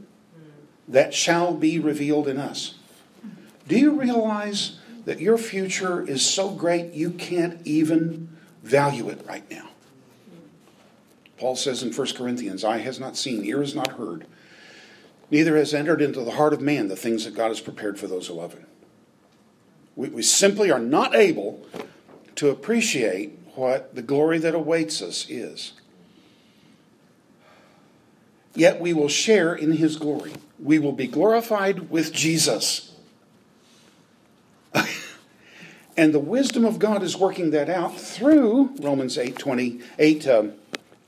That 0.87 1.15
shall 1.15 1.55
be 1.55 1.79
revealed 1.79 2.27
in 2.27 2.37
us. 2.37 2.75
Do 3.67 3.79
you 3.79 3.99
realize 3.99 4.77
that 5.05 5.19
your 5.19 5.39
future 5.39 6.07
is 6.07 6.23
so 6.23 6.51
great 6.51 6.93
you 6.93 7.09
can't 7.09 7.65
even 7.65 8.29
value 8.61 9.09
it 9.09 9.25
right 9.27 9.49
now? 9.49 9.69
Paul 11.37 11.55
says 11.55 11.81
in 11.81 11.91
1 11.91 12.07
Corinthians, 12.13 12.63
Eye 12.63 12.79
has 12.79 12.99
not 12.99 13.17
seen, 13.17 13.43
ear 13.43 13.61
has 13.61 13.73
not 13.73 13.93
heard 13.93 14.27
neither 15.29 15.57
has 15.57 15.73
entered 15.73 16.01
into 16.01 16.21
the 16.23 16.31
heart 16.31 16.53
of 16.53 16.61
man 16.61 16.87
the 16.87 16.95
things 16.95 17.25
that 17.25 17.35
God 17.35 17.49
has 17.49 17.59
prepared 17.59 17.99
for 17.99 18.07
those 18.07 18.27
who 18.27 18.33
love 18.33 18.53
him. 18.53 18.65
We, 19.95 20.09
we 20.09 20.21
simply 20.21 20.71
are 20.71 20.79
not 20.79 21.15
able 21.15 21.65
to 22.35 22.49
appreciate 22.49 23.37
what 23.55 23.95
the 23.95 24.01
glory 24.01 24.37
that 24.37 24.53
awaits 24.53 25.01
us 25.01 25.25
is. 25.29 25.73
Yet 28.53 28.79
we 28.79 28.93
will 28.93 29.09
share 29.09 29.53
in 29.53 29.73
his 29.73 29.97
glory. 29.97 30.33
we 30.59 30.79
will 30.79 30.91
be 30.91 31.07
glorified 31.07 31.89
with 31.89 32.11
Jesus. 32.11 32.95
and 35.97 36.13
the 36.13 36.19
wisdom 36.19 36.65
of 36.65 36.79
God 36.79 37.03
is 37.03 37.15
working 37.15 37.51
that 37.51 37.69
out 37.69 37.99
through 37.99 38.75
Romans 38.79 39.17
8, 39.17 39.37
20, 39.37 39.81
8 39.99 40.27
um, 40.27 40.53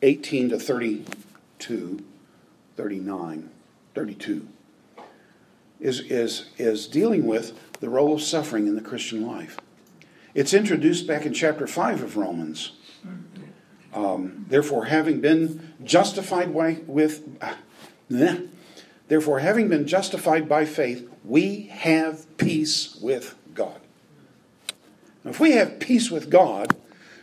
18 0.02 0.50
to 0.50 0.60
32, 0.60 2.04
39, 2.78 3.50
32, 3.94 4.48
is, 5.80 6.00
is, 6.02 6.50
is 6.58 6.88
dealing 6.88 7.26
with 7.26 7.58
the 7.80 7.90
role 7.90 8.14
of 8.14 8.22
suffering 8.22 8.68
in 8.68 8.76
the 8.76 8.82
Christian 8.82 9.26
life. 9.26 9.58
It's 10.34 10.54
introduced 10.54 11.08
back 11.08 11.26
in 11.26 11.34
chapter 11.34 11.68
5 11.68 12.04
of 12.04 12.18
Romans. 12.18 12.74
Um, 13.94 14.46
therefore, 14.50 14.86
having 14.86 15.20
been 15.20 15.74
justified 15.84 16.54
by, 16.54 16.80
with, 16.86 17.24
uh, 17.42 17.56
therefore, 19.08 19.40
having 19.40 19.68
been 19.68 19.88
justified 19.88 20.48
by 20.48 20.66
faith, 20.66 21.10
we 21.24 21.64
have 21.68 22.38
peace 22.38 22.96
with 23.02 23.36
God. 23.54 23.82
Now, 25.24 25.32
if 25.32 25.40
we 25.40 25.54
have 25.54 25.80
peace 25.80 26.12
with 26.12 26.30
God, 26.30 26.76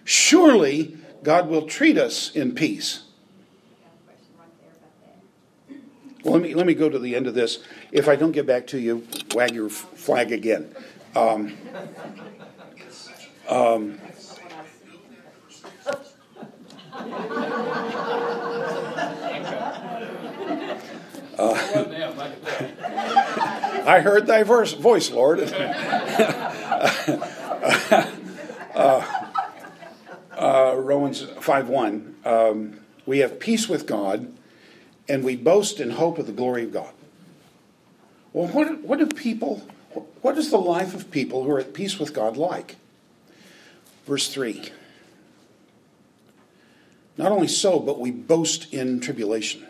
surely 0.05 0.97
God 1.23 1.49
will 1.49 1.67
treat 1.67 1.97
us 1.97 2.35
in 2.35 2.55
peace. 2.55 3.06
Well, 6.27 6.35
let 6.35 6.43
me, 6.43 6.55
let 6.55 6.67
me 6.67 6.75
go 6.75 6.89
to 6.89 6.99
the 6.99 7.15
end 7.15 7.29
of 7.29 7.35
this. 7.35 7.61
If 7.93 8.09
I 8.09 8.17
don't 8.17 8.33
get 8.33 8.49
back 8.49 8.67
to 8.69 8.81
you, 8.81 9.07
wag 9.33 9.55
your 9.55 9.69
flag 9.69 10.33
again. 10.33 10.75
Um, 11.15 11.57
um, 13.49 14.01
uh, 21.39 21.53
I 23.87 24.01
heard 24.01 24.27
thy 24.27 24.43
verse, 24.43 24.73
voice, 24.73 25.13
Lord. 25.13 25.39
uh, 28.75 29.07
uh, 30.37 30.75
Romans 30.77 31.23
5 31.23 31.69
1. 31.69 32.17
Um, 32.25 32.81
we 33.07 33.19
have 33.21 33.39
peace 33.39 33.69
with 33.69 33.87
God 33.87 34.37
and 35.09 35.25
we 35.25 35.37
boast 35.37 35.81
in 35.81 35.91
hope 35.91 36.19
of 36.19 36.27
the 36.27 36.33
glory 36.33 36.65
of 36.65 36.73
God. 36.73 36.93
Well, 38.33 38.49
what, 38.49 38.81
what 38.81 38.99
do 38.99 39.07
people, 39.07 39.67
what 40.21 40.37
is 40.37 40.51
the 40.51 40.59
life 40.59 40.95
of 40.95 41.11
people 41.11 41.45
who 41.45 41.51
are 41.51 41.61
at 41.61 41.73
peace 41.73 41.99
with 41.99 42.13
God 42.13 42.37
like? 42.37 42.77
Verse 44.07 44.29
3. 44.29 44.71
Not 47.17 47.33
only 47.33 47.49
so, 47.49 47.79
but 47.79 47.99
we 47.99 48.11
boast 48.11 48.73
in 48.75 49.01
tribulation, 49.01 49.67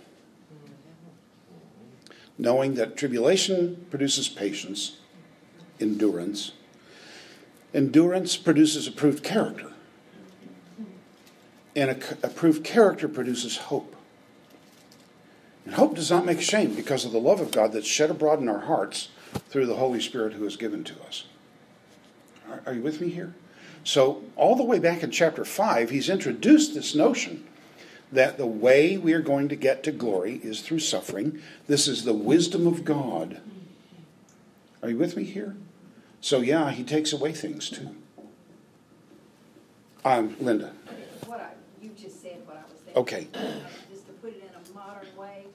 knowing 2.36 2.74
that 2.74 2.96
tribulation 2.96 3.86
produces 3.88 4.28
patience, 4.28 4.98
endurance. 5.78 6.52
Endurance 7.72 8.36
produces 8.36 8.88
approved 8.88 9.22
character, 9.22 9.70
and 11.76 11.90
a 11.90 12.26
approved 12.26 12.64
character 12.64 13.06
produces 13.06 13.58
hope. 13.58 13.94
And 15.66 15.74
hope 15.74 15.96
does 15.96 16.10
not 16.10 16.24
make 16.24 16.40
shame 16.40 16.74
because 16.74 17.04
of 17.04 17.10
the 17.10 17.18
love 17.18 17.40
of 17.40 17.50
God 17.50 17.72
that's 17.72 17.88
shed 17.88 18.08
abroad 18.08 18.40
in 18.40 18.48
our 18.48 18.60
hearts 18.60 19.08
through 19.48 19.66
the 19.66 19.76
Holy 19.76 20.00
Spirit 20.00 20.34
who 20.34 20.46
is 20.46 20.56
given 20.56 20.84
to 20.84 20.94
us. 21.02 21.24
Are, 22.64 22.72
you 22.72 22.82
with 22.82 23.00
me 23.00 23.08
here? 23.08 23.34
So, 23.82 24.22
all 24.36 24.54
the 24.54 24.62
way 24.62 24.78
back 24.78 25.02
in 25.02 25.10
chapter 25.10 25.44
5, 25.44 25.90
he's 25.90 26.08
introduced 26.08 26.74
this 26.74 26.94
notion 26.94 27.44
that 28.12 28.38
the 28.38 28.46
way 28.46 28.96
we 28.96 29.12
are 29.12 29.20
going 29.20 29.48
to 29.48 29.56
get 29.56 29.82
to 29.82 29.92
glory 29.92 30.40
is 30.44 30.60
through 30.60 30.78
suffering. 30.78 31.42
This 31.66 31.88
is 31.88 32.04
the 32.04 32.14
wisdom 32.14 32.68
of 32.68 32.84
God. 32.84 33.40
Are 34.82 34.90
you 34.90 34.96
with 34.96 35.16
me 35.16 35.24
here? 35.24 35.56
So, 36.20 36.40
yeah, 36.40 36.70
he 36.70 36.84
takes 36.84 37.12
away 37.12 37.32
things 37.32 37.68
too. 37.68 37.96
Um, 40.04 40.36
Linda. 40.38 40.72
What 41.26 41.40
I, 41.40 41.50
you 41.82 41.90
just 41.90 42.22
said 42.22 42.46
what 42.46 42.56
I 42.56 42.72
was 42.72 42.80
thinking. 42.80 43.02
Okay. 43.02 43.28
Just 43.90 44.06
to 44.06 44.12
put 44.14 44.30
it 44.30 44.42
in 44.42 44.54
a 44.54 44.74
modern 44.74 45.16
way, 45.16 45.46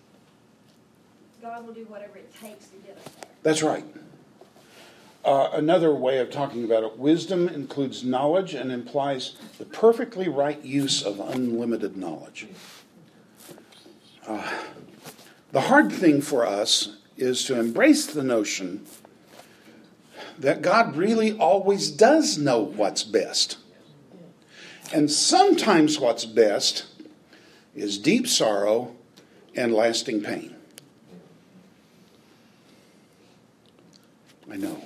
God 1.42 1.66
will 1.66 1.74
do 1.74 1.86
whatever 1.86 2.18
it 2.18 2.32
takes 2.40 2.68
to 2.68 2.78
get 2.78 2.98
us 2.98 3.04
there. 3.04 3.32
That's 3.42 3.64
right. 3.64 3.84
Uh, 5.26 5.50
another 5.54 5.94
way 5.94 6.20
of 6.20 6.30
talking 6.30 6.64
about 6.64 6.84
it 6.84 6.98
wisdom 6.98 7.48
includes 7.48 8.04
knowledge 8.04 8.54
and 8.54 8.72
implies 8.72 9.36
the 9.58 9.66
perfectly 9.66 10.28
right 10.28 10.64
use 10.64 11.02
of 11.04 11.20
unlimited 11.20 11.98
knowledge. 11.98 12.48
Uh, 14.28 14.52
the 15.52 15.62
hard 15.62 15.92
thing 15.92 16.22
for 16.22 16.46
us 16.46 16.98
is 17.18 17.44
to 17.46 17.60
embrace 17.60 18.06
the 18.06 18.24
notion 18.24 18.86
that 20.38 20.62
God 20.62 20.96
really 20.96 21.38
always 21.38 21.90
does 21.90 22.38
know 22.38 22.60
what's 22.60 23.04
best. 23.04 23.58
And 24.94 25.10
sometimes 25.10 26.00
what's 26.00 26.26
best 26.26 26.86
is 27.76 27.98
deep 27.98 28.28
sorrow 28.28 28.96
and 29.56 29.74
lasting 29.74 30.22
pain. 30.22 30.56
I 34.52 34.58
know. 34.58 34.84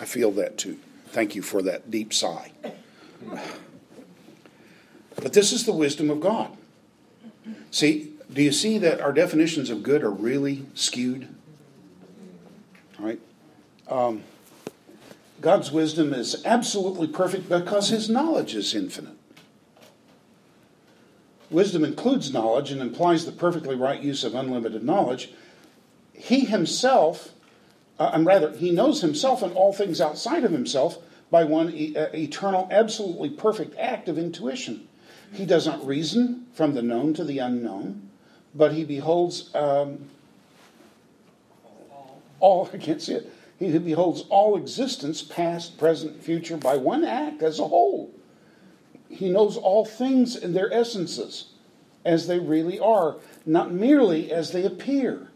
I 0.00 0.04
feel 0.04 0.32
that 0.32 0.58
too. 0.58 0.78
Thank 1.08 1.36
you 1.36 1.42
for 1.42 1.62
that 1.62 1.90
deep 1.90 2.12
sigh. 2.12 2.50
But 5.16 5.32
this 5.32 5.52
is 5.52 5.64
the 5.64 5.72
wisdom 5.72 6.10
of 6.10 6.20
God. 6.20 6.56
See, 7.70 8.12
do 8.32 8.42
you 8.42 8.50
see 8.50 8.78
that 8.78 9.00
our 9.00 9.12
definitions 9.12 9.70
of 9.70 9.82
good 9.82 10.02
are 10.02 10.10
really 10.10 10.66
skewed? 10.74 11.28
All 12.98 13.06
right. 13.06 13.20
Um, 13.88 14.24
God's 15.40 15.70
wisdom 15.70 16.12
is 16.12 16.42
absolutely 16.44 17.06
perfect 17.06 17.48
because 17.48 17.88
his 17.88 18.08
knowledge 18.08 18.54
is 18.54 18.74
infinite. 18.74 19.16
Wisdom 21.48 21.84
includes 21.84 22.32
knowledge 22.32 22.70
and 22.70 22.80
implies 22.80 23.24
the 23.24 23.32
perfectly 23.32 23.74
right 23.74 24.00
use 24.00 24.24
of 24.24 24.34
unlimited 24.34 24.82
knowledge. 24.84 25.32
He 26.12 26.40
himself 26.44 27.34
uh, 28.00 28.12
and 28.14 28.24
rather, 28.24 28.56
he 28.56 28.70
knows 28.70 29.02
himself 29.02 29.42
and 29.42 29.52
all 29.52 29.74
things 29.74 30.00
outside 30.00 30.42
of 30.42 30.52
himself 30.52 30.98
by 31.30 31.44
one 31.44 31.70
e- 31.74 31.94
uh, 31.94 32.06
eternal, 32.14 32.66
absolutely 32.70 33.28
perfect 33.28 33.78
act 33.78 34.08
of 34.08 34.16
intuition. 34.16 34.88
He 35.34 35.44
does 35.44 35.66
not 35.66 35.86
reason 35.86 36.46
from 36.54 36.72
the 36.72 36.80
known 36.80 37.12
to 37.14 37.24
the 37.24 37.38
unknown, 37.38 38.08
but 38.54 38.72
he 38.72 38.84
beholds 38.84 39.54
um, 39.54 40.08
all, 42.40 42.70
I 42.74 42.78
can't 42.78 43.02
see 43.02 43.12
it, 43.12 43.30
he 43.58 43.78
beholds 43.78 44.22
all 44.30 44.56
existence, 44.56 45.20
past, 45.20 45.76
present, 45.76 46.22
future, 46.22 46.56
by 46.56 46.78
one 46.78 47.04
act 47.04 47.42
as 47.42 47.58
a 47.58 47.68
whole. 47.68 48.10
He 49.10 49.28
knows 49.28 49.58
all 49.58 49.84
things 49.84 50.36
in 50.36 50.54
their 50.54 50.72
essences 50.72 51.52
as 52.06 52.26
they 52.26 52.38
really 52.38 52.78
are, 52.78 53.16
not 53.44 53.70
merely 53.70 54.32
as 54.32 54.52
they 54.52 54.64
appear 54.64 55.29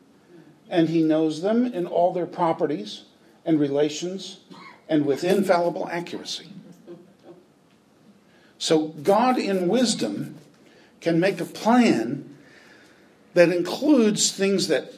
and 0.74 0.88
he 0.88 1.02
knows 1.04 1.40
them 1.40 1.64
in 1.64 1.86
all 1.86 2.12
their 2.12 2.26
properties 2.26 3.04
and 3.44 3.60
relations 3.60 4.40
and 4.88 5.06
with 5.06 5.22
infallible 5.22 5.88
accuracy. 5.88 6.48
So, 8.58 8.88
God 8.88 9.38
in 9.38 9.68
wisdom 9.68 10.36
can 11.00 11.20
make 11.20 11.40
a 11.40 11.44
plan 11.44 12.36
that 13.34 13.50
includes 13.50 14.32
things 14.32 14.66
that 14.68 14.94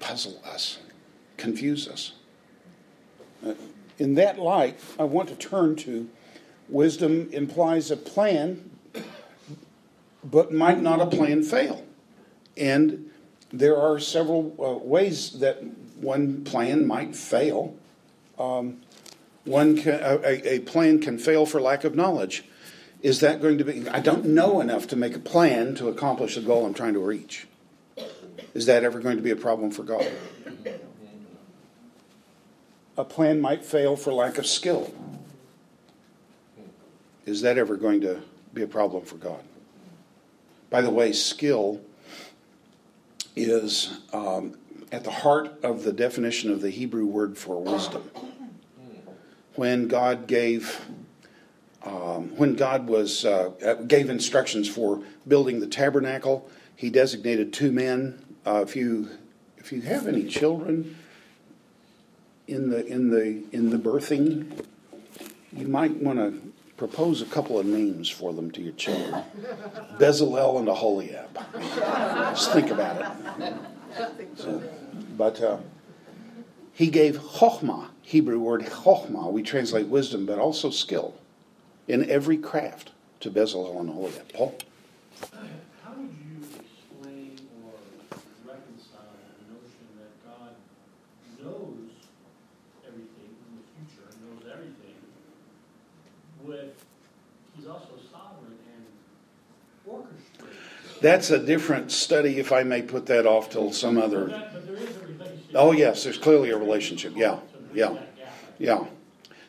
puzzle 0.00 0.40
us, 0.44 0.78
confuse 1.36 1.86
us. 1.86 2.12
Uh, 3.46 3.54
in 3.98 4.14
that 4.14 4.38
light, 4.38 4.80
I 4.98 5.04
want 5.04 5.28
to 5.28 5.34
turn 5.34 5.76
to 5.76 6.08
wisdom 6.68 7.28
implies 7.30 7.90
a 7.90 7.96
plan, 7.96 8.70
but 10.22 10.50
might 10.52 10.80
not 10.80 11.00
a 11.00 11.06
plan 11.06 11.42
fail? 11.42 11.84
And 12.56 13.03
there 13.58 13.76
are 13.76 14.00
several 14.00 14.54
uh, 14.58 14.84
ways 14.84 15.38
that 15.38 15.62
one 16.00 16.44
plan 16.44 16.86
might 16.86 17.14
fail. 17.14 17.76
Um, 18.38 18.82
one 19.44 19.76
can, 19.76 20.00
a, 20.02 20.54
a, 20.54 20.58
plan 20.60 21.00
can 21.00 21.18
fail 21.18 21.46
for 21.46 21.60
lack 21.60 21.84
of 21.84 21.94
knowledge. 21.94 22.44
Is 23.02 23.20
that 23.20 23.40
going 23.40 23.58
to 23.58 23.64
be? 23.64 23.88
I 23.88 24.00
don't 24.00 24.24
know 24.24 24.60
enough 24.60 24.88
to 24.88 24.96
make 24.96 25.14
a 25.14 25.20
plan 25.20 25.74
to 25.76 25.88
accomplish 25.88 26.34
the 26.34 26.40
goal 26.40 26.66
I'm 26.66 26.74
trying 26.74 26.94
to 26.94 27.00
reach. 27.00 27.46
Is 28.54 28.66
that 28.66 28.82
ever 28.82 28.98
going 28.98 29.16
to 29.16 29.22
be 29.22 29.30
a 29.30 29.36
problem 29.36 29.70
for 29.70 29.82
God? 29.82 30.06
A 32.96 33.04
plan 33.04 33.40
might 33.40 33.64
fail 33.64 33.96
for 33.96 34.12
lack 34.12 34.38
of 34.38 34.46
skill. 34.46 34.94
Is 37.26 37.42
that 37.42 37.58
ever 37.58 37.76
going 37.76 38.00
to 38.00 38.22
be 38.52 38.62
a 38.62 38.66
problem 38.66 39.04
for 39.04 39.16
God? 39.16 39.42
By 40.70 40.80
the 40.80 40.90
way, 40.90 41.12
skill 41.12 41.80
is 43.36 44.00
um, 44.12 44.56
at 44.92 45.04
the 45.04 45.10
heart 45.10 45.58
of 45.62 45.82
the 45.82 45.92
definition 45.92 46.50
of 46.52 46.60
the 46.60 46.70
Hebrew 46.70 47.04
word 47.06 47.36
for 47.36 47.60
wisdom. 47.60 48.10
When 49.56 49.88
God 49.88 50.26
gave, 50.26 50.84
um, 51.82 52.36
when 52.36 52.54
God 52.54 52.88
was 52.88 53.24
uh, 53.24 53.82
gave 53.86 54.10
instructions 54.10 54.68
for 54.68 55.02
building 55.26 55.60
the 55.60 55.66
tabernacle, 55.66 56.48
He 56.76 56.90
designated 56.90 57.52
two 57.52 57.70
men. 57.70 58.24
Uh, 58.46 58.62
if 58.62 58.76
you 58.76 59.10
if 59.58 59.72
you 59.72 59.80
have 59.82 60.06
any 60.06 60.24
children 60.24 60.96
in 62.46 62.70
the 62.70 62.84
in 62.86 63.10
the 63.10 63.42
in 63.52 63.70
the 63.70 63.78
birthing, 63.78 64.64
you 65.52 65.68
might 65.68 65.96
want 65.96 66.18
to 66.18 66.53
propose 66.76 67.22
a 67.22 67.26
couple 67.26 67.58
of 67.58 67.66
names 67.66 68.08
for 68.08 68.32
them 68.32 68.50
to 68.50 68.60
your 68.60 68.72
children. 68.72 69.22
Bezalel 69.98 70.58
and 70.58 70.68
Aholiab. 70.68 71.38
Just 72.34 72.52
think 72.52 72.70
about 72.70 73.00
it. 73.40 73.56
So, 74.36 74.62
but 75.16 75.40
uh, 75.40 75.58
he 76.72 76.88
gave 76.88 77.16
chokhmah, 77.18 77.88
Hebrew 78.02 78.40
word 78.40 78.62
chokhmah, 78.62 79.30
we 79.30 79.42
translate 79.42 79.86
wisdom, 79.86 80.26
but 80.26 80.38
also 80.38 80.70
skill 80.70 81.14
in 81.86 82.10
every 82.10 82.36
craft 82.36 82.90
to 83.20 83.30
Bezalel 83.30 83.78
and 83.80 83.90
Aholiab. 83.90 84.32
Paul? 84.32 84.58
How 85.20 85.92
would 85.92 86.10
you 86.10 86.42
explain 86.42 87.38
or 87.62 87.72
reconcile 88.44 89.14
the 89.38 89.54
notion 89.54 89.86
that 90.00 90.12
God 90.26 90.52
knows 91.40 91.92
everything 92.84 93.30
in 93.30 93.52
the 93.54 93.64
future, 93.78 94.10
knows 94.20 94.52
everything, 94.52 94.96
he's 97.56 97.66
also 97.66 97.88
sovereign 98.10 98.56
and 98.74 99.92
orchestrates? 99.94 101.00
That's 101.00 101.30
a 101.30 101.38
different 101.38 101.90
study, 101.92 102.38
if 102.38 102.52
I 102.52 102.62
may 102.62 102.82
put 102.82 103.06
that 103.06 103.26
off 103.26 103.50
till 103.50 103.72
some 103.72 103.96
But 103.96 104.04
other. 104.04 104.24
that- 104.26 104.52
but 104.52 104.66
there 104.66 104.76
is 104.76 104.96
a 104.96 105.00
relationship. 105.06 105.50
Oh, 105.54 105.72
yes, 105.72 106.04
there's 106.04 106.18
clearly 106.18 106.50
a 106.50 106.56
relationship. 106.56 107.12
Yeah, 107.16 107.40
yeah, 107.74 107.96
yeah. 108.58 108.86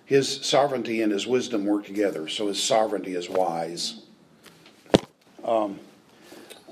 His 0.06 0.46
sovereignty 0.46 1.02
and 1.02 1.12
his 1.12 1.26
wisdom 1.26 1.66
work 1.66 1.86
together, 1.86 2.28
so 2.28 2.48
his 2.48 2.62
sovereignty 2.62 3.16
is 3.16 3.28
wise. 3.30 4.02
Um, 5.44 5.80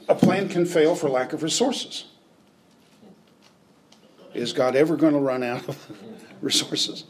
a 0.07 0.15
plan 0.15 0.49
can 0.49 0.65
fail 0.65 0.95
for 0.95 1.09
lack 1.09 1.33
of 1.33 1.41
resources. 1.43 2.05
Is 4.33 4.51
God 4.53 4.75
ever 4.75 4.95
going 4.95 5.13
to 5.13 5.19
run 5.19 5.43
out 5.43 5.67
of 5.69 5.77
resources? 6.41 7.05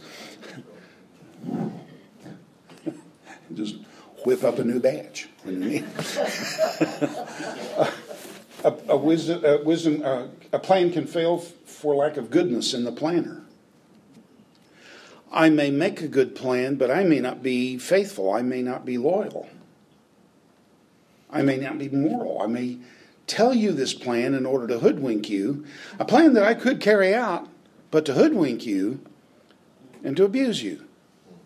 Just 3.54 3.78
whip 4.26 4.44
up 4.44 4.60
a 4.60 4.64
new 4.64 4.80
need. 5.60 5.84
a, 8.64 8.74
a 8.88 8.98
wisdom, 8.98 9.44
a, 9.44 9.64
wisdom 9.64 10.02
uh, 10.04 10.28
a 10.52 10.60
plan 10.60 10.92
can 10.92 11.08
fail 11.08 11.38
for 11.40 11.96
lack 11.96 12.18
of 12.18 12.30
goodness 12.30 12.74
in 12.74 12.84
the 12.84 12.92
planner. 12.92 13.44
I 15.32 15.50
may 15.50 15.72
make 15.72 16.02
a 16.02 16.08
good 16.08 16.36
plan, 16.36 16.76
but 16.76 16.92
I 16.92 17.04
may 17.04 17.20
not 17.20 17.42
be 17.42 17.78
faithful. 17.78 18.32
I 18.32 18.44
may 18.44 18.62
not 18.62 18.86
be 18.86 18.98
loyal. 18.98 19.50
I 21.30 21.42
may 21.42 21.58
not 21.58 21.80
be 21.80 21.90
moral. 21.90 22.42
I 22.42 22.46
may 22.46 22.78
tell 23.26 23.54
you 23.54 23.72
this 23.72 23.94
plan 23.94 24.36
in 24.36 24.46
order 24.46 24.68
to 24.68 24.80
hoodwink 24.80 25.30
you, 25.30 25.66
a 25.98 26.06
plan 26.06 26.34
that 26.34 26.44
I 26.44 26.54
could 26.54 26.80
carry 26.80 27.16
out, 27.16 27.50
but 27.90 28.06
to 28.06 28.14
hoodwink 28.14 28.66
you 28.66 29.00
and 30.04 30.16
to 30.18 30.24
abuse 30.24 30.62
you. 30.62 30.86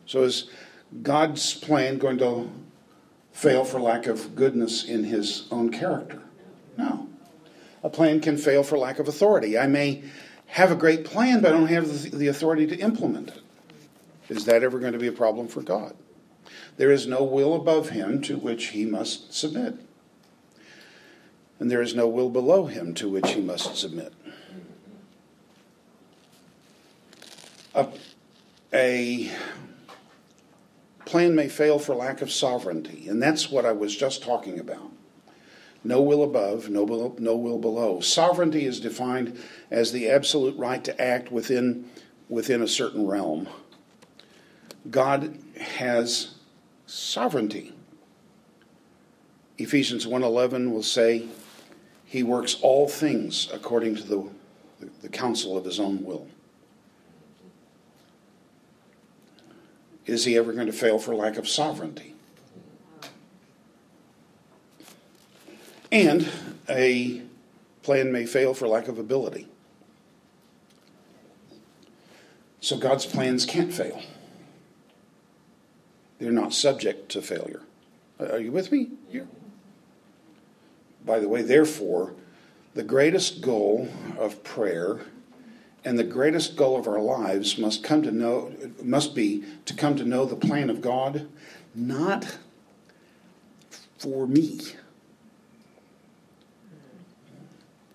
So 0.06 0.24
is 0.24 0.50
God's 1.02 1.54
plan 1.54 1.98
going 1.98 2.18
to 2.20 2.50
fail 3.32 3.64
for 3.64 3.80
lack 3.80 4.08
of 4.08 4.36
goodness 4.36 4.84
in 4.84 5.04
his 5.04 5.48
own 5.52 5.70
character? 5.70 6.22
No. 6.78 7.08
A 7.84 7.90
plan 7.90 8.20
can 8.20 8.38
fail 8.38 8.64
for 8.64 8.78
lack 8.78 9.00
of 9.00 9.08
authority. 9.08 9.58
I 9.58 9.68
may 9.68 10.04
have 10.48 10.72
a 10.72 10.76
great 10.76 11.06
plan, 11.06 11.42
but 11.42 11.54
I 11.54 11.58
don't 11.58 11.68
have 11.68 12.12
the, 12.12 12.28
authority 12.28 12.66
to 12.68 12.78
implement 12.78 13.30
it. 13.30 13.42
Is 14.30 14.46
that 14.46 14.64
ever 14.64 14.80
going 14.80 14.94
to 14.94 15.00
be 15.00 15.08
a 15.08 15.14
problem 15.14 15.48
for 15.48 15.62
God? 15.62 15.96
There 16.78 16.92
is 16.92 17.08
no 17.08 17.24
will 17.24 17.54
above 17.56 17.90
him 17.90 18.22
to 18.24 18.38
which 18.38 18.68
he 18.68 18.86
must 18.86 19.34
submit. 19.34 19.76
And 21.60 21.72
there 21.72 21.82
is 21.82 21.96
no 21.96 22.08
will 22.08 22.30
below 22.30 22.66
him 22.66 22.94
to 22.96 23.10
which 23.10 23.32
he 23.32 23.42
must 23.42 23.78
submit. 23.78 24.14
A, 27.74 27.88
a 28.74 29.32
plan 31.08 31.34
may 31.34 31.48
fail 31.48 31.80
for 31.80 31.96
lack 31.96 32.22
of 32.22 32.32
sovereignty, 32.32 33.08
and 33.08 33.24
that's 33.24 33.50
what 33.50 33.66
I 33.66 33.72
was 33.72 33.96
just 33.96 34.22
talking 34.22 34.60
about. 34.60 34.92
No 35.84 36.02
will 36.02 36.22
above, 36.22 36.70
no 36.70 36.84
will, 36.84 37.16
no 37.18 37.36
will 37.36 37.60
below. 37.60 38.02
Sovereignty 38.02 38.66
is 38.66 38.80
defined 38.80 39.40
as 39.72 39.92
the 39.92 40.10
absolute 40.10 40.58
right 40.58 40.84
to 40.84 41.02
act 41.02 41.32
within, 41.32 41.90
within 42.28 42.62
a 42.62 42.68
certain 42.68 43.08
realm. 43.08 43.48
God 44.92 45.40
has 45.60 46.36
sovereignty. 46.86 47.74
Ephesians 49.58 50.06
1:11 50.06 50.72
will 50.72 50.84
say 50.84 51.28
he 52.06 52.22
works 52.22 52.58
all 52.62 52.88
things 52.88 53.50
according 53.54 53.96
to 53.96 54.04
the, 54.04 54.24
the 55.02 55.10
counsel 55.10 55.58
of 55.58 55.66
his 55.66 55.80
own 55.80 56.04
will. 56.04 56.28
Is 60.08 60.24
he 60.24 60.38
ever 60.38 60.54
going 60.54 60.68
to 60.68 60.74
fail 60.74 60.98
for 60.98 61.14
lack 61.14 61.38
of 61.38 61.48
sovereignty? 61.48 62.16
And 65.92 66.28
a 66.70 67.22
plan 67.84 68.12
may 68.12 68.26
fail 68.26 68.54
for 68.54 68.68
lack 68.68 68.88
of 68.88 68.98
ability. 68.98 69.48
So 72.62 72.78
God's 72.78 73.06
plans 73.06 73.46
can't 73.46 73.72
fail. 73.72 74.02
They're 76.20 76.32
not 76.32 76.54
subject 76.54 77.10
to 77.10 77.22
failure. 77.22 77.62
Are 78.20 78.40
you 78.40 78.52
with 78.52 78.72
me? 78.72 78.90
Here. 79.12 79.28
By 81.06 81.20
the 81.20 81.30
way, 81.30 81.42
therefore, 81.42 82.14
the 82.74 82.84
greatest 82.84 83.42
goal 83.42 83.90
of 84.18 84.44
prayer 84.44 85.02
and 85.88 85.98
the 85.98 86.04
greatest 86.04 86.58
goal 86.58 86.78
of 86.78 86.86
our 86.86 87.00
lives 87.00 87.58
must 87.58 87.82
come 87.82 88.04
to 88.04 88.12
know 88.12 88.52
must 88.84 89.16
be 89.16 89.46
to 89.64 89.74
come 89.74 89.96
to 89.96 90.04
know 90.04 90.26
the 90.26 90.36
plan 90.36 90.70
of 90.70 90.82
God, 90.82 91.30
not 91.74 92.40
for 93.98 94.28
me, 94.28 94.60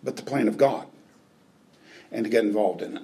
but 0.02 0.16
the 0.16 0.22
plan 0.22 0.48
of 0.48 0.56
God, 0.56 0.86
and 2.10 2.24
to 2.24 2.30
get 2.30 2.44
involved 2.44 2.80
in 2.80 2.96
it. 2.96 3.02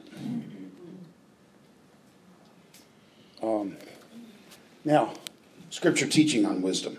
Um, 3.43 3.77
now, 4.87 5.13
scripture 5.69 6.07
teaching 6.07 6.47
on 6.47 6.63
wisdom. 6.63 6.97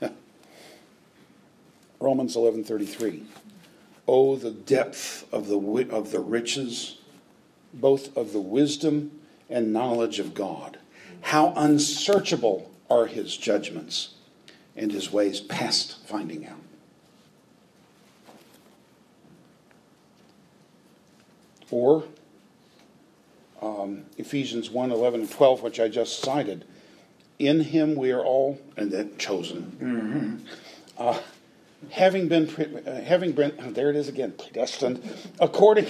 Romans 2.00 2.34
11:33. 2.34 3.24
Oh 4.08 4.36
the 4.36 4.50
depth 4.50 5.26
of 5.32 5.46
the 5.46 5.58
of 5.90 6.10
the 6.10 6.20
riches 6.20 6.96
both 7.74 8.16
of 8.16 8.32
the 8.32 8.40
wisdom 8.40 9.20
and 9.50 9.72
knowledge 9.72 10.18
of 10.18 10.34
God. 10.34 10.78
How 11.20 11.52
unsearchable 11.56 12.70
are 12.88 13.06
his 13.06 13.36
judgments 13.36 14.14
and 14.76 14.90
his 14.90 15.12
ways 15.12 15.40
past 15.40 16.06
finding 16.06 16.46
out. 16.46 16.56
Or 21.70 22.04
um, 23.60 24.04
Ephesians 24.16 24.70
1 24.70 24.90
11 24.90 25.20
and 25.20 25.30
12, 25.30 25.62
which 25.62 25.80
I 25.80 25.88
just 25.88 26.22
cited. 26.22 26.64
In 27.38 27.60
him 27.60 27.94
we 27.94 28.10
are 28.10 28.24
all, 28.24 28.58
and 28.76 28.90
then 28.90 29.16
chosen, 29.18 30.44
uh, 30.96 31.20
having 31.90 32.28
been, 32.28 32.46
pre- 32.46 32.76
uh, 32.86 33.00
having 33.02 33.32
been, 33.32 33.52
oh, 33.60 33.70
there 33.70 33.90
it 33.90 33.96
is 33.96 34.08
again, 34.08 34.32
predestined, 34.32 35.02
according 35.40 35.86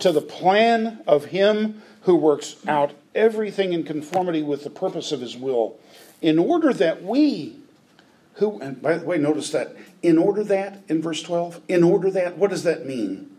to 0.00 0.12
the 0.12 0.20
plan 0.20 1.02
of 1.06 1.26
him 1.26 1.82
who 2.02 2.16
works 2.16 2.56
out 2.66 2.92
everything 3.14 3.72
in 3.72 3.82
conformity 3.82 4.42
with 4.42 4.64
the 4.64 4.70
purpose 4.70 5.12
of 5.12 5.20
his 5.20 5.36
will, 5.36 5.78
in 6.20 6.38
order 6.38 6.72
that 6.72 7.02
we, 7.02 7.56
who, 8.34 8.60
and 8.60 8.80
by 8.80 8.98
the 8.98 9.04
way, 9.04 9.18
notice 9.18 9.50
that, 9.50 9.74
in 10.02 10.18
order 10.18 10.44
that, 10.44 10.82
in 10.88 11.02
verse 11.02 11.22
12, 11.22 11.60
in 11.68 11.82
order 11.82 12.10
that, 12.10 12.36
what 12.36 12.50
does 12.50 12.62
that 12.62 12.86
mean? 12.86 13.30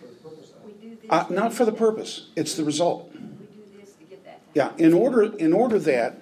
For 0.00 0.06
the 0.06 0.12
purpose 0.14 0.50
of 0.50 0.64
We 0.64 0.72
do 0.72 0.96
this. 1.00 1.10
Uh, 1.10 1.26
not 1.30 1.52
for 1.52 1.64
the 1.64 1.72
purpose, 1.72 2.28
it's 2.36 2.54
the 2.54 2.64
result. 2.64 3.10
We 3.12 3.18
do 3.18 3.80
this 3.80 3.92
to 3.94 4.04
get 4.04 4.24
that. 4.24 4.40
Yeah, 4.54 4.72
in 4.78 4.92
order, 4.92 5.34
in 5.36 5.52
order 5.52 5.78
that, 5.80 6.20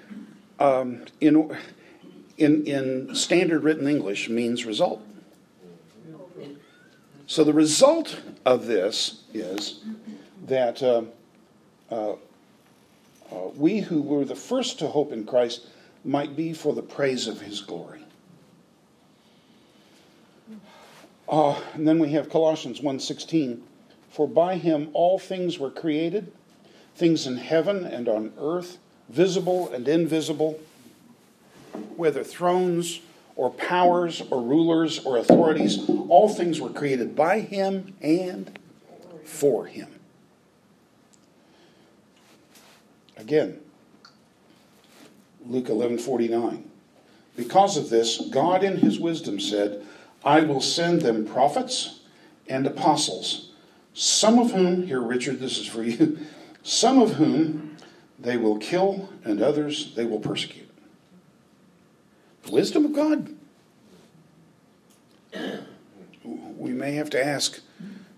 um, 0.59 1.05
in, 1.21 1.57
in, 2.37 2.67
in 2.67 3.15
standard 3.15 3.63
written 3.63 3.89
English 3.89 4.29
means 4.29 4.65
result. 4.65 5.03
So 7.27 7.45
the 7.45 7.53
result 7.53 8.21
of 8.45 8.67
this 8.67 9.23
is 9.33 9.81
that 10.47 10.83
uh, 10.83 11.03
uh, 11.91 12.13
uh, 12.13 12.17
we 13.57 13.81
who 13.81 14.03
were 14.03 14.25
the 14.25 14.35
first 14.35 14.79
to 14.81 14.89
hope 14.89 15.13
in 15.13 15.25
Christ 15.25 15.67
might 16.05 16.37
be 16.37 16.53
for 16.53 16.75
the 16.75 16.83
praise 16.83 17.29
of 17.29 17.41
his 17.41 17.61
glory. 17.61 18.05
Uh, 21.29 21.59
and 21.73 21.89
then 21.89 21.99
we 21.99 22.11
have 22.11 22.29
Colossians 22.29 22.81
1.16, 22.81 23.61
For 24.11 24.29
by 24.29 24.57
him 24.57 24.91
all 24.93 25.19
things 25.19 25.59
were 25.59 25.71
created, 25.71 26.31
things 26.95 27.27
in 27.27 27.39
heaven 27.39 27.85
and 27.85 28.09
on 28.09 28.33
earth, 28.39 28.79
visible 29.13 29.69
and 29.73 29.87
invisible, 29.87 30.59
whether 31.97 32.25
thrones 32.25 33.01
or 33.37 33.51
powers 33.51 34.23
or 34.31 34.43
rulers 34.43 35.05
or 35.05 35.19
authorities. 35.19 35.89
All 36.09 36.29
things 36.29 36.61
were 36.61 36.71
created 36.71 37.15
by 37.15 37.41
him 37.41 37.95
and 38.01 38.59
for 39.25 39.67
him. 39.67 39.89
Again, 43.17 43.61
Luke 45.47 45.69
11:49. 45.69 46.65
Because 47.37 47.77
of 47.77 47.91
this, 47.91 48.19
God 48.19 48.65
in 48.65 48.79
his 48.79 48.99
wisdom 48.99 49.41
said, 49.41 49.85
I 50.25 50.41
will 50.41 50.61
send 50.61 51.03
them 51.03 51.27
prophets 51.27 52.01
and 52.49 52.67
apostles, 52.67 53.51
some 53.95 54.39
of 54.39 54.53
whom, 54.53 54.87
here 54.87 55.01
Richard, 55.01 55.41
this 55.41 55.59
is 55.59 55.67
for 55.67 55.83
you, 55.83 56.19
some 56.63 57.01
of 57.01 57.15
whom 57.15 57.62
they 58.23 58.37
will 58.37 58.59
kill 58.59 59.11
and 59.25 59.43
others 59.43 59.95
they 59.95 60.05
will 60.05 60.21
persecute. 60.21 60.69
The 62.45 62.53
wisdom 62.53 62.85
of 62.85 62.93
God. 62.93 63.35
We 66.57 66.71
may 66.71 66.93
have 66.93 67.11
to 67.11 67.25
ask 67.25 67.61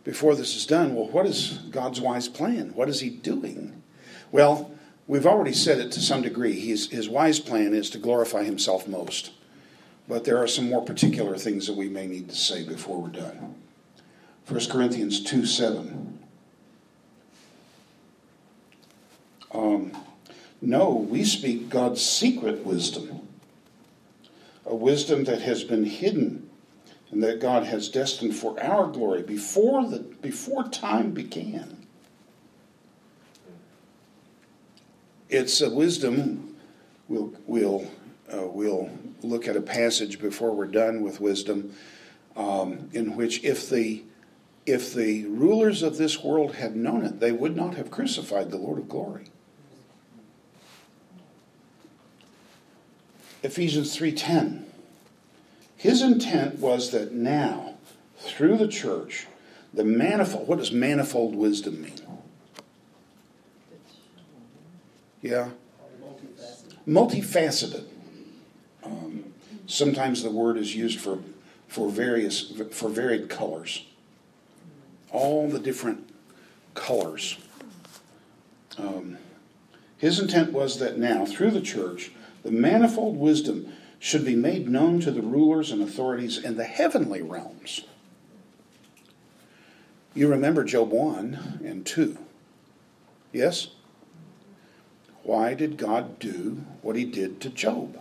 before 0.03 0.35
this 0.35 0.55
is 0.55 0.67
done, 0.67 0.95
well, 0.95 1.09
what 1.09 1.27
is 1.27 1.59
God's 1.71 2.01
wise 2.01 2.29
plan? 2.29 2.73
What 2.75 2.89
is 2.89 3.01
he 3.01 3.09
doing? 3.09 3.83
Well, 4.31 4.75
We've 5.07 5.27
already 5.27 5.53
said 5.53 5.79
it 5.79 5.93
to 5.93 6.01
some 6.01 6.23
degree. 6.23 6.59
His, 6.59 6.91
his 6.91 7.09
wise 7.09 7.39
plan 7.39 7.75
is 7.75 7.91
to 7.91 7.99
glorify 7.99 8.45
himself 8.45 8.89
most. 8.89 9.33
But 10.09 10.25
there 10.25 10.39
are 10.39 10.47
some 10.47 10.69
more 10.69 10.83
particular 10.83 11.37
things 11.37 11.67
that 11.67 11.77
we 11.77 11.89
may 11.89 12.07
need 12.07 12.31
to 12.31 12.35
say 12.35 12.67
before 12.67 13.03
we're 13.03 13.09
done. 13.09 13.55
1 14.49 14.61
Corinthians 14.71 15.23
2 15.23 15.45
7. 15.47 16.14
Um, 19.55 19.97
no, 20.61 20.91
we 20.91 21.25
speak 21.25 21.69
God's 21.69 22.05
secret 22.05 22.67
wisdom, 22.67 23.29
a 24.67 24.75
wisdom 24.75 25.25
that 25.25 25.43
has 25.43 25.65
been 25.65 25.85
hidden 25.85 26.51
and 27.11 27.23
that 27.23 27.41
God 27.41 27.65
has 27.65 27.89
destined 27.89 28.35
for 28.35 28.61
our 28.63 28.89
glory 28.89 29.23
before, 29.23 29.87
the, 29.89 30.01
before 30.01 30.65
time 30.69 31.13
began. 31.13 31.85
it's 35.35 35.61
a 35.61 35.71
wisdom. 35.71 36.57
We'll, 37.09 37.33
we'll, 37.47 37.91
uh, 38.33 38.47
we'll 38.47 38.91
look 39.23 39.49
at 39.49 39.57
a 39.57 39.61
passage 39.61 40.21
before 40.21 40.53
we're 40.53 40.67
done 40.67 41.03
with 41.03 41.21
wisdom 41.21 41.75
um, 42.37 42.89
in 42.93 43.17
which 43.17 43.43
if 43.45 43.69
the, 43.69 44.03
if 44.65 44.95
the 44.95 45.25
rulers 45.27 45.83
of 45.83 45.97
this 45.97 46.23
world 46.23 46.55
had 46.55 46.77
known 46.77 47.05
it, 47.05 47.21
they 47.21 47.33
would 47.33 47.57
not 47.57 47.75
have 47.75 47.91
crucified 47.91 48.51
the 48.51 48.57
Lord 48.57 48.79
of 48.79 48.89
glory. 48.89 49.27
Ephesians 53.45 53.95
3:10 53.95 54.65
His 55.77 56.01
intent 56.01 56.59
was 56.59 56.91
that 56.93 57.13
now 57.13 57.75
through 58.17 58.57
the 58.57 58.67
church 58.67 59.27
the 59.73 59.85
manifold 59.85 60.49
what 60.49 60.59
does 60.59 60.73
manifold 60.73 61.37
wisdom 61.37 61.83
mean? 61.83 62.01
Yeah. 65.21 65.51
Multifaceted. 66.89 67.85
Um, 68.83 69.33
sometimes 69.67 70.23
the 70.23 70.31
word 70.31 70.57
is 70.57 70.75
used 70.75 70.99
for, 71.01 71.19
for 71.69 71.91
various 71.91 72.51
for 72.71 72.89
varied 72.89 73.29
colors. 73.29 73.85
All 75.11 75.49
the 75.49 75.61
different 75.61 76.09
colors. 76.75 77.37
Um, 78.79 79.19
his 79.99 80.19
intent 80.19 80.53
was 80.53 80.79
that 80.81 80.99
now, 80.99 81.25
through 81.25 81.53
the 81.53 81.61
church, 81.61 82.11
the 82.45 82.53
manifold 82.53 83.17
wisdom 83.17 83.73
should 83.99 84.25
be 84.25 84.37
made 84.37 84.69
known 84.69 85.01
to 85.01 85.11
the 85.11 85.23
rulers 85.23 85.71
and 85.71 85.83
authorities 85.83 86.39
in 86.39 86.57
the 86.57 86.65
heavenly 86.65 87.23
realms. 87.23 87.85
You 90.15 90.29
remember 90.29 90.63
Job 90.63 90.91
1 90.91 91.63
and 91.65 91.85
2. 91.85 92.19
Yes? 93.33 93.69
Why 95.23 95.55
did 95.55 95.79
God 95.79 96.19
do 96.19 96.65
what 96.83 96.97
he 96.97 97.05
did 97.05 97.41
to 97.41 97.49
Job? 97.49 97.99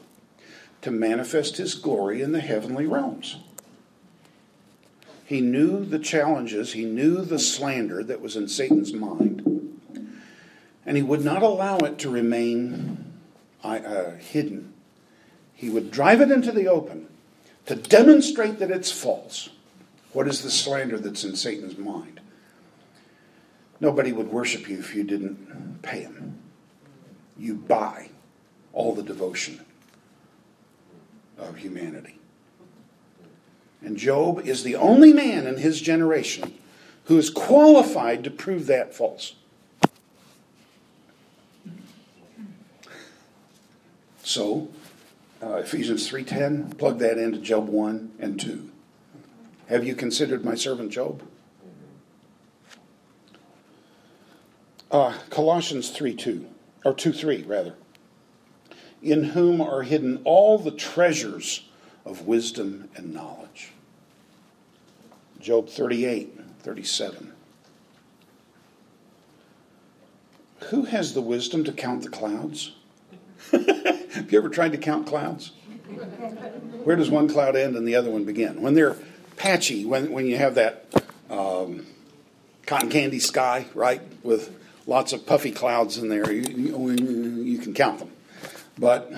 To 0.81 0.91
manifest 0.91 1.55
his 1.55 1.73
glory 1.73 2.21
in 2.21 2.33
the 2.33 2.41
heavenly 2.41 2.85
realms. 2.85 3.37
He 5.25 5.39
knew 5.39 5.85
the 5.85 5.99
challenges, 5.99 6.73
he 6.73 6.83
knew 6.83 7.21
the 7.21 7.39
slander 7.39 8.03
that 8.03 8.19
was 8.19 8.35
in 8.35 8.49
Satan's 8.49 8.91
mind, 8.91 9.79
and 10.85 10.97
he 10.97 11.01
would 11.01 11.23
not 11.23 11.41
allow 11.41 11.77
it 11.77 11.97
to 11.99 12.09
remain 12.09 13.02
uh, 13.63 14.11
hidden. 14.17 14.73
He 15.53 15.69
would 15.69 15.91
drive 15.91 16.21
it 16.21 16.31
into 16.31 16.51
the 16.51 16.67
open 16.67 17.07
to 17.65 17.75
demonstrate 17.75 18.59
that 18.59 18.71
it's 18.71 18.91
false. 18.91 19.49
What 20.11 20.27
is 20.27 20.41
the 20.41 20.51
slander 20.51 20.99
that's 20.99 21.23
in 21.23 21.35
Satan's 21.35 21.77
mind? 21.77 22.19
Nobody 23.79 24.11
would 24.11 24.31
worship 24.31 24.69
you 24.69 24.79
if 24.79 24.95
you 24.95 25.03
didn't 25.03 25.81
pay 25.81 26.01
him 26.01 26.39
you 27.37 27.55
buy 27.55 28.09
all 28.71 28.93
the 28.93 29.03
devotion 29.03 29.63
of 31.37 31.57
humanity. 31.57 32.19
And 33.81 33.97
Job 33.97 34.45
is 34.45 34.63
the 34.63 34.75
only 34.75 35.11
man 35.11 35.45
in 35.45 35.57
his 35.57 35.81
generation 35.81 36.53
who 37.05 37.17
is 37.17 37.29
qualified 37.29 38.23
to 38.23 38.31
prove 38.31 38.67
that 38.67 38.95
false. 38.95 39.35
So, 44.33 44.67
uh, 45.43 45.57
Ephesians 45.57 46.09
3:10, 46.09 46.73
plug 46.79 46.97
that 46.97 47.19
into 47.19 47.37
Job 47.37 47.69
1 47.69 48.13
and 48.17 48.39
2. 48.39 48.67
Have 49.67 49.85
you 49.85 49.93
considered 49.93 50.43
my 50.43 50.55
servant 50.55 50.91
Job? 50.91 51.21
Uh, 54.89 55.19
Colossians 55.29 55.91
3 55.91 56.15
2 56.15 56.47
or 56.83 56.95
2 56.95 57.13
3 57.13 57.43
rather, 57.43 57.75
in 59.03 59.23
whom 59.23 59.61
are 59.61 59.83
hidden 59.83 60.19
all 60.23 60.57
the 60.57 60.71
treasures 60.71 61.69
of 62.03 62.25
wisdom 62.25 62.89
and 62.95 63.13
knowledge. 63.13 63.73
Job 65.39 65.69
38 65.69 66.39
37. 66.59 67.33
Who 70.71 70.85
has 70.85 71.13
the 71.13 71.21
wisdom 71.21 71.63
to 71.65 71.71
count 71.71 72.01
the 72.01 72.09
clouds? 72.09 72.71
Have 74.13 74.31
you 74.31 74.37
ever 74.37 74.49
tried 74.49 74.71
to 74.73 74.77
count 74.77 75.07
clouds? 75.07 75.51
Where 76.83 76.95
does 76.95 77.09
one 77.09 77.27
cloud 77.27 77.55
end 77.55 77.75
and 77.75 77.87
the 77.87 77.95
other 77.95 78.11
one 78.11 78.25
begin? 78.25 78.61
When 78.61 78.73
they're 78.73 78.95
patchy, 79.37 79.85
when, 79.85 80.11
when 80.11 80.27
you 80.27 80.37
have 80.37 80.55
that 80.55 80.85
um, 81.29 81.85
cotton 82.65 82.89
candy 82.89 83.19
sky, 83.19 83.65
right, 83.73 84.01
with 84.23 84.55
lots 84.85 85.13
of 85.13 85.25
puffy 85.25 85.51
clouds 85.51 85.97
in 85.97 86.09
there. 86.09 86.31
You, 86.31 86.41
you, 86.41 87.43
you 87.43 87.57
can 87.57 87.73
count 87.73 87.99
them. 87.99 88.11
But 88.77 89.11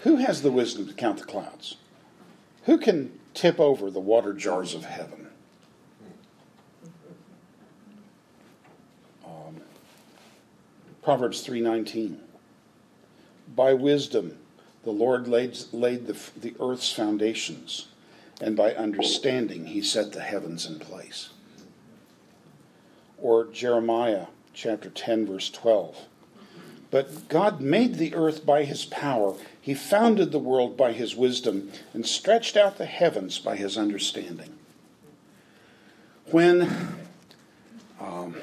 who 0.00 0.16
has 0.16 0.42
the 0.42 0.50
wisdom 0.50 0.86
to 0.86 0.94
count 0.94 1.18
the 1.18 1.24
clouds? 1.24 1.76
Who 2.64 2.78
can 2.78 3.18
tip 3.34 3.58
over 3.58 3.90
the 3.90 4.00
water 4.00 4.32
jars 4.32 4.74
of 4.74 4.84
heaven? 4.84 5.28
Um, 9.24 9.60
Proverbs 11.02 11.46
3:19. 11.46 12.18
By 13.54 13.74
wisdom 13.74 14.38
the 14.84 14.90
Lord 14.90 15.26
laid, 15.28 15.58
laid 15.72 16.06
the, 16.06 16.16
the 16.40 16.54
earth's 16.60 16.92
foundations, 16.92 17.88
and 18.40 18.56
by 18.56 18.74
understanding 18.74 19.66
he 19.66 19.82
set 19.82 20.12
the 20.12 20.20
heavens 20.20 20.66
in 20.66 20.78
place 20.78 21.30
or 23.20 23.46
Jeremiah 23.46 24.26
chapter 24.54 24.90
10, 24.90 25.26
verse 25.26 25.50
12. 25.50 26.06
But 26.90 27.28
God 27.28 27.60
made 27.60 27.96
the 27.96 28.14
earth 28.14 28.46
by 28.46 28.64
his 28.64 28.84
power. 28.86 29.34
He 29.60 29.74
founded 29.74 30.32
the 30.32 30.38
world 30.38 30.76
by 30.76 30.92
his 30.92 31.14
wisdom 31.14 31.70
and 31.92 32.06
stretched 32.06 32.56
out 32.56 32.78
the 32.78 32.86
heavens 32.86 33.38
by 33.38 33.56
his 33.56 33.76
understanding. 33.76 34.54
When, 36.30 36.96
um, 38.00 38.36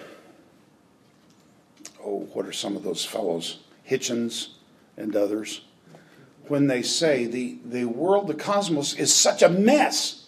oh, 2.06 2.28
what 2.34 2.46
are 2.46 2.54
some 2.54 2.76
of 2.76 2.84
those 2.84 3.04
fellows? 3.04 3.60
Hitchens 3.90 4.50
and 4.98 5.16
others. 5.16 5.62
When 6.48 6.68
they 6.68 6.82
say 6.82 7.26
the, 7.26 7.58
the 7.66 7.86
world, 7.86 8.28
the 8.28 8.34
cosmos, 8.36 8.94
is 8.94 9.14
such 9.14 9.42
a 9.42 9.50
mess 9.50 10.26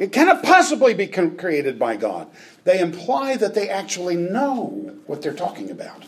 it 0.00 0.12
cannot 0.12 0.42
possibly 0.42 0.94
be 0.94 1.06
created 1.06 1.78
by 1.78 1.96
God. 1.96 2.28
They 2.64 2.80
imply 2.80 3.36
that 3.36 3.54
they 3.54 3.68
actually 3.68 4.16
know 4.16 4.96
what 5.04 5.20
they're 5.20 5.34
talking 5.34 5.70
about. 5.70 6.02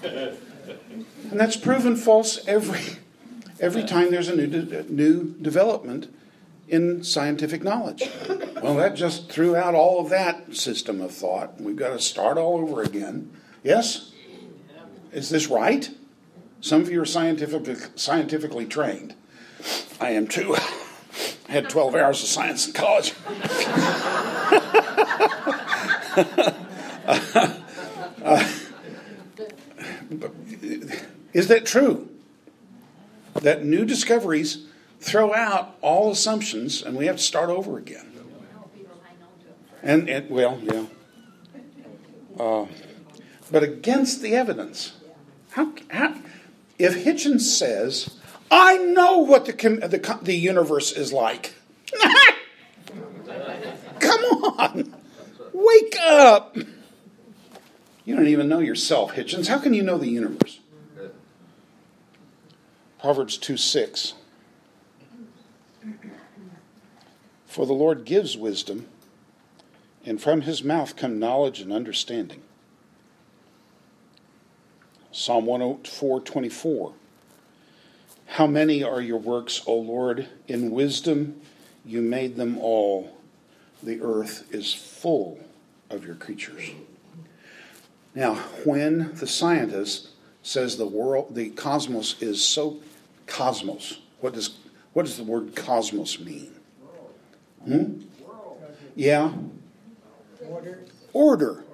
And 0.00 1.40
that's 1.40 1.56
proven 1.56 1.96
false 1.96 2.46
every, 2.46 2.98
every 3.58 3.82
time 3.82 4.12
there's 4.12 4.28
a 4.28 4.36
new, 4.36 4.46
de- 4.46 4.84
new 4.84 5.34
development 5.42 6.06
in 6.68 7.02
scientific 7.02 7.64
knowledge. 7.64 8.08
Well, 8.62 8.76
that 8.76 8.94
just 8.94 9.28
threw 9.28 9.56
out 9.56 9.74
all 9.74 10.00
of 10.00 10.10
that 10.10 10.54
system 10.54 11.00
of 11.00 11.10
thought. 11.10 11.60
We've 11.60 11.74
got 11.74 11.88
to 11.88 11.98
start 11.98 12.38
all 12.38 12.60
over 12.60 12.82
again. 12.82 13.32
Yes? 13.62 14.12
Is 15.12 15.30
this 15.30 15.48
right? 15.48 15.90
Some 16.60 16.80
of 16.82 16.90
you 16.90 17.00
are 17.00 17.06
scientific, 17.06 17.90
scientifically 17.96 18.66
trained. 18.66 19.14
I 20.00 20.10
am 20.10 20.26
too. 20.26 20.56
I 21.48 21.52
had 21.52 21.68
12 21.68 21.94
hours 21.94 22.22
of 22.22 22.28
science 22.28 22.66
in 22.66 22.72
college. 22.72 23.14
uh, 28.24 28.52
is 31.32 31.48
that 31.48 31.64
true? 31.64 32.08
That 33.34 33.64
new 33.64 33.84
discoveries 33.84 34.66
throw 35.00 35.32
out 35.32 35.76
all 35.80 36.10
assumptions 36.10 36.82
and 36.82 36.96
we 36.96 37.06
have 37.06 37.16
to 37.16 37.22
start 37.22 37.50
over 37.50 37.78
again. 37.78 38.06
And, 39.82 40.08
and 40.08 40.28
well, 40.28 40.58
yeah. 40.62 40.86
Uh, 42.38 42.66
but 43.50 43.62
against 43.62 44.22
the 44.22 44.34
evidence. 44.34 44.94
How, 45.50 45.72
how, 45.90 46.14
if 46.78 47.04
Hitchens 47.04 47.40
says, 47.42 48.16
I 48.50 48.78
know 48.78 49.18
what 49.18 49.46
the, 49.46 49.52
the, 49.52 50.18
the 50.22 50.34
universe 50.34 50.92
is 50.92 51.12
like. 51.12 51.54
Come 54.00 54.24
on. 54.24 54.94
Wake 55.52 55.96
up. 56.00 56.56
You 58.04 58.16
don't 58.16 58.28
even 58.28 58.48
know 58.48 58.60
yourself, 58.60 59.12
Hitchens. 59.14 59.48
How 59.48 59.58
can 59.58 59.74
you 59.74 59.82
know 59.82 59.98
the 59.98 60.08
universe? 60.08 60.60
Proverbs 63.00 63.36
2 63.38 63.56
6. 63.56 64.14
For 67.46 67.66
the 67.66 67.72
Lord 67.72 68.04
gives 68.04 68.36
wisdom, 68.36 68.86
and 70.04 70.20
from 70.20 70.42
his 70.42 70.62
mouth 70.62 70.96
come 70.96 71.18
knowledge 71.18 71.60
and 71.60 71.72
understanding. 71.72 72.42
Psalm 75.18 75.46
104 75.46 76.20
24. 76.20 76.92
How 78.26 78.46
many 78.46 78.84
are 78.84 79.00
your 79.00 79.18
works, 79.18 79.60
O 79.66 79.74
Lord? 79.74 80.28
In 80.46 80.70
wisdom 80.70 81.40
you 81.84 82.00
made 82.00 82.36
them 82.36 82.56
all. 82.58 83.18
The 83.82 84.00
earth 84.00 84.46
is 84.54 84.72
full 84.72 85.40
of 85.90 86.06
your 86.06 86.14
creatures. 86.14 86.70
Now, 88.14 88.36
when 88.64 89.12
the 89.16 89.26
scientist 89.26 90.10
says 90.44 90.76
the 90.76 90.86
world, 90.86 91.34
the 91.34 91.50
cosmos 91.50 92.22
is 92.22 92.44
so 92.44 92.78
cosmos, 93.26 93.98
what 94.20 94.34
does 94.34 94.56
what 94.92 95.04
does 95.04 95.16
the 95.16 95.24
word 95.24 95.56
cosmos 95.56 96.20
mean? 96.20 96.54
Hmm? 97.64 98.02
Yeah. 98.94 99.32
Order. 100.46 100.84
Order. 101.12 101.64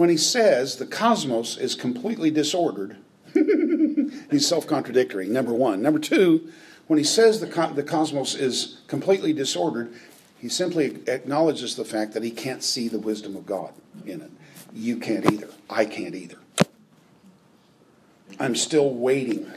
When 0.00 0.08
he 0.08 0.16
says 0.16 0.76
the 0.76 0.86
cosmos 0.86 1.58
is 1.58 1.74
completely 1.74 2.30
disordered, 2.30 2.96
he's 3.34 4.48
self 4.48 4.66
contradictory, 4.66 5.28
number 5.28 5.52
one. 5.52 5.82
Number 5.82 5.98
two, 5.98 6.50
when 6.86 6.98
he 6.98 7.04
says 7.04 7.38
the, 7.38 7.46
co- 7.46 7.74
the 7.74 7.82
cosmos 7.82 8.34
is 8.34 8.80
completely 8.86 9.34
disordered, 9.34 9.92
he 10.38 10.48
simply 10.48 11.02
acknowledges 11.06 11.76
the 11.76 11.84
fact 11.84 12.14
that 12.14 12.22
he 12.22 12.30
can't 12.30 12.62
see 12.62 12.88
the 12.88 12.98
wisdom 12.98 13.36
of 13.36 13.44
God 13.44 13.74
in 14.06 14.22
it. 14.22 14.30
You 14.72 14.96
can't 14.96 15.30
either. 15.30 15.50
I 15.68 15.84
can't 15.84 16.14
either. 16.14 16.38
I'm 18.38 18.56
still 18.56 18.94
waiting 18.94 19.52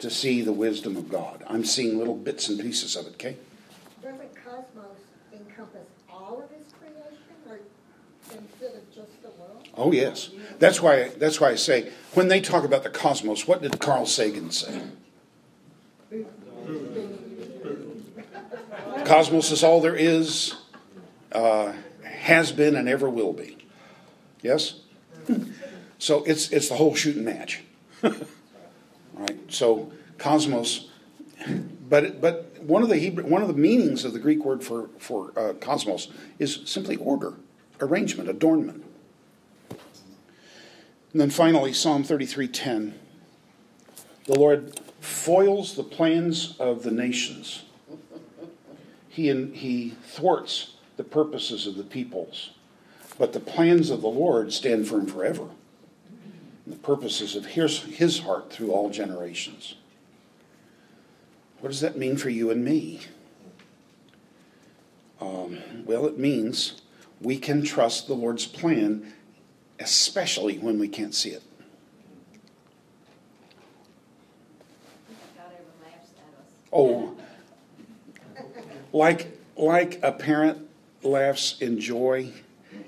to 0.00 0.10
see 0.10 0.42
the 0.42 0.52
wisdom 0.52 0.98
of 0.98 1.08
God. 1.08 1.44
I'm 1.48 1.64
seeing 1.64 1.96
little 1.96 2.16
bits 2.16 2.50
and 2.50 2.60
pieces 2.60 2.94
of 2.94 3.06
it, 3.06 3.14
okay? 3.14 3.38
Doesn't 4.02 4.20
cosmos 4.44 4.98
encompass 5.32 5.88
all 6.10 6.42
of 6.42 6.50
his 6.50 6.70
creation 6.74 7.22
or 7.48 7.58
instead 8.30 8.74
of 8.76 8.94
just 8.94 9.22
the 9.22 9.30
world? 9.30 9.61
Oh 9.76 9.92
yes. 9.92 10.30
That's 10.58 10.80
why 10.80 11.08
that's 11.16 11.40
why 11.40 11.50
I 11.50 11.54
say 11.56 11.90
when 12.14 12.28
they 12.28 12.40
talk 12.40 12.64
about 12.64 12.82
the 12.82 12.90
cosmos, 12.90 13.46
what 13.46 13.62
did 13.62 13.80
Carl 13.80 14.06
Sagan 14.06 14.50
say? 14.50 14.82
Cosmos 19.04 19.50
is 19.50 19.64
all 19.64 19.80
there 19.80 19.96
is, 19.96 20.54
uh, 21.32 21.72
has 22.04 22.52
been, 22.52 22.76
and 22.76 22.88
ever 22.88 23.10
will 23.10 23.32
be. 23.32 23.58
Yes? 24.42 24.80
So 25.98 26.24
it's, 26.24 26.50
it's 26.50 26.68
the 26.68 26.74
whole 26.74 26.96
shooting 26.96 27.22
match. 27.24 27.62
right? 28.02 29.38
So 29.46 29.92
cosmos, 30.18 30.88
but, 31.88 32.20
but 32.20 32.60
one, 32.60 32.82
of 32.82 32.88
the 32.88 32.96
Hebrew, 32.96 33.24
one 33.24 33.40
of 33.40 33.46
the 33.46 33.54
meanings 33.54 34.04
of 34.04 34.12
the 34.12 34.18
Greek 34.18 34.44
word 34.44 34.64
for, 34.64 34.88
for 34.98 35.32
uh, 35.38 35.52
cosmos 35.60 36.08
is 36.40 36.62
simply 36.64 36.96
order, 36.96 37.34
arrangement, 37.80 38.28
adornment. 38.28 38.84
And 41.12 41.20
then 41.20 41.30
finally, 41.30 41.72
Psalm 41.72 42.04
33:10. 42.04 42.94
The 44.24 44.38
Lord 44.38 44.80
foils 45.00 45.74
the 45.74 45.82
plans 45.82 46.56
of 46.58 46.84
the 46.84 46.90
nations. 46.90 47.64
He, 49.08 49.30
he 49.52 49.90
thwarts 50.04 50.74
the 50.96 51.04
purposes 51.04 51.66
of 51.66 51.76
the 51.76 51.84
peoples. 51.84 52.50
But 53.18 53.32
the 53.32 53.40
plans 53.40 53.90
of 53.90 54.00
the 54.00 54.08
Lord 54.08 54.52
stand 54.52 54.88
firm 54.88 55.06
forever. 55.06 55.48
And 56.64 56.74
the 56.74 56.78
purposes 56.78 57.36
of 57.36 57.44
his, 57.46 57.80
his 57.82 58.20
heart 58.20 58.50
through 58.50 58.70
all 58.72 58.88
generations. 58.88 59.74
What 61.60 61.68
does 61.68 61.80
that 61.80 61.98
mean 61.98 62.16
for 62.16 62.30
you 62.30 62.50
and 62.50 62.64
me? 62.64 63.00
Um, 65.20 65.58
well, 65.84 66.06
it 66.06 66.18
means 66.18 66.80
we 67.20 67.38
can 67.38 67.62
trust 67.62 68.06
the 68.06 68.14
Lord's 68.14 68.46
plan, 68.46 69.12
especially 69.82 70.58
when 70.58 70.78
we 70.78 70.88
can't 70.88 71.14
see 71.14 71.30
it. 71.30 71.42
Oh, 76.72 77.14
like 78.92 79.38
like 79.56 80.00
a 80.02 80.12
parent 80.12 80.68
laughs 81.02 81.60
in 81.60 81.78
joy 81.78 82.32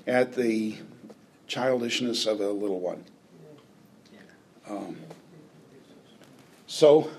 at 0.07 0.33
the 0.33 0.75
childishness 1.47 2.25
of 2.25 2.39
a 2.39 2.49
little 2.49 2.79
one. 2.79 3.03
Um, 4.67 4.97
so, 6.65 7.11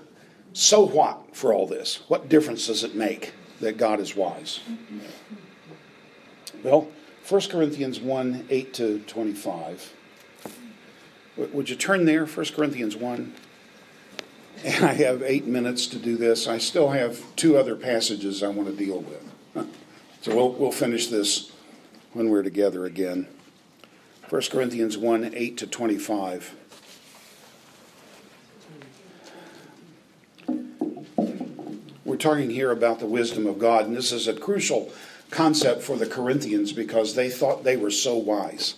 so 0.51 0.85
what 0.85 1.35
for 1.35 1.53
all 1.53 1.65
this? 1.65 2.01
What 2.09 2.27
difference 2.27 2.67
does 2.67 2.83
it 2.83 2.93
make 2.93 3.33
that 3.61 3.77
God 3.77 4.01
is 4.01 4.15
wise? 4.15 4.59
Well, 6.61 6.89
1 7.27 7.41
Corinthians 7.49 7.99
1 7.99 8.45
8 8.49 8.73
to 8.75 8.99
25. 8.99 9.93
Would 11.35 11.69
you 11.69 11.75
turn 11.75 12.05
there, 12.05 12.25
1 12.25 12.45
Corinthians 12.55 12.95
1? 12.95 13.33
And 14.63 14.85
I 14.85 14.93
have 14.93 15.21
eight 15.21 15.45
minutes 15.45 15.87
to 15.87 15.99
do 15.99 16.15
this. 16.15 16.47
I 16.47 16.57
still 16.57 16.89
have 16.91 17.21
two 17.35 17.57
other 17.57 17.75
passages 17.75 18.41
I 18.41 18.47
want 18.47 18.69
to 18.69 18.75
deal 18.75 19.01
with. 19.01 19.67
So 20.19 20.35
we'll, 20.35 20.51
we'll 20.53 20.71
finish 20.71 21.07
this 21.07 21.51
when 22.11 22.29
we're 22.29 22.43
together 22.43 22.85
again. 22.85 23.27
1 24.29 24.41
Corinthians 24.51 24.97
1 24.97 25.31
8 25.33 25.57
to 25.59 25.67
25. 25.67 26.55
We're 32.03 32.17
talking 32.17 32.49
here 32.49 32.71
about 32.71 32.99
the 32.99 33.05
wisdom 33.05 33.45
of 33.45 33.59
God, 33.59 33.85
and 33.85 33.95
this 33.95 34.11
is 34.11 34.27
a 34.27 34.33
crucial 34.33 34.91
concept 35.29 35.81
for 35.81 35.97
the 35.97 36.05
Corinthians 36.05 36.71
because 36.71 37.15
they 37.15 37.29
thought 37.29 37.63
they 37.63 37.77
were 37.77 37.91
so 37.91 38.15
wise. 38.15 38.75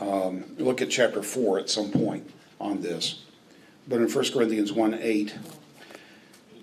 Um, 0.00 0.44
look 0.58 0.80
at 0.80 0.90
chapter 0.90 1.22
4 1.22 1.58
at 1.58 1.70
some 1.70 1.90
point 1.90 2.30
on 2.60 2.82
this. 2.82 3.22
But 3.86 4.00
in 4.00 4.08
1 4.08 4.32
Corinthians 4.32 4.72
1 4.72 4.98
8, 5.00 5.38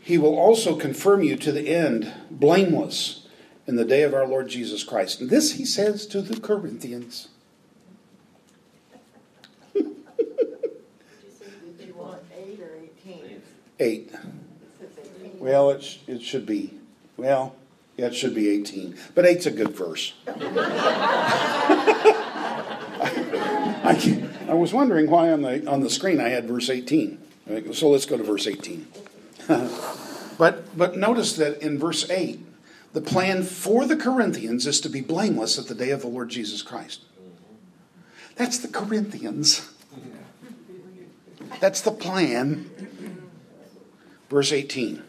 he 0.01 0.18
will 0.18 0.38
also 0.38 0.76
confirm 0.76 1.24
you 1.24 1.36
to 1.36 1.51
the 1.51 1.68
end, 1.68 2.13
blameless, 2.30 3.28
in 3.68 3.76
the 3.76 3.86
day 3.86 4.03
of 4.03 4.13
our 4.13 4.28
Lord 4.28 4.47
Jesus 4.47 4.84
Christ. 4.84 5.20
And 5.20 5.30
this 5.30 5.53
he 5.53 5.66
says 5.66 6.05
to 6.07 6.22
the 6.22 6.39
Corinthians. 6.39 7.30
Eight. 13.80 14.11
Well, 15.38 15.70
it, 15.72 15.84
sh- 15.84 15.97
it 16.07 16.22
should 16.22 16.45
be, 16.45 16.76
well, 17.18 17.55
yeah, 17.98 18.08
it 18.08 18.16
should 18.16 18.36
be 18.36 18.50
18. 18.50 18.98
But 19.14 19.26
eight's 19.26 19.46
a 19.46 19.52
good 19.52 19.72
verse. 19.72 20.14
I, 23.88 24.30
I 24.50 24.54
was 24.54 24.74
wondering 24.74 25.10
why 25.10 25.32
on 25.32 25.41
the, 25.43 25.66
on 25.70 25.80
the 25.82 25.89
screen 25.89 26.20
I 26.20 26.28
had 26.30 26.46
verse 26.46 26.70
18. 26.70 27.22
So 27.74 27.89
let's 27.89 28.06
go 28.06 28.18
to 28.18 28.24
verse 28.24 28.48
18. 28.48 28.88
but, 30.38 30.78
but 30.78 30.98
notice 30.98 31.34
that 31.38 31.62
in 31.62 31.80
verse 31.80 32.10
8, 32.10 32.39
the 32.91 33.02
plan 33.02 33.43
for 33.43 33.86
the 33.86 33.96
Corinthians 33.96 34.68
is 34.68 34.82
to 34.82 34.89
be 34.89 35.02
blameless 35.02 35.58
at 35.58 35.68
the 35.68 35.76
day 35.76 35.91
of 35.91 36.02
the 36.02 36.08
Lord 36.08 36.30
Jesus 36.30 36.62
Christ. 36.62 37.02
That's 38.36 38.58
the 38.58 38.68
Corinthians. 38.68 39.72
That's 41.62 41.80
the 41.80 41.91
plan. 41.91 42.70
Verse 44.30 44.52
18 44.52 45.04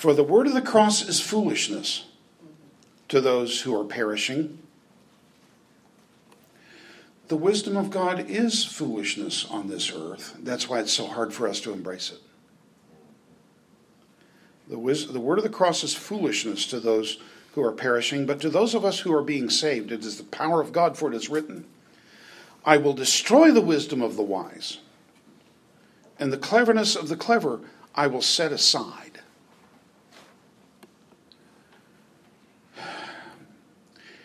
For 0.00 0.14
the 0.14 0.24
word 0.24 0.46
of 0.46 0.54
the 0.54 0.62
cross 0.62 1.06
is 1.06 1.20
foolishness 1.20 2.06
to 3.08 3.20
those 3.20 3.60
who 3.60 3.78
are 3.78 3.84
perishing. 3.84 4.58
The 7.28 7.36
wisdom 7.36 7.76
of 7.76 7.90
God 7.90 8.24
is 8.30 8.64
foolishness 8.64 9.44
on 9.50 9.68
this 9.68 9.92
earth. 9.94 10.38
That's 10.40 10.70
why 10.70 10.80
it's 10.80 10.90
so 10.90 11.06
hard 11.06 11.34
for 11.34 11.46
us 11.46 11.60
to 11.60 11.74
embrace 11.74 12.10
it. 12.12 12.20
The, 14.70 14.78
wis- 14.78 15.04
the 15.04 15.20
word 15.20 15.36
of 15.36 15.44
the 15.44 15.50
cross 15.50 15.84
is 15.84 15.94
foolishness 15.94 16.64
to 16.68 16.80
those 16.80 17.20
who 17.52 17.62
are 17.62 17.70
perishing, 17.70 18.24
but 18.24 18.40
to 18.40 18.48
those 18.48 18.74
of 18.74 18.86
us 18.86 19.00
who 19.00 19.12
are 19.12 19.22
being 19.22 19.50
saved, 19.50 19.92
it 19.92 20.02
is 20.02 20.16
the 20.16 20.24
power 20.24 20.62
of 20.62 20.72
God, 20.72 20.96
for 20.96 21.12
it 21.12 21.14
is 21.14 21.28
written, 21.28 21.66
I 22.64 22.78
will 22.78 22.94
destroy 22.94 23.50
the 23.50 23.60
wisdom 23.60 24.00
of 24.00 24.16
the 24.16 24.22
wise, 24.22 24.78
and 26.18 26.32
the 26.32 26.38
cleverness 26.38 26.96
of 26.96 27.10
the 27.10 27.18
clever 27.18 27.60
I 27.94 28.06
will 28.06 28.22
set 28.22 28.50
aside. 28.50 29.19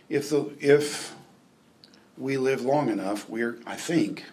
If, 0.09 0.29
the, 0.29 0.51
if 0.59 1.15
we 2.17 2.37
live 2.37 2.61
long 2.61 2.89
enough, 2.89 3.29
we're, 3.29 3.59
I 3.65 3.75
think, 3.75 4.25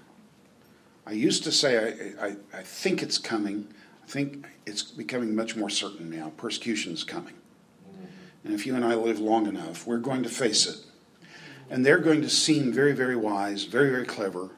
I 1.07 1.13
used 1.13 1.45
to 1.45 1.53
say 1.53 2.15
I, 2.21 2.27
I, 2.27 2.37
I 2.53 2.63
think 2.63 3.03
it's 3.03 3.19
coming. 3.19 3.67
I 4.05 4.07
think 4.07 4.47
it's 4.67 4.83
becoming 4.83 5.35
much 5.35 5.57
more 5.57 5.71
certain 5.71 6.11
now. 6.11 6.33
Persecution 6.37 6.93
is 6.93 7.05
coming. 7.05 7.35
Mm-hmm. 7.35 8.07
And 8.45 8.55
if 8.55 8.67
you 8.67 8.75
and 8.75 8.85
I 8.85 8.95
live 8.95 9.19
long 9.19 9.47
enough, 9.47 9.87
we're 9.87 9.99
going 9.99 10.23
to 10.23 10.29
face 10.29 10.67
it. 10.67 10.79
And 11.71 11.87
they're 11.87 11.99
going 11.99 12.21
to 12.21 12.29
seem 12.29 12.73
very, 12.73 12.93
very 12.93 13.17
wise, 13.17 13.65
very, 13.65 13.91
very 13.91 14.05
clever. 14.05 14.51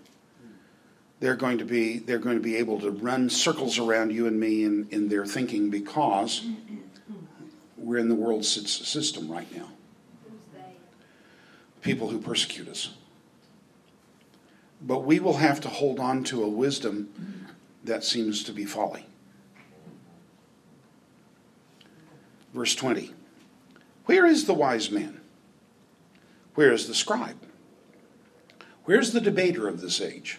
They're 1.21 1.37
going 1.37 1.59
to 1.59 1.65
be, 1.65 1.99
they're 1.99 2.19
going 2.19 2.37
to 2.37 2.43
be 2.43 2.57
able 2.57 2.81
to 2.81 2.91
run 2.91 3.31
circles 3.31 3.79
around 3.79 4.13
you 4.13 4.27
and 4.27 4.39
me 4.39 4.65
in, 4.65 4.89
in 4.91 5.09
their 5.09 5.25
thinking 5.25 5.71
because 5.71 6.45
we're 7.77 7.99
in 7.99 8.09
the 8.09 8.15
world 8.15 8.45
system 8.45 9.31
right 9.31 9.51
now. 9.57 9.69
People 11.85 12.09
who 12.09 12.19
persecute 12.19 12.67
us. 12.67 12.95
But 14.81 15.05
we 15.05 15.21
will 15.21 15.37
have 15.37 15.61
to 15.61 15.69
hold 15.69 16.01
on 16.01 16.25
to 16.25 16.43
a 16.43 16.49
wisdom 16.49 17.47
that 17.85 18.03
seems 18.03 18.43
to 18.45 18.53
be 18.53 18.65
folly. 18.65 19.07
Verse 22.55 22.75
20 22.75 23.13
Where 24.07 24.25
is 24.25 24.47
the 24.47 24.55
wise 24.55 24.91
man? 24.91 25.21
Where 26.55 26.73
is 26.73 26.89
the 26.89 26.95
scribe? 26.95 27.37
Where's 28.85 29.13
the 29.13 29.21
debater 29.21 29.69
of 29.69 29.83
this 29.83 30.01
age? 30.01 30.39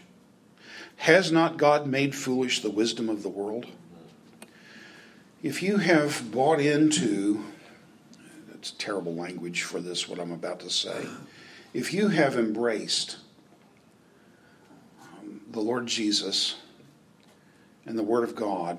Has 0.97 1.31
not 1.31 1.57
God 1.57 1.85
made 1.85 2.15
foolish 2.15 2.61
the 2.61 2.71
wisdom 2.71 3.07
of 3.07 3.21
the 3.21 3.29
world? 3.29 3.67
If 5.43 5.61
you 5.61 5.77
have 5.77 6.31
bought 6.31 6.59
into, 6.59 7.43
it's 8.53 8.71
terrible 8.71 9.13
language 9.13 9.61
for 9.61 9.79
this, 9.79 10.07
what 10.07 10.19
I'm 10.19 10.31
about 10.31 10.61
to 10.61 10.71
say. 10.71 11.05
If 11.75 11.93
you 11.93 12.07
have 12.07 12.37
embraced 12.37 13.17
um, 15.01 15.41
the 15.51 15.59
Lord 15.59 15.87
Jesus 15.87 16.55
and 17.85 17.99
the 17.99 18.03
Word 18.03 18.23
of 18.23 18.33
God, 18.33 18.77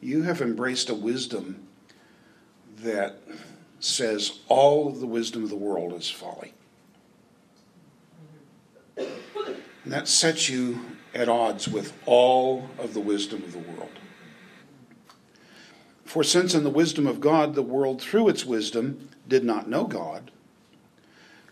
you 0.00 0.22
have 0.22 0.40
embraced 0.40 0.88
a 0.90 0.94
wisdom 0.94 1.66
that 2.76 3.16
says 3.80 4.38
all 4.46 4.86
of 4.86 5.00
the 5.00 5.08
wisdom 5.08 5.42
of 5.42 5.50
the 5.50 5.56
world 5.56 5.92
is 5.92 6.08
folly. 6.08 6.54
And 8.96 9.92
that 9.92 10.06
sets 10.06 10.48
you 10.48 10.82
at 11.16 11.28
odds 11.28 11.66
with 11.66 11.92
all 12.06 12.68
of 12.78 12.94
the 12.94 13.00
wisdom 13.00 13.42
of 13.42 13.50
the 13.50 13.58
world. 13.58 13.90
For 16.04 16.22
since 16.22 16.54
in 16.54 16.62
the 16.62 16.70
wisdom 16.70 17.08
of 17.08 17.20
God 17.20 17.56
the 17.56 17.62
world 17.62 18.00
through 18.00 18.28
its 18.28 18.44
wisdom 18.44 19.08
did 19.26 19.42
not 19.42 19.68
know 19.68 19.82
God, 19.82 20.30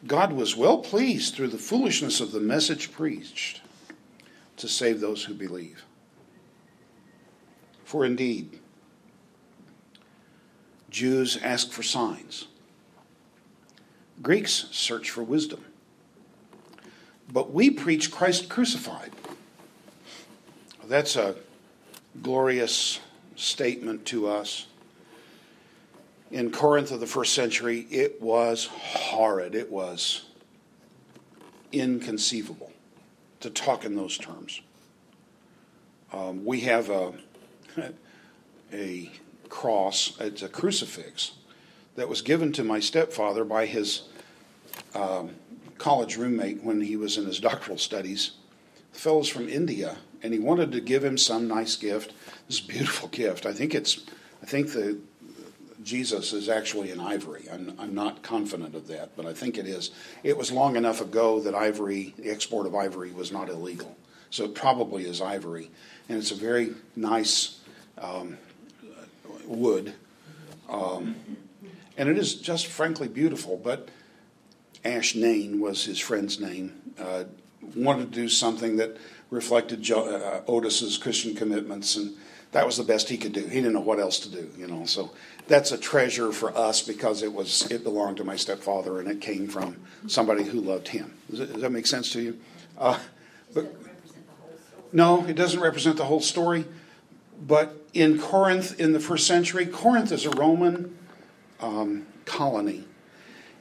God 0.07 0.33
was 0.33 0.57
well 0.57 0.79
pleased 0.79 1.35
through 1.35 1.49
the 1.49 1.59
foolishness 1.59 2.21
of 2.21 2.33
the 2.33 2.41
message 2.41 2.93
preached 2.93 3.61
to 4.57 4.69
save 4.69 5.01
those 5.01 5.25
who 5.25 5.35
believe. 5.35 5.85
For 7.85 8.05
indeed, 8.05 8.59
Jews 10.91 11.39
ask 11.43 11.71
for 11.71 11.83
signs. 11.83 12.47
Greeks 14.21 14.67
search 14.71 15.11
for 15.11 15.23
wisdom. 15.23 15.65
But 17.33 17.53
we 17.53 17.71
preach 17.71 18.11
Christ 18.11 18.49
crucified. 18.49 19.13
That's 20.85 21.17
a 21.17 21.37
glorious 22.21 23.01
statement 23.37 24.05
to 24.07 24.29
us. 24.29 24.67
In 26.33 26.51
Corinth 26.51 26.91
of 26.91 27.01
the 27.01 27.07
first 27.07 27.35
century, 27.35 27.87
it 27.91 28.21
was 28.23 28.67
horrid. 28.67 29.55
It 29.55 29.71
was 29.71 30.25
inconceivable 31.73 32.73
to 33.41 33.51
talk 33.51 33.85
in 33.85 33.97
those 33.97 34.17
terms. 34.17 34.63
Um, 36.11 36.47
we 36.47 36.61
have 36.61 36.89
a, 36.89 37.13
a 38.73 39.11
cross, 39.51 40.17
it's 40.21 40.41
a 40.41 40.49
crucifix, 40.49 41.33
that 41.97 42.09
was 42.09 42.23
given 42.23 42.51
to 42.53 42.65
my 42.65 42.81
stepfather 42.81 43.45
by 43.45 43.67
his 43.67 44.05
um, 44.95 45.33
college 45.77 46.17
roommate 46.17 46.63
when 46.63 46.81
he 46.81 46.97
was 46.97 47.19
in 47.19 47.27
his 47.27 47.41
doctoral 47.51 47.77
studies. 47.77 48.33
The 48.95 48.99
fellow's 48.99 49.29
from 49.29 49.51
India, 49.51 49.99
and 50.23 50.33
he 50.33 50.39
wanted 50.39 50.73
to 50.73 50.81
give 50.81 51.05
him 51.05 51.19
some 51.19 51.47
nice 51.47 51.77
gift. 51.77 52.15
This 52.47 52.61
beautiful 52.61 53.09
gift. 53.09 53.45
I 53.45 53.53
think 53.53 53.75
it's, 53.75 54.05
I 54.43 54.47
think 54.47 54.73
the 54.73 54.99
Jesus 55.83 56.33
is 56.33 56.49
actually 56.49 56.91
in 56.91 57.01
ivory. 57.01 57.49
I'm, 57.53 57.75
I'm 57.79 57.95
not 57.95 58.23
confident 58.23 58.75
of 58.75 58.89
that, 58.89 59.17
but 59.17 59.27
I 59.27 59.33
think 59.33 59.59
it 59.59 59.67
is. 59.67 59.91
It 60.23 60.37
was 60.37 60.53
long 60.53 60.77
enough 60.77 61.01
ago 61.01 61.41
that 61.41 61.55
ivory, 61.55 62.15
the 62.19 62.31
export 62.31 62.67
of 62.67 62.75
ivory, 62.75 63.13
was 63.13 63.33
not 63.33 63.49
illegal, 63.49 63.97
so 64.31 64.45
it 64.45 64.55
probably 64.55 65.05
is 65.05 65.21
ivory, 65.21 65.71
and 66.09 66.19
it's 66.19 66.31
a 66.31 66.37
very 66.37 66.75
nice 66.97 67.61
um, 67.99 68.39
wood. 69.47 69.95
Um, 70.69 71.17
and 71.99 72.09
it 72.09 72.17
is 72.17 72.35
just 72.35 72.67
frankly 72.67 73.09
beautiful. 73.09 73.57
But 73.57 73.89
Ash 74.85 75.15
Nain 75.15 75.61
was 75.61 75.85
his 75.85 75.99
friend's 75.99 76.41
name. 76.41 76.95
Uh, 76.99 77.25
wanted 77.77 78.13
to 78.13 78.21
do 78.21 78.29
something 78.29 78.77
that 78.77 78.97
reflected 79.31 79.83
jo- 79.83 80.09
uh, 80.09 80.51
Otis's 80.51 80.99
Christian 80.99 81.35
commitments, 81.35 81.97
and 81.97 82.17
that 82.53 82.67
was 82.67 82.77
the 82.77 82.85
best 82.85 83.09
he 83.09 83.17
could 83.17 83.33
do. 83.33 83.41
He 83.41 83.57
didn't 83.57 83.73
know 83.73 83.81
what 83.81 83.99
else 83.99 84.21
to 84.21 84.31
do, 84.31 84.51
you 84.57 84.67
know. 84.67 84.85
So 84.85 85.11
that's 85.49 85.73
a 85.73 85.79
treasure 85.79 86.33
for 86.33 86.57
us 86.57 86.83
because 86.83 87.23
it 87.23 87.33
was 87.33 87.71
it 87.71 87.83
belonged 87.83 88.19
to 88.19 88.25
my 88.25 88.37
stepfather 88.37 89.01
and 89.01 89.09
it 89.09 89.21
came 89.21 89.49
from 89.49 89.77
somebody 90.07 90.45
who 90.45 90.61
loved 90.61 90.89
him. 90.89 91.15
Does, 91.31 91.41
it, 91.41 91.53
does 91.53 91.63
that 91.63 91.73
make 91.73 91.87
sense 91.87 92.13
to 92.13 92.21
you? 92.21 92.39
Uh, 92.79 92.99
but, 93.55 93.75
no, 94.93 95.25
it 95.27 95.35
doesn't 95.35 95.61
represent 95.61 95.97
the 95.97 96.05
whole 96.05 96.21
story. 96.21 96.67
But 97.47 97.75
in 97.95 98.21
Corinth 98.21 98.79
in 98.79 98.93
the 98.93 99.01
first 99.01 99.27
century, 99.27 99.67
Corinth 99.67 100.13
is 100.13 100.27
a 100.27 100.31
Roman 100.31 100.97
um, 101.61 102.07
colony. 102.27 102.85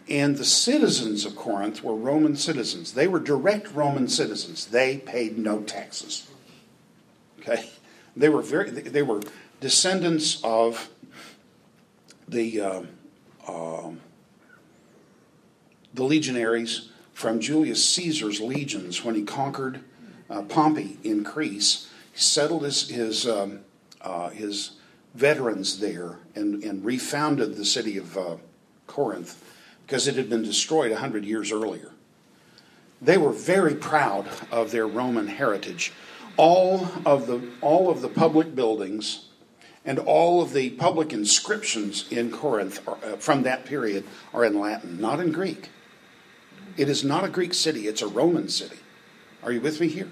And 0.09 0.35
the 0.35 0.45
citizens 0.45 1.25
of 1.25 1.37
Corinth 1.37 1.83
were 1.83 1.95
Roman 1.95 2.35
citizens. 2.35 2.93
They 2.93 3.07
were 3.07 3.19
direct 3.19 3.71
Roman 3.73 4.09
citizens. 4.09 4.65
They 4.65 4.97
paid 4.97 5.37
no 5.37 5.61
taxes. 5.61 6.29
Okay? 7.39 7.69
They 8.16 8.30
were 8.30 8.41
very 8.41 8.70
they 8.70 9.03
were 9.03 9.22
descendants 9.59 10.41
of 10.43 10.89
the 12.28 12.62
uh, 12.62 12.82
uh, 13.47 13.91
the 15.93 16.03
legionaries 16.03 16.89
from 17.14 17.39
Julius 17.39 17.88
Caesar's 17.89 18.41
legions 18.41 19.03
when 19.03 19.16
he 19.16 19.24
conquered 19.24 19.82
uh, 20.30 20.41
Pompey 20.43 20.97
in 21.03 21.24
Greece. 21.24 21.89
He 22.14 22.20
settled 22.20 22.64
his 22.64 22.89
his 22.89 23.28
um, 23.28 23.62
uh, 24.01 24.30
his 24.30 24.72
veterans 25.14 25.80
there 25.80 26.20
and, 26.36 26.64
and 26.64 26.84
refounded 26.86 27.55
the 27.55 27.66
city 27.66 27.97
of 27.97 28.18
uh, 28.18 28.38
Corinth 28.88 29.43
because 29.86 30.07
it 30.07 30.16
had 30.16 30.30
been 30.30 30.43
destroyed 30.43 30.91
100 30.91 31.26
years 31.26 31.51
earlier. 31.51 31.91
They 33.01 33.18
were 33.18 33.32
very 33.32 33.76
proud 33.76 34.28
of 34.51 34.72
their 34.72 34.88
Roman 34.88 35.28
heritage. 35.28 35.91
All 36.41 36.87
of 37.05 37.27
the, 37.27 37.39
all 37.61 37.91
of 37.91 38.01
the 38.01 38.09
public 38.09 38.55
buildings 38.55 39.27
and 39.85 39.99
all 39.99 40.41
of 40.41 40.53
the 40.53 40.71
public 40.71 41.13
inscriptions 41.13 42.11
in 42.11 42.31
Corinth 42.31 42.81
are, 42.87 42.97
uh, 43.03 43.17
from 43.17 43.43
that 43.43 43.63
period 43.63 44.05
are 44.33 44.43
in 44.43 44.59
Latin, 44.59 44.99
not 44.99 45.19
in 45.19 45.31
Greek. 45.31 45.69
It 46.77 46.89
is 46.89 47.03
not 47.03 47.23
a 47.23 47.29
Greek 47.29 47.53
city, 47.53 47.87
it's 47.87 48.01
a 48.01 48.07
Roman 48.07 48.49
city. 48.49 48.77
Are 49.43 49.51
you 49.51 49.61
with 49.61 49.79
me 49.79 49.87
here? 49.87 50.09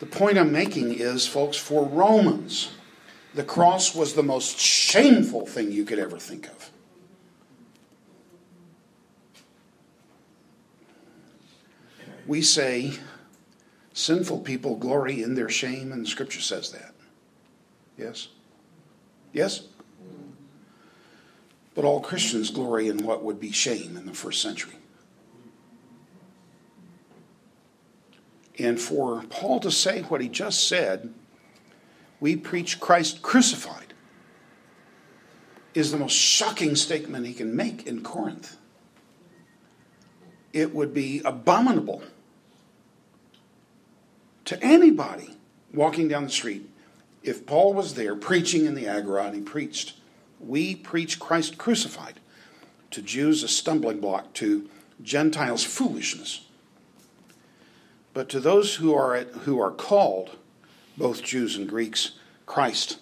The 0.00 0.06
point 0.06 0.36
I'm 0.36 0.50
making 0.50 0.94
is, 0.94 1.28
folks, 1.28 1.56
for 1.56 1.86
Romans, 1.86 2.72
the 3.34 3.44
cross 3.44 3.94
was 3.94 4.14
the 4.14 4.24
most 4.24 4.58
shameful 4.58 5.46
thing 5.46 5.70
you 5.70 5.84
could 5.84 6.00
ever 6.00 6.18
think 6.18 6.48
of. 6.48 6.70
We 12.26 12.42
say 12.42 12.94
sinful 13.96 14.40
people 14.40 14.76
glory 14.76 15.22
in 15.22 15.34
their 15.34 15.48
shame, 15.48 15.90
and 15.90 16.06
scripture 16.06 16.42
says 16.42 16.70
that. 16.70 16.92
Yes? 17.96 18.28
Yes? 19.32 19.62
But 21.74 21.86
all 21.86 22.00
Christians 22.00 22.50
glory 22.50 22.88
in 22.88 23.04
what 23.04 23.24
would 23.24 23.40
be 23.40 23.52
shame 23.52 23.96
in 23.96 24.04
the 24.04 24.12
first 24.12 24.42
century. 24.42 24.74
And 28.58 28.78
for 28.78 29.22
Paul 29.30 29.60
to 29.60 29.70
say 29.70 30.02
what 30.02 30.20
he 30.20 30.28
just 30.28 30.68
said, 30.68 31.12
we 32.20 32.36
preach 32.36 32.80
Christ 32.80 33.22
crucified, 33.22 33.94
is 35.72 35.90
the 35.90 35.98
most 35.98 36.14
shocking 36.14 36.76
statement 36.76 37.26
he 37.26 37.34
can 37.34 37.56
make 37.56 37.86
in 37.86 38.02
Corinth. 38.02 38.56
It 40.52 40.74
would 40.74 40.92
be 40.92 41.22
abominable 41.24 42.02
to 44.46 44.62
anybody 44.62 45.36
walking 45.72 46.08
down 46.08 46.24
the 46.24 46.30
street 46.30 46.68
if 47.26 47.44
Paul 47.44 47.74
was 47.74 47.94
there 47.94 48.14
preaching 48.14 48.66
in 48.66 48.74
the 48.74 48.86
Agora 48.86 49.24
and 49.24 49.34
he 49.34 49.40
preached, 49.42 49.94
we 50.40 50.76
preach 50.76 51.18
Christ 51.18 51.58
crucified. 51.58 52.20
To 52.92 53.02
Jews, 53.02 53.42
a 53.42 53.48
stumbling 53.48 54.00
block. 54.00 54.32
To 54.34 54.70
Gentiles, 55.02 55.64
foolishness. 55.64 56.46
But 58.14 58.28
to 58.30 58.40
those 58.40 58.76
who 58.76 58.94
are, 58.94 59.24
who 59.24 59.60
are 59.60 59.72
called, 59.72 60.36
both 60.96 61.22
Jews 61.22 61.56
and 61.56 61.68
Greeks, 61.68 62.12
Christ, 62.46 62.98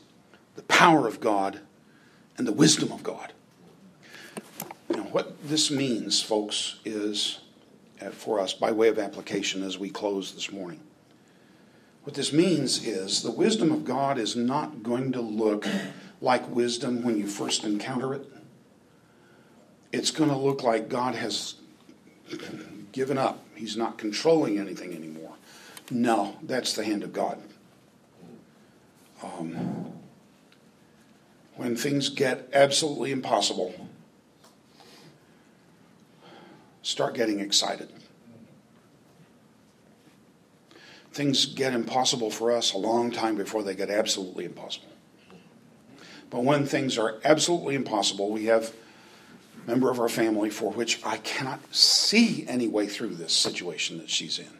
the 0.57 0.63
power 0.63 1.07
of 1.07 1.21
God 1.21 1.61
and 2.39 2.47
the 2.47 2.53
wisdom 2.53 2.91
of 2.91 3.03
God. 3.03 3.33
Know, 4.89 5.03
what 5.03 5.47
this 5.47 5.71
means, 5.71 6.23
folks, 6.23 6.79
is 6.85 7.41
uh, 8.01 8.11
for 8.11 8.41
us 8.41 8.55
by 8.55 8.73
way 8.73 8.89
of 8.89 8.99
application 8.99 9.63
as 9.63 9.79
we 9.79 9.91
close 9.91 10.33
this 10.33 10.51
morning. 10.51 10.81
What 12.05 12.15
this 12.15 12.35
means 12.35 12.87
is 12.87 13.23
the 13.23 13.31
wisdom 13.31 13.73
of 13.73 13.87
God 13.87 14.19
is 14.19 14.37
not 14.37 14.83
going 14.83 15.13
to 15.13 15.23
look 15.23 15.67
like 16.21 16.49
wisdom 16.55 17.03
when 17.03 17.17
you 17.17 17.27
first 17.27 17.65
encounter 17.65 18.13
it. 18.13 18.31
It's 19.91 20.11
going 20.11 20.29
to 20.29 20.37
look 20.37 20.63
like 20.63 20.91
God 20.91 21.15
has 21.15 21.55
given 22.93 23.17
up. 23.17 23.43
He's 23.55 23.77
not 23.77 23.97
controlling 23.97 24.59
anything 24.59 24.95
anymore. 24.95 25.33
No, 25.91 26.37
that's 26.43 26.75
the 26.75 26.85
hand 26.85 27.05
of 27.05 27.15
God. 27.15 27.41
Um, 29.23 29.93
when 31.57 31.75
things 31.75 32.11
get 32.11 32.51
absolutely 32.53 33.13
impossible, 33.13 33.89
start 36.83 37.15
getting 37.15 37.41
excited. 37.41 37.89
Things 41.15 41.47
get 41.47 41.73
impossible 41.73 42.29
for 42.29 42.51
us 42.51 42.73
a 42.73 42.79
long 42.79 43.13
time 43.13 43.37
before 43.37 43.63
they 43.63 43.75
get 43.77 43.89
absolutely 43.89 44.45
impossible. 44.45 44.89
But 46.29 46.43
when 46.43 46.67
things 46.67 46.99
are 46.99 47.21
absolutely 47.25 47.77
impossible, 47.77 48.31
we 48.31 48.47
have 48.47 48.75
a 49.65 49.71
member 49.71 49.93
of 49.93 50.01
our 50.01 50.09
family 50.09 50.51
for 50.51 50.73
which 50.73 51.01
I 51.07 51.19
cannot 51.19 51.73
see 51.73 52.45
any 52.49 52.67
way 52.67 52.89
through 52.89 53.15
this 53.15 53.33
situation 53.33 53.99
that 53.99 54.11
she's 54.11 54.41
in. 54.41 54.51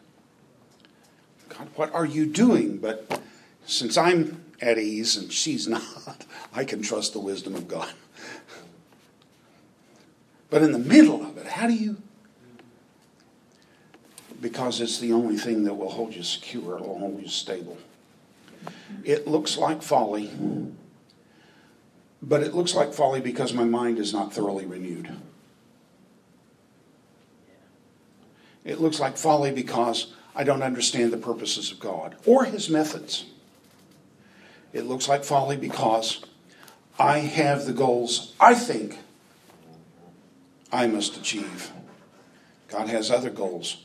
God, 1.49 1.67
what 1.75 1.93
are 1.93 2.05
you 2.05 2.25
doing? 2.25 2.77
But 2.77 3.21
since 3.65 3.97
I'm 3.97 4.45
at 4.61 4.77
ease 4.77 5.17
and 5.17 5.33
she's 5.33 5.67
not, 5.67 6.25
I 6.53 6.63
can 6.63 6.81
trust 6.81 7.11
the 7.11 7.19
wisdom 7.19 7.53
of 7.53 7.67
God. 7.67 7.91
But 10.49 10.61
in 10.61 10.71
the 10.71 10.79
middle 10.79 11.21
of 11.21 11.37
it, 11.37 11.47
how 11.47 11.67
do 11.67 11.73
you 11.73 11.97
because 14.41 14.81
it's 14.81 14.99
the 14.99 15.13
only 15.13 15.37
thing 15.37 15.63
that 15.63 15.73
will 15.73 15.89
hold 15.89 16.15
you 16.15 16.23
secure, 16.23 16.75
it'll 16.75 16.99
hold 16.99 17.21
you 17.21 17.27
stable. 17.27 17.77
It 19.03 19.27
looks 19.27 19.57
like 19.57 19.81
folly, 19.81 20.31
but 22.21 22.41
it 22.41 22.53
looks 22.53 22.75
like 22.75 22.93
folly 22.93 23.21
because 23.21 23.53
my 23.53 23.63
mind 23.63 23.99
is 23.99 24.13
not 24.13 24.33
thoroughly 24.33 24.65
renewed. 24.65 25.15
It 28.63 28.81
looks 28.81 28.99
like 28.99 29.15
folly 29.17 29.51
because 29.51 30.13
I 30.35 30.43
don't 30.43 30.63
understand 30.63 31.13
the 31.13 31.17
purposes 31.17 31.71
of 31.71 31.79
God 31.79 32.15
or 32.25 32.45
His 32.45 32.69
methods. 32.69 33.25
It 34.73 34.85
looks 34.85 35.07
like 35.07 35.23
folly 35.23 35.55
because 35.55 36.21
I 36.99 37.19
have 37.19 37.65
the 37.65 37.73
goals 37.73 38.33
I 38.39 38.55
think 38.55 38.99
I 40.71 40.87
must 40.87 41.15
achieve. 41.15 41.71
God 42.67 42.89
has 42.89 43.11
other 43.11 43.29
goals 43.29 43.84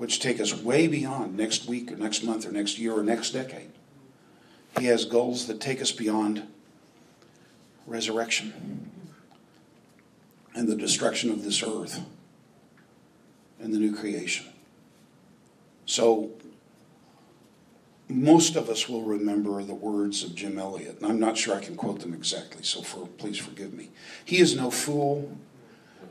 which 0.00 0.18
take 0.18 0.40
us 0.40 0.54
way 0.54 0.86
beyond 0.86 1.36
next 1.36 1.66
week 1.66 1.92
or 1.92 1.96
next 1.96 2.24
month 2.24 2.46
or 2.46 2.50
next 2.50 2.78
year 2.78 2.94
or 2.94 3.02
next 3.02 3.32
decade. 3.32 3.70
He 4.78 4.86
has 4.86 5.04
goals 5.04 5.46
that 5.46 5.60
take 5.60 5.82
us 5.82 5.92
beyond 5.92 6.42
resurrection 7.86 8.90
and 10.54 10.66
the 10.66 10.74
destruction 10.74 11.30
of 11.30 11.44
this 11.44 11.62
earth 11.62 12.00
and 13.60 13.74
the 13.74 13.78
new 13.78 13.94
creation. 13.94 14.46
So, 15.84 16.30
most 18.08 18.56
of 18.56 18.70
us 18.70 18.88
will 18.88 19.02
remember 19.02 19.62
the 19.62 19.74
words 19.74 20.24
of 20.24 20.34
Jim 20.34 20.58
Elliot, 20.58 20.96
and 21.02 21.10
I'm 21.10 21.20
not 21.20 21.36
sure 21.36 21.54
I 21.54 21.60
can 21.60 21.76
quote 21.76 22.00
them 22.00 22.14
exactly, 22.14 22.62
so 22.62 22.80
for, 22.80 23.06
please 23.06 23.36
forgive 23.36 23.74
me. 23.74 23.90
He 24.24 24.38
is 24.38 24.56
no 24.56 24.70
fool 24.70 25.36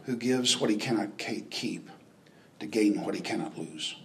who 0.05 0.15
gives 0.15 0.59
what 0.59 0.69
he 0.69 0.75
cannot 0.75 1.17
keep 1.17 1.89
to 2.59 2.65
gain 2.65 3.03
what 3.03 3.15
he 3.15 3.21
cannot 3.21 3.57
lose. 3.57 3.95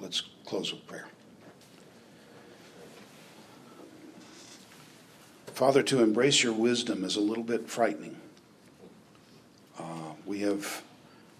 Let's 0.00 0.22
close 0.44 0.72
with 0.72 0.86
prayer. 0.86 1.08
Father, 5.46 5.82
to 5.84 6.02
embrace 6.02 6.42
your 6.42 6.52
wisdom 6.52 7.02
is 7.02 7.16
a 7.16 7.20
little 7.20 7.44
bit 7.44 7.68
frightening. 7.68 8.16
Uh, 9.78 10.12
we 10.26 10.40
have 10.40 10.82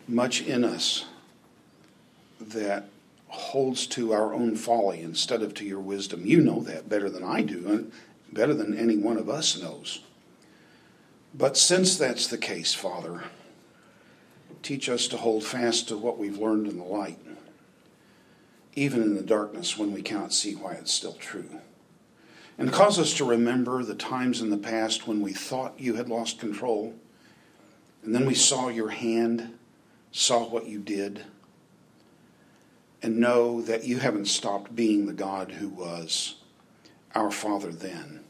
much 0.09 0.41
in 0.41 0.64
us 0.64 1.05
that 2.41 2.89
holds 3.29 3.87
to 3.87 4.14
our 4.14 4.33
own 4.33 4.57
folly 4.57 5.03
instead 5.03 5.43
of 5.43 5.53
to 5.55 5.64
your 5.64 5.81
wisdom. 5.81 6.24
You 6.24 6.41
know 6.41 6.61
that 6.62 6.89
better 6.89 7.11
than 7.11 7.22
I 7.22 7.43
do, 7.43 7.68
and 7.68 7.93
better 8.33 8.55
than 8.55 8.77
any 8.77 8.97
one 8.97 9.18
of 9.18 9.29
us 9.29 9.61
knows. 9.61 10.01
But 11.35 11.59
since 11.59 11.99
that's 11.99 12.27
the 12.27 12.39
case, 12.39 12.72
Father, 12.72 13.24
Teach 14.66 14.88
us 14.88 15.06
to 15.06 15.16
hold 15.16 15.44
fast 15.44 15.86
to 15.86 15.96
what 15.96 16.18
we've 16.18 16.38
learned 16.38 16.66
in 16.66 16.76
the 16.76 16.82
light, 16.82 17.20
even 18.74 19.00
in 19.00 19.14
the 19.14 19.22
darkness 19.22 19.78
when 19.78 19.92
we 19.92 20.02
cannot 20.02 20.32
see 20.32 20.56
why 20.56 20.72
it's 20.72 20.92
still 20.92 21.12
true. 21.12 21.60
And 22.58 22.72
cause 22.72 22.98
us 22.98 23.14
to 23.18 23.24
remember 23.24 23.84
the 23.84 23.94
times 23.94 24.40
in 24.40 24.50
the 24.50 24.56
past 24.56 25.06
when 25.06 25.20
we 25.20 25.32
thought 25.32 25.78
you 25.78 25.94
had 25.94 26.08
lost 26.08 26.40
control, 26.40 26.96
and 28.02 28.12
then 28.12 28.26
we 28.26 28.34
saw 28.34 28.66
your 28.66 28.88
hand, 28.88 29.56
saw 30.10 30.44
what 30.44 30.66
you 30.66 30.80
did, 30.80 31.24
and 33.00 33.18
know 33.18 33.62
that 33.62 33.84
you 33.84 34.00
haven't 34.00 34.26
stopped 34.26 34.74
being 34.74 35.06
the 35.06 35.12
God 35.12 35.52
who 35.52 35.68
was 35.68 36.38
our 37.14 37.30
Father 37.30 37.70
then. 37.70 38.24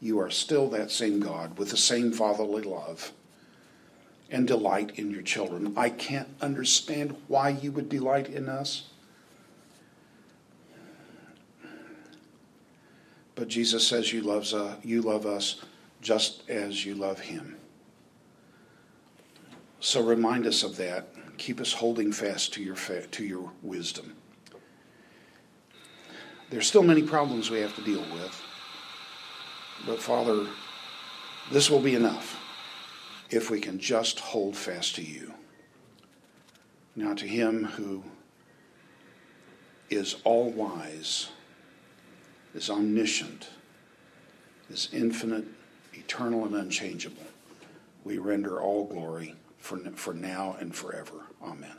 You 0.00 0.20
are 0.20 0.30
still 0.30 0.70
that 0.70 0.92
same 0.92 1.18
God 1.18 1.58
with 1.58 1.70
the 1.70 1.76
same 1.76 2.12
fatherly 2.12 2.62
love 2.62 3.10
and 4.32 4.46
delight 4.46 4.98
in 4.98 5.10
your 5.10 5.22
children. 5.22 5.74
I 5.76 5.90
can't 5.90 6.28
understand 6.40 7.14
why 7.28 7.50
you 7.50 7.70
would 7.72 7.90
delight 7.90 8.28
in 8.28 8.48
us. 8.48 8.88
But 13.34 13.48
Jesus 13.48 13.86
says 13.86 14.12
you, 14.12 14.22
loves, 14.22 14.54
uh, 14.54 14.76
you 14.82 15.02
love 15.02 15.26
us 15.26 15.62
just 16.00 16.48
as 16.48 16.84
you 16.84 16.94
love 16.94 17.20
him. 17.20 17.56
So 19.80 20.02
remind 20.02 20.46
us 20.46 20.62
of 20.62 20.76
that. 20.76 21.08
Keep 21.36 21.60
us 21.60 21.72
holding 21.72 22.10
fast 22.12 22.54
to 22.54 22.62
your, 22.62 22.76
fa- 22.76 23.06
to 23.06 23.24
your 23.24 23.50
wisdom. 23.62 24.16
There's 26.50 26.66
still 26.66 26.82
many 26.82 27.02
problems 27.02 27.50
we 27.50 27.60
have 27.60 27.74
to 27.76 27.82
deal 27.82 28.04
with. 28.12 28.42
But 29.86 30.00
Father, 30.00 30.46
this 31.50 31.68
will 31.68 31.80
be 31.80 31.94
enough 31.94 32.41
if 33.32 33.50
we 33.50 33.60
can 33.60 33.78
just 33.78 34.20
hold 34.20 34.56
fast 34.56 34.94
to 34.96 35.02
you. 35.02 35.32
Now, 36.94 37.14
to 37.14 37.26
him 37.26 37.64
who 37.64 38.04
is 39.88 40.16
all 40.24 40.50
wise, 40.50 41.30
is 42.54 42.68
omniscient, 42.68 43.48
is 44.70 44.88
infinite, 44.92 45.46
eternal, 45.94 46.44
and 46.44 46.54
unchangeable, 46.54 47.24
we 48.04 48.18
render 48.18 48.60
all 48.60 48.84
glory 48.84 49.34
for, 49.58 49.78
for 49.92 50.12
now 50.12 50.56
and 50.60 50.74
forever. 50.74 51.26
Amen. 51.42 51.76